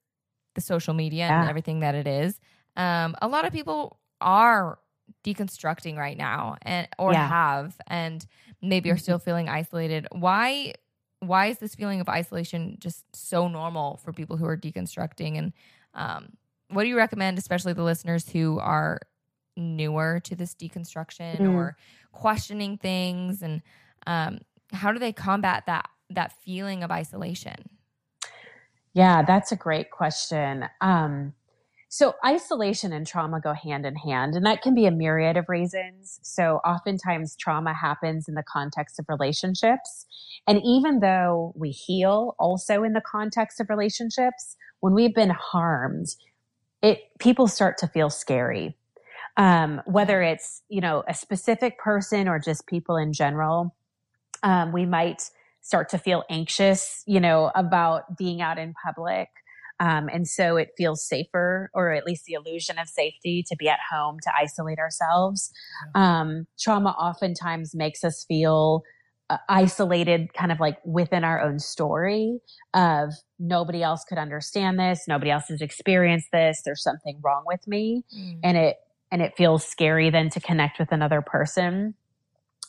the 0.56 0.60
social 0.60 0.94
media 0.94 1.28
yeah. 1.28 1.40
and 1.40 1.48
everything 1.48 1.80
that 1.80 1.94
it 1.94 2.08
is. 2.08 2.40
Um, 2.76 3.14
a 3.22 3.28
lot 3.28 3.44
of 3.44 3.52
people 3.52 4.00
are 4.20 4.78
deconstructing 5.24 5.96
right 5.96 6.16
now 6.16 6.56
and 6.62 6.88
or 6.98 7.12
yeah. 7.12 7.28
have 7.28 7.76
and 7.86 8.26
maybe 8.60 8.90
are 8.90 8.94
mm-hmm. 8.94 9.00
still 9.00 9.18
feeling 9.18 9.48
isolated. 9.48 10.08
Why 10.10 10.74
why 11.20 11.46
is 11.46 11.58
this 11.58 11.74
feeling 11.74 12.00
of 12.00 12.08
isolation 12.08 12.76
just 12.78 13.04
so 13.14 13.48
normal 13.48 13.98
for 14.04 14.12
people 14.12 14.36
who 14.36 14.46
are 14.46 14.56
deconstructing 14.56 15.38
and 15.38 15.52
um, 15.94 16.28
what 16.68 16.82
do 16.82 16.88
you 16.88 16.96
recommend 16.96 17.38
especially 17.38 17.72
the 17.72 17.82
listeners 17.82 18.28
who 18.28 18.58
are 18.58 19.00
newer 19.56 20.20
to 20.20 20.36
this 20.36 20.54
deconstruction 20.54 21.38
mm. 21.38 21.54
or 21.54 21.76
questioning 22.12 22.76
things 22.76 23.42
and 23.42 23.62
um, 24.06 24.38
how 24.72 24.92
do 24.92 24.98
they 24.98 25.12
combat 25.12 25.64
that 25.66 25.88
that 26.10 26.32
feeling 26.42 26.82
of 26.82 26.90
isolation 26.90 27.70
Yeah, 28.96 29.20
that's 29.20 29.52
a 29.52 29.56
great 29.56 29.90
question. 29.90 30.64
Um, 30.80 31.34
so, 31.90 32.14
isolation 32.24 32.94
and 32.94 33.06
trauma 33.06 33.42
go 33.42 33.52
hand 33.52 33.84
in 33.84 33.94
hand, 33.94 34.34
and 34.34 34.46
that 34.46 34.62
can 34.62 34.74
be 34.74 34.86
a 34.86 34.90
myriad 34.90 35.36
of 35.36 35.50
reasons. 35.50 36.18
So, 36.22 36.60
oftentimes, 36.64 37.36
trauma 37.36 37.74
happens 37.74 38.26
in 38.26 38.36
the 38.36 38.42
context 38.42 38.98
of 38.98 39.04
relationships. 39.10 40.06
And 40.46 40.62
even 40.64 41.00
though 41.00 41.52
we 41.54 41.72
heal 41.72 42.36
also 42.38 42.84
in 42.84 42.94
the 42.94 43.02
context 43.02 43.60
of 43.60 43.68
relationships, 43.68 44.56
when 44.80 44.94
we've 44.94 45.14
been 45.14 45.28
harmed, 45.28 46.16
it 46.80 47.00
people 47.18 47.48
start 47.48 47.76
to 47.78 47.88
feel 47.88 48.08
scary. 48.08 48.78
Um, 49.36 49.82
whether 49.84 50.22
it's 50.22 50.62
you 50.70 50.80
know 50.80 51.04
a 51.06 51.12
specific 51.12 51.78
person 51.78 52.28
or 52.28 52.38
just 52.38 52.66
people 52.66 52.96
in 52.96 53.12
general, 53.12 53.74
um, 54.42 54.72
we 54.72 54.86
might 54.86 55.30
start 55.66 55.88
to 55.88 55.98
feel 55.98 56.22
anxious, 56.30 57.02
you 57.06 57.18
know, 57.18 57.50
about 57.56 58.16
being 58.16 58.40
out 58.40 58.56
in 58.56 58.72
public. 58.84 59.28
Um, 59.80 60.08
and 60.12 60.28
so 60.28 60.56
it 60.56 60.70
feels 60.78 61.04
safer, 61.04 61.70
or 61.74 61.90
at 61.90 62.06
least 62.06 62.24
the 62.24 62.34
illusion 62.34 62.78
of 62.78 62.86
safety, 62.86 63.44
to 63.48 63.56
be 63.56 63.68
at 63.68 63.80
home 63.90 64.18
to 64.22 64.30
isolate 64.40 64.78
ourselves. 64.78 65.50
Um, 65.96 66.46
trauma 66.56 66.90
oftentimes 66.90 67.74
makes 67.74 68.04
us 68.04 68.24
feel 68.28 68.84
uh, 69.28 69.38
isolated, 69.48 70.32
kind 70.34 70.52
of 70.52 70.60
like 70.60 70.78
within 70.84 71.24
our 71.24 71.42
own 71.42 71.58
story 71.58 72.38
of 72.72 73.12
nobody 73.40 73.82
else 73.82 74.04
could 74.08 74.18
understand 74.18 74.78
this, 74.78 75.06
nobody 75.08 75.32
else 75.32 75.48
has 75.48 75.60
experienced 75.60 76.28
this. 76.32 76.62
There's 76.64 76.82
something 76.82 77.18
wrong 77.24 77.42
with 77.44 77.66
me, 77.66 78.04
mm. 78.16 78.38
and 78.44 78.56
it 78.56 78.76
and 79.10 79.20
it 79.20 79.34
feels 79.36 79.66
scary 79.66 80.10
then 80.10 80.30
to 80.30 80.40
connect 80.40 80.78
with 80.78 80.92
another 80.92 81.22
person. 81.22 81.94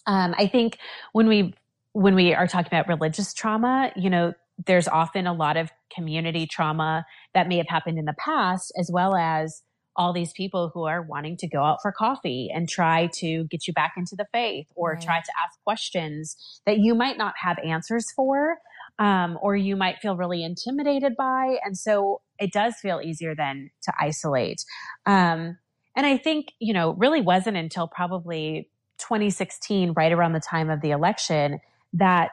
Um, 0.08 0.34
I 0.36 0.48
think 0.48 0.80
when 1.14 1.28
we 1.28 1.54
when 1.98 2.14
we 2.14 2.32
are 2.32 2.46
talking 2.46 2.68
about 2.68 2.88
religious 2.88 3.34
trauma, 3.34 3.92
you 3.96 4.08
know, 4.08 4.32
there's 4.68 4.88
often 4.88 5.26
a 5.26 5.34
lot 5.34 5.58
of 5.58 5.72
community 5.92 6.46
trauma 6.46 7.04
that 7.34 7.48
may 7.48 7.58
have 7.58 7.68
happened 7.68 7.98
in 7.98 8.06
the 8.06 8.14
past, 8.24 8.72
as 8.80 8.92
well 8.94 9.16
as 9.16 9.64
all 9.96 10.14
these 10.14 10.32
people 10.34 10.70
who 10.72 10.84
are 10.84 11.02
wanting 11.02 11.36
to 11.38 11.48
go 11.48 11.64
out 11.64 11.80
for 11.82 11.92
coffee 11.92 12.52
and 12.54 12.70
try 12.70 13.10
to 13.14 13.46
get 13.46 13.66
you 13.66 13.74
back 13.74 13.94
into 13.98 14.16
the 14.16 14.28
faith 14.32 14.68
or 14.76 14.92
right. 14.92 15.02
try 15.02 15.20
to 15.20 15.32
ask 15.44 15.60
questions 15.64 16.36
that 16.68 16.78
you 16.78 16.94
might 16.94 17.18
not 17.18 17.34
have 17.42 17.58
answers 17.66 18.12
for 18.16 18.58
um, 19.00 19.40
or 19.42 19.56
you 19.56 19.76
might 19.76 19.98
feel 19.98 20.16
really 20.16 20.44
intimidated 20.44 21.16
by. 21.18 21.58
And 21.66 21.76
so 21.76 22.22
it 22.38 22.54
does 22.54 22.76
feel 22.76 23.02
easier 23.04 23.34
then 23.36 23.72
to 23.82 23.94
isolate. 24.00 24.64
Um, 25.08 25.58
and 25.96 26.06
I 26.06 26.18
think, 26.18 26.50
you 26.60 26.76
know, 26.76 26.94
really 26.94 27.22
wasn't 27.22 27.58
until 27.58 27.88
probably 27.88 28.70
2016, 29.00 29.94
right 29.94 30.12
around 30.12 30.34
the 30.34 30.40
time 30.40 30.70
of 30.70 30.82
the 30.82 30.92
election, 30.92 31.60
that 31.94 32.32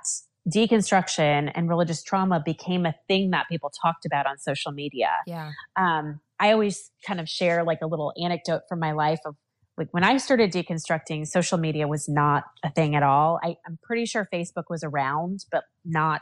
deconstruction 0.52 1.50
and 1.54 1.68
religious 1.68 2.02
trauma 2.02 2.42
became 2.44 2.84
a 2.84 2.94
thing 3.08 3.30
that 3.30 3.46
people 3.50 3.70
talked 3.82 4.04
about 4.04 4.26
on 4.26 4.38
social 4.38 4.72
media. 4.72 5.10
Yeah. 5.26 5.52
Um, 5.76 6.20
I 6.38 6.52
always 6.52 6.90
kind 7.06 7.20
of 7.20 7.28
share 7.28 7.64
like 7.64 7.78
a 7.82 7.86
little 7.86 8.12
anecdote 8.22 8.62
from 8.68 8.80
my 8.80 8.92
life 8.92 9.20
of 9.24 9.36
like 9.76 9.88
when 9.90 10.04
I 10.04 10.18
started 10.18 10.52
deconstructing, 10.52 11.26
social 11.26 11.58
media 11.58 11.88
was 11.88 12.08
not 12.08 12.44
a 12.64 12.70
thing 12.70 12.94
at 12.94 13.02
all. 13.02 13.40
I, 13.42 13.56
am 13.66 13.78
pretty 13.82 14.06
sure 14.06 14.28
Facebook 14.32 14.64
was 14.70 14.84
around, 14.84 15.44
but 15.50 15.64
not. 15.84 16.20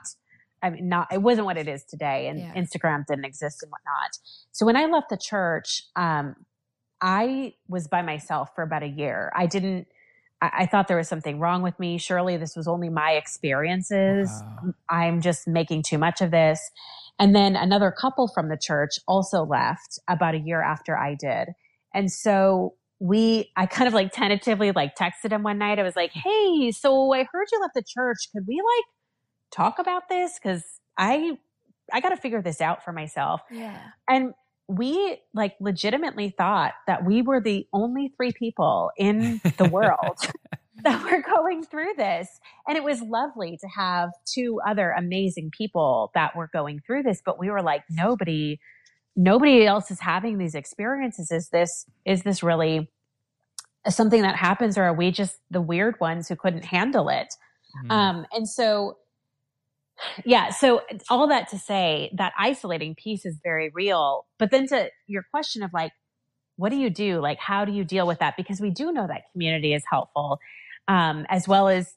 I 0.63 0.71
mean, 0.71 0.89
not 0.89 1.13
it 1.13 1.21
wasn't 1.21 1.47
what 1.47 1.59
it 1.59 1.69
is 1.69 1.85
today, 1.85 2.29
and 2.29 2.39
yeah. 2.39 2.55
Instagram 2.55 3.05
didn't 3.07 3.25
exist 3.25 3.63
and 3.63 3.71
whatnot. 3.71 4.11
So 4.53 4.65
when 4.65 4.77
I 4.77 4.87
left 4.87 5.11
the 5.11 5.19
church, 5.21 5.83
um, 5.97 6.37
I 7.01 7.55
was 7.69 7.89
by 7.89 8.01
myself 8.01 8.51
for 8.55 8.63
about 8.63 8.85
a 8.85 8.89
year. 8.89 9.33
I 9.35 9.47
didn't 9.47 9.89
I, 10.43 10.51
I 10.61 10.67
thought 10.67 10.89
there 10.89 10.97
was 10.97 11.09
something 11.09 11.39
wrong 11.39 11.63
with 11.63 11.79
me. 11.79 11.97
Surely 11.97 12.37
this 12.37 12.57
was 12.57 12.69
only 12.69 12.91
my 12.91 13.13
experiences. 13.13 14.29
Wow. 14.31 14.75
I'm 14.91 15.21
just 15.23 15.49
making 15.49 15.85
too 15.85 15.97
much 15.97 16.21
of 16.21 16.31
this. 16.31 16.61
And 17.19 17.35
then 17.35 17.57
another 17.57 17.91
couple 17.93 18.29
from 18.29 18.49
the 18.49 18.59
church 18.59 18.99
also 19.07 19.45
left 19.45 19.99
about 20.09 20.35
a 20.35 20.39
year 20.39 20.61
after 20.61 20.99
I 20.99 21.15
did. 21.15 21.49
And 21.95 22.11
so 22.11 22.75
we, 22.99 23.51
I 23.57 23.67
kind 23.67 23.89
of 23.89 23.95
like 23.95 24.13
tentatively 24.13 24.73
like 24.73 24.97
texted 24.97 25.31
him 25.31 25.43
one 25.43 25.59
night. 25.59 25.79
I 25.79 25.83
was 25.83 25.97
like, 25.97 26.13
Hey, 26.13 26.73
so 26.73 27.13
I 27.13 27.25
heard 27.33 27.47
you 27.53 27.61
left 27.61 27.75
the 27.75 27.85
church. 27.87 28.29
Could 28.35 28.45
we 28.47 28.57
like 28.57 28.85
talk 29.53 29.79
about 29.79 30.09
this? 30.09 30.39
Cause 30.43 30.63
I, 30.99 31.39
I 31.93 32.01
got 32.01 32.11
to 32.11 32.17
figure 32.17 32.43
this 32.43 32.61
out 32.61 32.85
for 32.85 32.93
myself. 32.93 33.43
Yeah. 33.51 33.79
And 34.09 34.35
we 34.73 35.19
like 35.35 35.55
legitimately 35.61 36.35
thought 36.37 36.73
that 36.87 37.05
we 37.05 37.23
were 37.23 37.41
the 37.41 37.67
only 37.73 38.13
three 38.17 38.33
people 38.33 38.91
in 38.97 39.41
the 39.59 39.69
world 39.73 40.19
that 40.85 41.03
were 41.05 41.23
going 41.23 41.63
through 41.63 41.93
this. 41.97 42.29
And 42.67 42.77
it 42.77 42.85
was 42.85 43.03
lovely 43.03 43.59
to 43.61 43.69
have 43.69 44.11
two 44.25 44.61
other 44.67 44.93
amazing 44.93 45.51
people 45.57 46.11
that 46.15 46.35
were 46.35 46.49
going 46.53 46.81
through 46.87 47.03
this, 47.03 47.21
but 47.25 47.39
we 47.39 47.51
were 47.51 47.63
like, 47.63 47.83
nobody, 47.91 48.59
nobody 49.15 49.67
else 49.67 49.91
is 49.91 50.01
having 50.01 50.39
these 50.39 50.55
experiences. 50.55 51.31
Is 51.31 51.51
this, 51.51 51.87
is 52.07 52.23
this 52.23 52.43
really 52.43 52.91
something 53.89 54.23
that 54.23 54.37
happens 54.37 54.79
or 54.79 54.85
are 54.85 54.95
we 54.95 55.11
just 55.11 55.37
the 55.51 55.61
weird 55.61 56.01
ones 56.01 56.29
who 56.29 56.37
couldn't 56.37 56.65
handle 56.65 57.09
it? 57.09 57.35
Mm-hmm. 57.85 57.91
Um, 57.91 58.27
and 58.33 58.49
so 58.49 58.97
yeah. 60.25 60.51
So 60.51 60.83
all 61.11 61.29
that 61.29 61.49
to 61.51 61.59
say 61.59 62.11
that 62.17 62.33
isolating 62.39 62.95
piece 62.95 63.25
is 63.25 63.39
very 63.43 63.71
real. 63.75 64.27
But 64.39 64.51
then 64.51 64.67
to 64.69 64.91
your 65.07 65.25
question 65.31 65.63
of 65.63 65.73
like, 65.73 65.93
what 66.57 66.71
do 66.71 66.77
you 66.77 66.91
do? 66.91 67.21
Like, 67.21 67.39
how 67.39 67.65
do 67.65 67.73
you 67.73 67.85
deal 67.85 68.07
with 68.07 68.19
that? 68.19 68.37
Because 68.37 68.61
we 68.61 68.71
do 68.71 68.93
know 68.93 69.07
that 69.07 69.23
community 69.33 69.75
is 69.75 69.83
helpful, 69.91 70.39
um, 70.89 71.27
as 71.29 71.49
well 71.49 71.69
as 71.69 71.95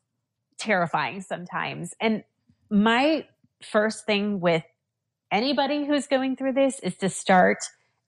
terrifying 0.58 1.22
sometimes. 1.22 1.93
And 2.00 2.24
my 2.70 3.26
first 3.62 4.06
thing 4.06 4.39
with 4.39 4.64
anybody 5.32 5.86
who's 5.86 6.08
going 6.08 6.36
through 6.36 6.54
this 6.54 6.80
is 6.80 6.96
to 6.98 7.10
start 7.10 7.58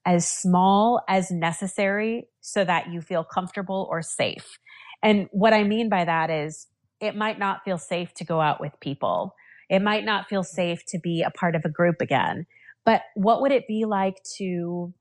as 0.06 0.26
small 0.28 1.02
as 1.08 1.30
necessary 1.30 2.28
so 2.40 2.64
that 2.64 2.90
you 2.90 3.02
feel 3.02 3.24
comfortable 3.24 3.86
or 3.90 4.00
safe. 4.00 4.58
And 5.02 5.28
what 5.32 5.52
I 5.52 5.64
mean 5.64 5.88
by 5.88 6.04
that 6.04 6.30
is 6.30 6.66
it 7.00 7.14
might 7.14 7.38
not 7.38 7.62
feel 7.64 7.78
safe 7.78 8.14
to 8.14 8.24
go 8.24 8.40
out 8.40 8.60
with 8.60 8.72
people. 8.80 9.34
It 9.68 9.82
might 9.82 10.04
not 10.04 10.28
feel 10.28 10.42
safe 10.42 10.84
to 10.86 10.98
be 10.98 11.22
a 11.22 11.30
part 11.30 11.54
of 11.54 11.64
a 11.64 11.68
group 11.68 12.00
again. 12.00 12.46
But 12.84 13.02
what 13.14 13.42
would 13.42 13.52
it 13.52 13.66
be 13.66 13.84
like 13.84 14.22
to 14.36 14.92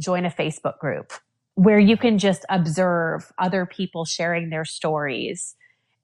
join 0.00 0.24
a 0.24 0.30
Facebook 0.30 0.78
group 0.78 1.12
where 1.54 1.78
you 1.78 1.96
can 1.96 2.18
just 2.18 2.44
observe 2.48 3.30
other 3.38 3.66
people 3.66 4.04
sharing 4.04 4.48
their 4.48 4.64
stories 4.64 5.54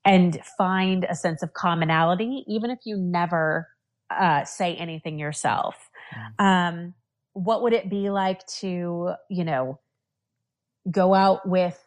and 0.05 0.39
find 0.59 1.05
a 1.09 1.15
sense 1.15 1.43
of 1.43 1.55
commonality, 1.55 2.45
even 2.47 2.71
if 2.71 2.81
you 2.85 2.97
never 2.97 3.69
uh, 4.11 4.45
say 4.45 4.75
anything 4.75 5.19
yourself? 5.19 5.91
Um, 6.39 6.95
what 7.33 7.63
would 7.63 7.73
it 7.73 7.89
be 7.89 8.11
like 8.11 8.47
to, 8.59 9.13
you 9.31 9.45
know, 9.45 9.81
go 10.91 11.15
out 11.15 11.49
with 11.49 11.83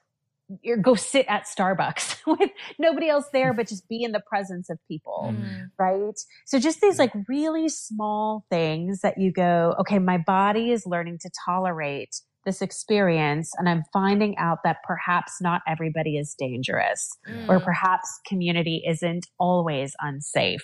or 0.65 0.77
go 0.77 0.95
sit 0.95 1.25
at 1.27 1.45
Starbucks 1.45 2.17
with 2.27 2.49
nobody 2.79 3.09
else 3.09 3.25
there, 3.33 3.53
but 3.53 3.67
just 3.67 3.87
be 3.87 4.03
in 4.03 4.11
the 4.11 4.21
presence 4.27 4.69
of 4.69 4.79
people. 4.87 5.33
Mm. 5.35 5.69
Right. 5.77 6.19
So 6.45 6.59
just 6.59 6.81
these 6.81 6.99
like 6.99 7.13
really 7.27 7.69
small 7.69 8.45
things 8.49 9.01
that 9.01 9.17
you 9.17 9.31
go, 9.31 9.75
okay, 9.79 9.99
my 9.99 10.17
body 10.17 10.71
is 10.71 10.85
learning 10.85 11.19
to 11.21 11.29
tolerate 11.45 12.15
this 12.45 12.61
experience 12.61 13.51
and 13.57 13.69
I'm 13.69 13.83
finding 13.93 14.35
out 14.37 14.59
that 14.63 14.77
perhaps 14.83 15.33
not 15.41 15.61
everybody 15.67 16.17
is 16.17 16.35
dangerous 16.37 17.07
mm. 17.29 17.47
or 17.47 17.59
perhaps 17.59 18.09
community 18.27 18.83
isn't 18.87 19.27
always 19.39 19.93
unsafe 19.99 20.63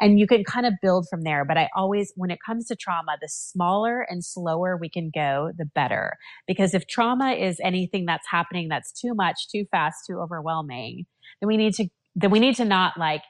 and 0.00 0.18
you 0.18 0.26
can 0.26 0.44
kind 0.44 0.66
of 0.66 0.74
build 0.82 1.06
from 1.08 1.22
there. 1.22 1.44
But 1.44 1.58
I 1.58 1.68
always, 1.76 2.12
when 2.16 2.30
it 2.30 2.38
comes 2.44 2.66
to 2.68 2.76
trauma, 2.76 3.16
the 3.20 3.28
smaller 3.28 4.00
and 4.08 4.24
slower 4.24 4.76
we 4.76 4.88
can 4.88 5.10
go, 5.14 5.52
the 5.56 5.64
better. 5.64 6.16
Because 6.46 6.74
if 6.74 6.86
trauma 6.86 7.32
is 7.32 7.60
anything 7.62 8.06
that's 8.06 8.26
happening 8.30 8.68
that's 8.68 8.92
too 8.92 9.14
much, 9.14 9.48
too 9.50 9.64
fast, 9.70 10.06
too 10.06 10.18
overwhelming, 10.18 11.06
then 11.40 11.48
we 11.48 11.56
need 11.56 11.74
to, 11.74 11.88
then 12.14 12.30
we 12.30 12.40
need 12.40 12.56
to 12.56 12.64
not 12.64 12.98
like 12.98 13.22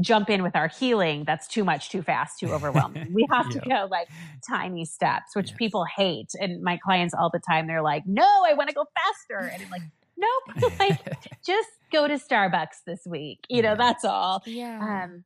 jump 0.00 0.30
in 0.30 0.42
with 0.42 0.54
our 0.54 0.68
healing 0.68 1.24
that's 1.24 1.48
too 1.48 1.64
much 1.64 1.90
too 1.90 2.02
fast 2.02 2.38
too 2.38 2.52
overwhelming. 2.52 3.08
We 3.12 3.26
have 3.30 3.48
to 3.50 3.58
go 3.58 3.88
like 3.90 4.08
tiny 4.48 4.84
steps 4.84 5.34
which 5.34 5.48
yes. 5.48 5.56
people 5.58 5.84
hate. 5.96 6.30
And 6.38 6.62
my 6.62 6.78
clients 6.84 7.14
all 7.14 7.30
the 7.32 7.40
time 7.40 7.66
they're 7.66 7.82
like 7.82 8.04
no 8.06 8.22
i 8.22 8.54
want 8.54 8.68
to 8.68 8.74
go 8.74 8.84
faster. 8.94 9.50
And 9.52 9.62
i'm 9.62 9.70
like 9.70 9.82
nope. 10.16 10.72
Like 10.78 11.00
just 11.44 11.68
go 11.92 12.06
to 12.06 12.14
starbucks 12.14 12.84
this 12.86 13.00
week. 13.06 13.40
You 13.48 13.62
know 13.62 13.76
that's 13.76 14.04
all. 14.04 14.42
Yeah. 14.46 15.04
Um 15.04 15.24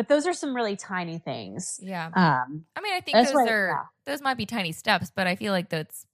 but 0.00 0.08
those 0.08 0.26
are 0.26 0.32
some 0.32 0.56
really 0.56 0.76
tiny 0.76 1.18
things. 1.18 1.78
Yeah. 1.82 2.06
Um, 2.06 2.64
I 2.74 2.80
mean, 2.80 2.94
I 2.94 3.00
think 3.00 3.18
those 3.18 3.34
are 3.34 3.68
yeah. 3.68 3.84
those 4.06 4.22
might 4.22 4.38
be 4.38 4.46
tiny 4.46 4.72
steps, 4.72 5.12
but 5.14 5.26
I 5.26 5.36
feel 5.36 5.52
like 5.52 5.68
that's 5.68 6.06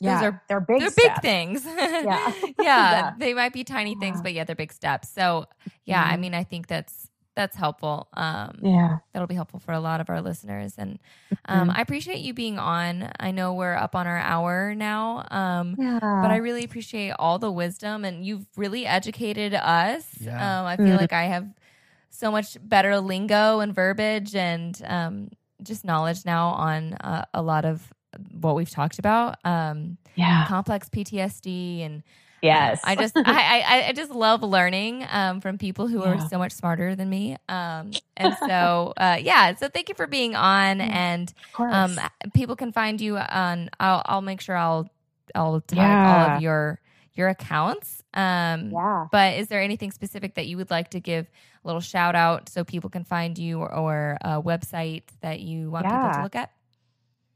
yeah, 0.00 0.16
those 0.16 0.22
are 0.24 0.42
they're 0.50 0.60
big 0.60 0.80
they're 0.80 0.90
steps. 0.90 1.14
big 1.14 1.22
things. 1.22 1.64
yeah. 1.64 2.04
yeah. 2.42 2.52
yeah, 2.58 3.12
they 3.18 3.32
might 3.32 3.54
be 3.54 3.64
tiny 3.64 3.94
yeah. 3.94 4.00
things, 4.00 4.20
but 4.20 4.34
yeah, 4.34 4.44
they're 4.44 4.54
big 4.54 4.70
steps. 4.70 5.08
So 5.08 5.46
yeah, 5.86 6.04
mm-hmm. 6.04 6.12
I 6.12 6.16
mean, 6.18 6.34
I 6.34 6.44
think 6.44 6.66
that's 6.66 7.08
that's 7.34 7.56
helpful. 7.56 8.08
Um, 8.12 8.58
yeah, 8.62 8.98
that'll 9.14 9.26
be 9.26 9.34
helpful 9.34 9.60
for 9.60 9.72
a 9.72 9.80
lot 9.80 10.02
of 10.02 10.10
our 10.10 10.20
listeners. 10.20 10.74
And 10.76 10.98
um, 11.46 11.70
mm-hmm. 11.70 11.78
I 11.78 11.80
appreciate 11.80 12.18
you 12.18 12.34
being 12.34 12.58
on. 12.58 13.10
I 13.18 13.30
know 13.30 13.54
we're 13.54 13.76
up 13.76 13.94
on 13.94 14.06
our 14.06 14.18
hour 14.18 14.74
now, 14.74 15.26
um, 15.30 15.74
yeah. 15.78 16.00
but 16.00 16.30
I 16.30 16.36
really 16.36 16.64
appreciate 16.64 17.12
all 17.18 17.38
the 17.38 17.50
wisdom 17.50 18.04
and 18.04 18.26
you've 18.26 18.44
really 18.58 18.84
educated 18.84 19.54
us. 19.54 20.04
Yeah. 20.20 20.60
Um, 20.60 20.66
I 20.66 20.76
feel 20.76 20.84
mm-hmm. 20.84 20.96
like 20.96 21.14
I 21.14 21.24
have 21.24 21.48
so 22.10 22.30
much 22.30 22.56
better 22.62 22.98
lingo 23.00 23.60
and 23.60 23.74
verbiage 23.74 24.34
and 24.34 24.80
um, 24.86 25.30
just 25.62 25.84
knowledge 25.84 26.24
now 26.24 26.48
on 26.48 26.94
uh, 26.94 27.24
a 27.34 27.42
lot 27.42 27.64
of 27.64 27.92
what 28.32 28.54
we've 28.54 28.70
talked 28.70 28.98
about. 28.98 29.36
Um, 29.44 29.98
yeah, 30.14 30.46
complex 30.46 30.88
PTSD 30.88 31.84
and 31.84 32.02
yes, 32.42 32.80
I 32.84 32.96
just 32.96 33.16
I, 33.16 33.62
I, 33.66 33.88
I 33.88 33.92
just 33.92 34.10
love 34.10 34.42
learning 34.42 35.06
um, 35.10 35.40
from 35.40 35.58
people 35.58 35.88
who 35.88 36.00
yeah. 36.00 36.14
are 36.14 36.28
so 36.28 36.38
much 36.38 36.52
smarter 36.52 36.94
than 36.94 37.10
me. 37.10 37.36
Um, 37.48 37.92
and 38.16 38.36
so 38.46 38.94
uh, 38.96 39.18
yeah, 39.20 39.54
so 39.54 39.68
thank 39.68 39.88
you 39.88 39.94
for 39.94 40.06
being 40.06 40.34
on. 40.34 40.80
And 40.80 41.32
um, 41.58 42.00
people 42.34 42.56
can 42.56 42.72
find 42.72 43.00
you 43.00 43.18
on. 43.18 43.70
I'll 43.78 44.02
I'll 44.06 44.22
make 44.22 44.40
sure 44.40 44.56
I'll 44.56 44.88
I'll 45.34 45.60
tag 45.60 45.78
yeah. 45.78 46.28
all 46.28 46.36
of 46.36 46.42
your 46.42 46.80
your 47.16 47.28
accounts. 47.28 48.02
Um, 48.14 48.70
yeah. 48.70 49.06
But 49.10 49.38
is 49.38 49.48
there 49.48 49.60
anything 49.60 49.90
specific 49.90 50.34
that 50.34 50.46
you 50.46 50.56
would 50.56 50.70
like 50.70 50.90
to 50.90 51.00
give 51.00 51.26
a 51.64 51.66
little 51.66 51.80
shout 51.80 52.14
out 52.14 52.48
so 52.48 52.64
people 52.64 52.90
can 52.90 53.04
find 53.04 53.38
you 53.38 53.60
or, 53.60 53.74
or 53.74 54.18
a 54.20 54.42
website 54.42 55.04
that 55.20 55.40
you 55.40 55.70
want 55.70 55.86
yeah. 55.86 56.02
people 56.02 56.18
to 56.18 56.22
look 56.22 56.36
at? 56.36 56.52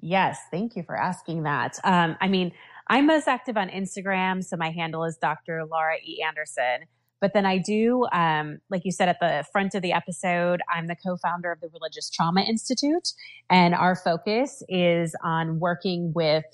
Yes, 0.00 0.38
thank 0.50 0.76
you 0.76 0.82
for 0.82 0.96
asking 0.96 1.42
that. 1.42 1.78
Um, 1.84 2.16
I 2.20 2.28
mean, 2.28 2.52
I'm 2.88 3.06
most 3.06 3.28
active 3.28 3.56
on 3.56 3.68
Instagram, 3.68 4.42
so 4.42 4.56
my 4.56 4.70
handle 4.70 5.04
is 5.04 5.16
Dr. 5.16 5.64
Laura 5.64 5.96
E. 6.02 6.22
Anderson. 6.26 6.86
But 7.20 7.34
then 7.34 7.44
I 7.44 7.58
do, 7.58 8.06
um, 8.12 8.60
like 8.70 8.84
you 8.84 8.92
said 8.92 9.08
at 9.08 9.20
the 9.20 9.44
front 9.52 9.74
of 9.74 9.82
the 9.82 9.92
episode, 9.92 10.62
I'm 10.74 10.86
the 10.86 10.96
co-founder 10.96 11.52
of 11.52 11.60
the 11.60 11.68
Religious 11.68 12.08
Trauma 12.08 12.40
Institute, 12.40 13.12
and 13.50 13.74
our 13.74 13.94
focus 13.94 14.62
is 14.68 15.14
on 15.22 15.60
working 15.60 16.12
with 16.14 16.44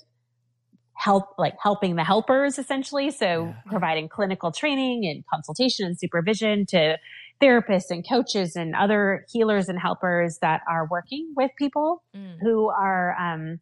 help, 0.97 1.35
like 1.37 1.53
helping 1.61 1.95
the 1.95 2.03
helpers 2.03 2.57
essentially. 2.57 3.11
So 3.11 3.45
yeah. 3.45 3.53
providing 3.67 4.09
clinical 4.09 4.51
training 4.51 5.05
and 5.05 5.23
consultation 5.27 5.85
and 5.85 5.97
supervision 5.97 6.65
to 6.67 6.97
therapists 7.39 7.91
and 7.91 8.07
coaches 8.07 8.55
and 8.55 8.75
other 8.75 9.25
healers 9.31 9.69
and 9.69 9.79
helpers 9.79 10.39
that 10.41 10.61
are 10.67 10.87
working 10.89 11.33
with 11.35 11.51
people 11.57 12.03
mm. 12.15 12.37
who 12.41 12.69
are, 12.69 13.15
um, 13.19 13.59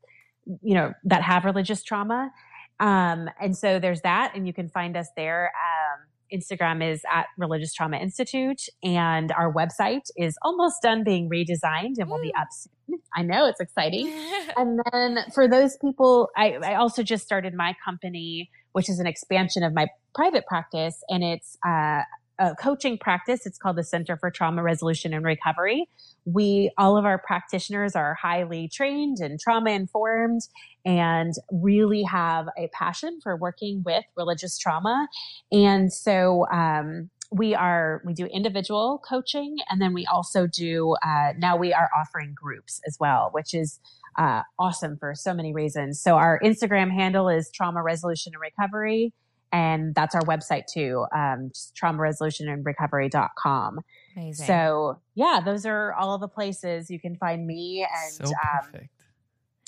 you 0.62 0.74
know, 0.74 0.94
that 1.04 1.22
have 1.24 1.44
religious 1.44 1.84
trauma. 1.84 2.32
Um, 2.80 3.30
and 3.40 3.58
so 3.58 3.80
there's 3.80 4.02
that, 4.02 4.34
and 4.36 4.48
you 4.48 4.54
can 4.54 4.70
find 4.70 4.96
us 4.96 5.10
there. 5.16 5.52
Um, 5.56 6.05
Instagram 6.36 6.84
is 6.84 7.04
at 7.12 7.28
Religious 7.38 7.74
Trauma 7.74 7.98
Institute, 7.98 8.62
and 8.84 9.32
our 9.32 9.54
website 9.54 10.10
is 10.18 10.38
almost 10.42 10.82
done 10.82 11.04
being 11.04 11.30
redesigned 11.30 11.96
and 11.98 12.10
will 12.10 12.22
be 12.22 12.34
up 12.36 12.48
soon. 12.52 13.00
I 13.16 13.24
know 13.24 13.48
it's 13.48 13.60
exciting. 13.60 14.08
and 14.58 14.80
then 14.92 15.20
for 15.34 15.48
those 15.48 15.78
people, 15.78 16.30
I, 16.36 16.58
I, 16.64 16.76
also 16.76 17.04
just 17.04 17.24
started 17.24 17.54
my 17.54 17.76
company, 17.84 18.50
which 18.74 18.90
is 18.90 19.00
an 19.00 19.08
expansion 19.08 19.64
of 19.64 19.74
my 19.74 19.88
private 20.14 20.46
practice, 20.46 21.04
and 21.10 21.24
it's 21.24 21.58
uh, 21.66 22.02
a 22.40 22.56
coaching 22.56 22.98
practice. 22.98 23.46
It's 23.46 23.58
called 23.58 23.78
the 23.78 23.84
Center 23.84 24.18
for 24.18 24.30
Trauma 24.30 24.64
Resolution 24.64 25.14
and 25.14 25.26
Recovery. 25.26 25.88
We, 26.26 26.72
all 26.78 26.98
of 26.98 27.06
our 27.06 27.18
practitioners 27.18 27.96
are 27.96 28.16
highly 28.16 28.70
trained 28.74 29.18
and 29.20 29.40
trauma 29.40 29.72
informed 29.72 30.42
and 30.84 31.34
really 31.52 32.04
have 32.04 32.48
a 32.58 32.70
passion 32.74 33.20
for 33.24 33.38
working 33.38 33.84
with 33.86 34.04
religious 34.18 34.58
trauma. 34.58 35.08
And 35.52 35.92
so, 35.92 36.46
um, 36.52 37.10
we 37.32 37.56
are 37.56 38.02
we 38.06 38.14
do 38.14 38.26
individual 38.28 39.02
coaching 39.08 39.58
and 39.70 39.82
then 39.82 39.94
we 39.94 40.06
also 40.06 40.48
do 40.48 40.96
uh, 41.04 41.34
now 41.38 41.58
we 41.58 41.74
are 41.74 41.90
offering 41.98 42.34
groups 42.36 42.80
as 42.88 42.98
well 43.00 43.30
which 43.34 43.54
is 43.54 43.80
uh, 44.18 44.42
awesome 44.60 44.96
for 44.98 45.14
so 45.16 45.34
many 45.34 45.52
reasons 45.52 46.00
so 46.00 46.16
our 46.16 46.40
instagram 46.44 46.92
handle 46.92 47.28
is 47.28 47.50
trauma 47.54 47.82
resolution 47.82 48.32
and 48.34 48.42
recovery 48.42 49.12
and 49.56 49.96
that's 49.96 50.14
our 50.14 50.22
website 50.24 50.66
too, 50.68 51.06
um, 51.16 51.50
trauma 51.74 52.00
resolution 52.00 52.50
and 52.50 52.66
recovery.com. 52.66 53.80
Amazing. 54.18 54.46
So 54.46 55.00
yeah, 55.16 55.40
those 55.44 55.66
are 55.66 55.94
all 55.94 56.18
the 56.18 56.28
places 56.28 56.90
you 56.90 57.00
can 57.00 57.16
find 57.16 57.48
me 57.48 57.88
and, 57.90 58.14
so 58.14 58.26
um, 58.26 58.90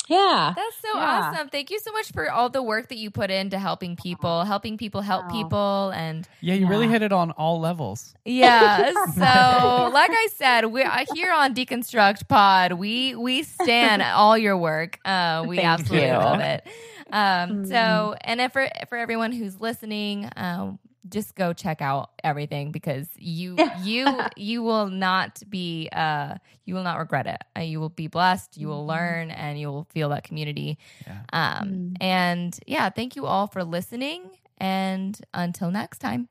yeah. 0.08 0.54
That's 0.56 0.76
so 0.82 0.98
yeah. 0.98 1.32
awesome. 1.34 1.50
Thank 1.50 1.70
you 1.70 1.80
so 1.80 1.92
much 1.92 2.12
for 2.12 2.32
all 2.32 2.50
the 2.50 2.64
work 2.64 2.90
that 2.90 2.98
you 2.98 3.12
put 3.12 3.30
into 3.30 3.60
helping 3.60 3.96
people, 3.96 4.44
helping 4.44 4.78
people 4.78 5.02
help 5.02 5.26
oh. 5.28 5.32
people 5.32 5.92
and 5.96 6.28
Yeah, 6.42 6.56
you 6.56 6.66
yeah. 6.66 6.70
really 6.70 6.88
hit 6.88 7.02
it 7.02 7.12
on 7.12 7.32
all 7.32 7.60
levels. 7.60 8.16
Yeah. 8.26 8.92
So, 9.18 9.90
like 9.94 10.12
I 10.12 10.28
said, 10.36 10.66
we 10.66 10.84
uh, 10.84 11.06
here 11.14 11.32
on 11.32 11.56
Deconstruct 11.56 12.28
Pod, 12.28 12.74
we 12.74 13.16
we 13.16 13.44
stand 13.44 14.02
all 14.16 14.38
your 14.38 14.58
work. 14.58 15.00
Uh, 15.04 15.44
we 15.48 15.56
Thank 15.58 15.68
absolutely 15.68 16.08
you. 16.08 16.14
love 16.14 16.40
it. 16.40 16.68
Um, 17.12 17.64
mm. 17.64 17.68
So, 17.68 18.16
and 18.22 18.42
if 18.42 18.54
for 18.54 18.68
for 18.90 18.98
everyone 18.98 19.32
who's 19.32 19.60
listening, 19.60 20.30
um, 20.36 20.80
just 21.10 21.36
go 21.36 21.54
check 21.54 21.82
out 21.82 22.12
everything 22.24 22.72
because 22.72 23.08
you 23.18 23.58
you 23.82 24.08
you 24.36 24.64
will 24.64 24.88
not 24.88 25.42
be 25.50 25.90
uh 25.92 26.36
you 26.66 26.76
will 26.76 26.84
not 26.84 27.00
regret 27.00 27.28
it. 27.28 27.42
Uh, 27.58 27.62
you 27.62 27.80
will 27.80 27.90
be 27.90 28.08
blessed. 28.08 28.58
You 28.58 28.68
will 28.68 28.82
mm-hmm. 28.82 28.90
learn, 28.90 29.32
and 29.32 29.60
you 29.60 29.68
will 29.70 29.86
feel 29.86 30.10
that 30.10 30.24
community. 30.24 30.78
Yeah. 31.08 31.22
Um, 31.32 31.70
mm. 31.70 31.98
and 32.02 32.60
yeah, 32.68 32.90
thank 32.90 33.16
you 33.16 33.26
all 33.26 33.48
for 33.48 33.64
listening. 33.64 34.32
And 34.58 35.20
until 35.34 35.72
next 35.72 36.00
time, 36.00 36.28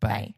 bye. 0.00 0.08
bye. 0.08 0.34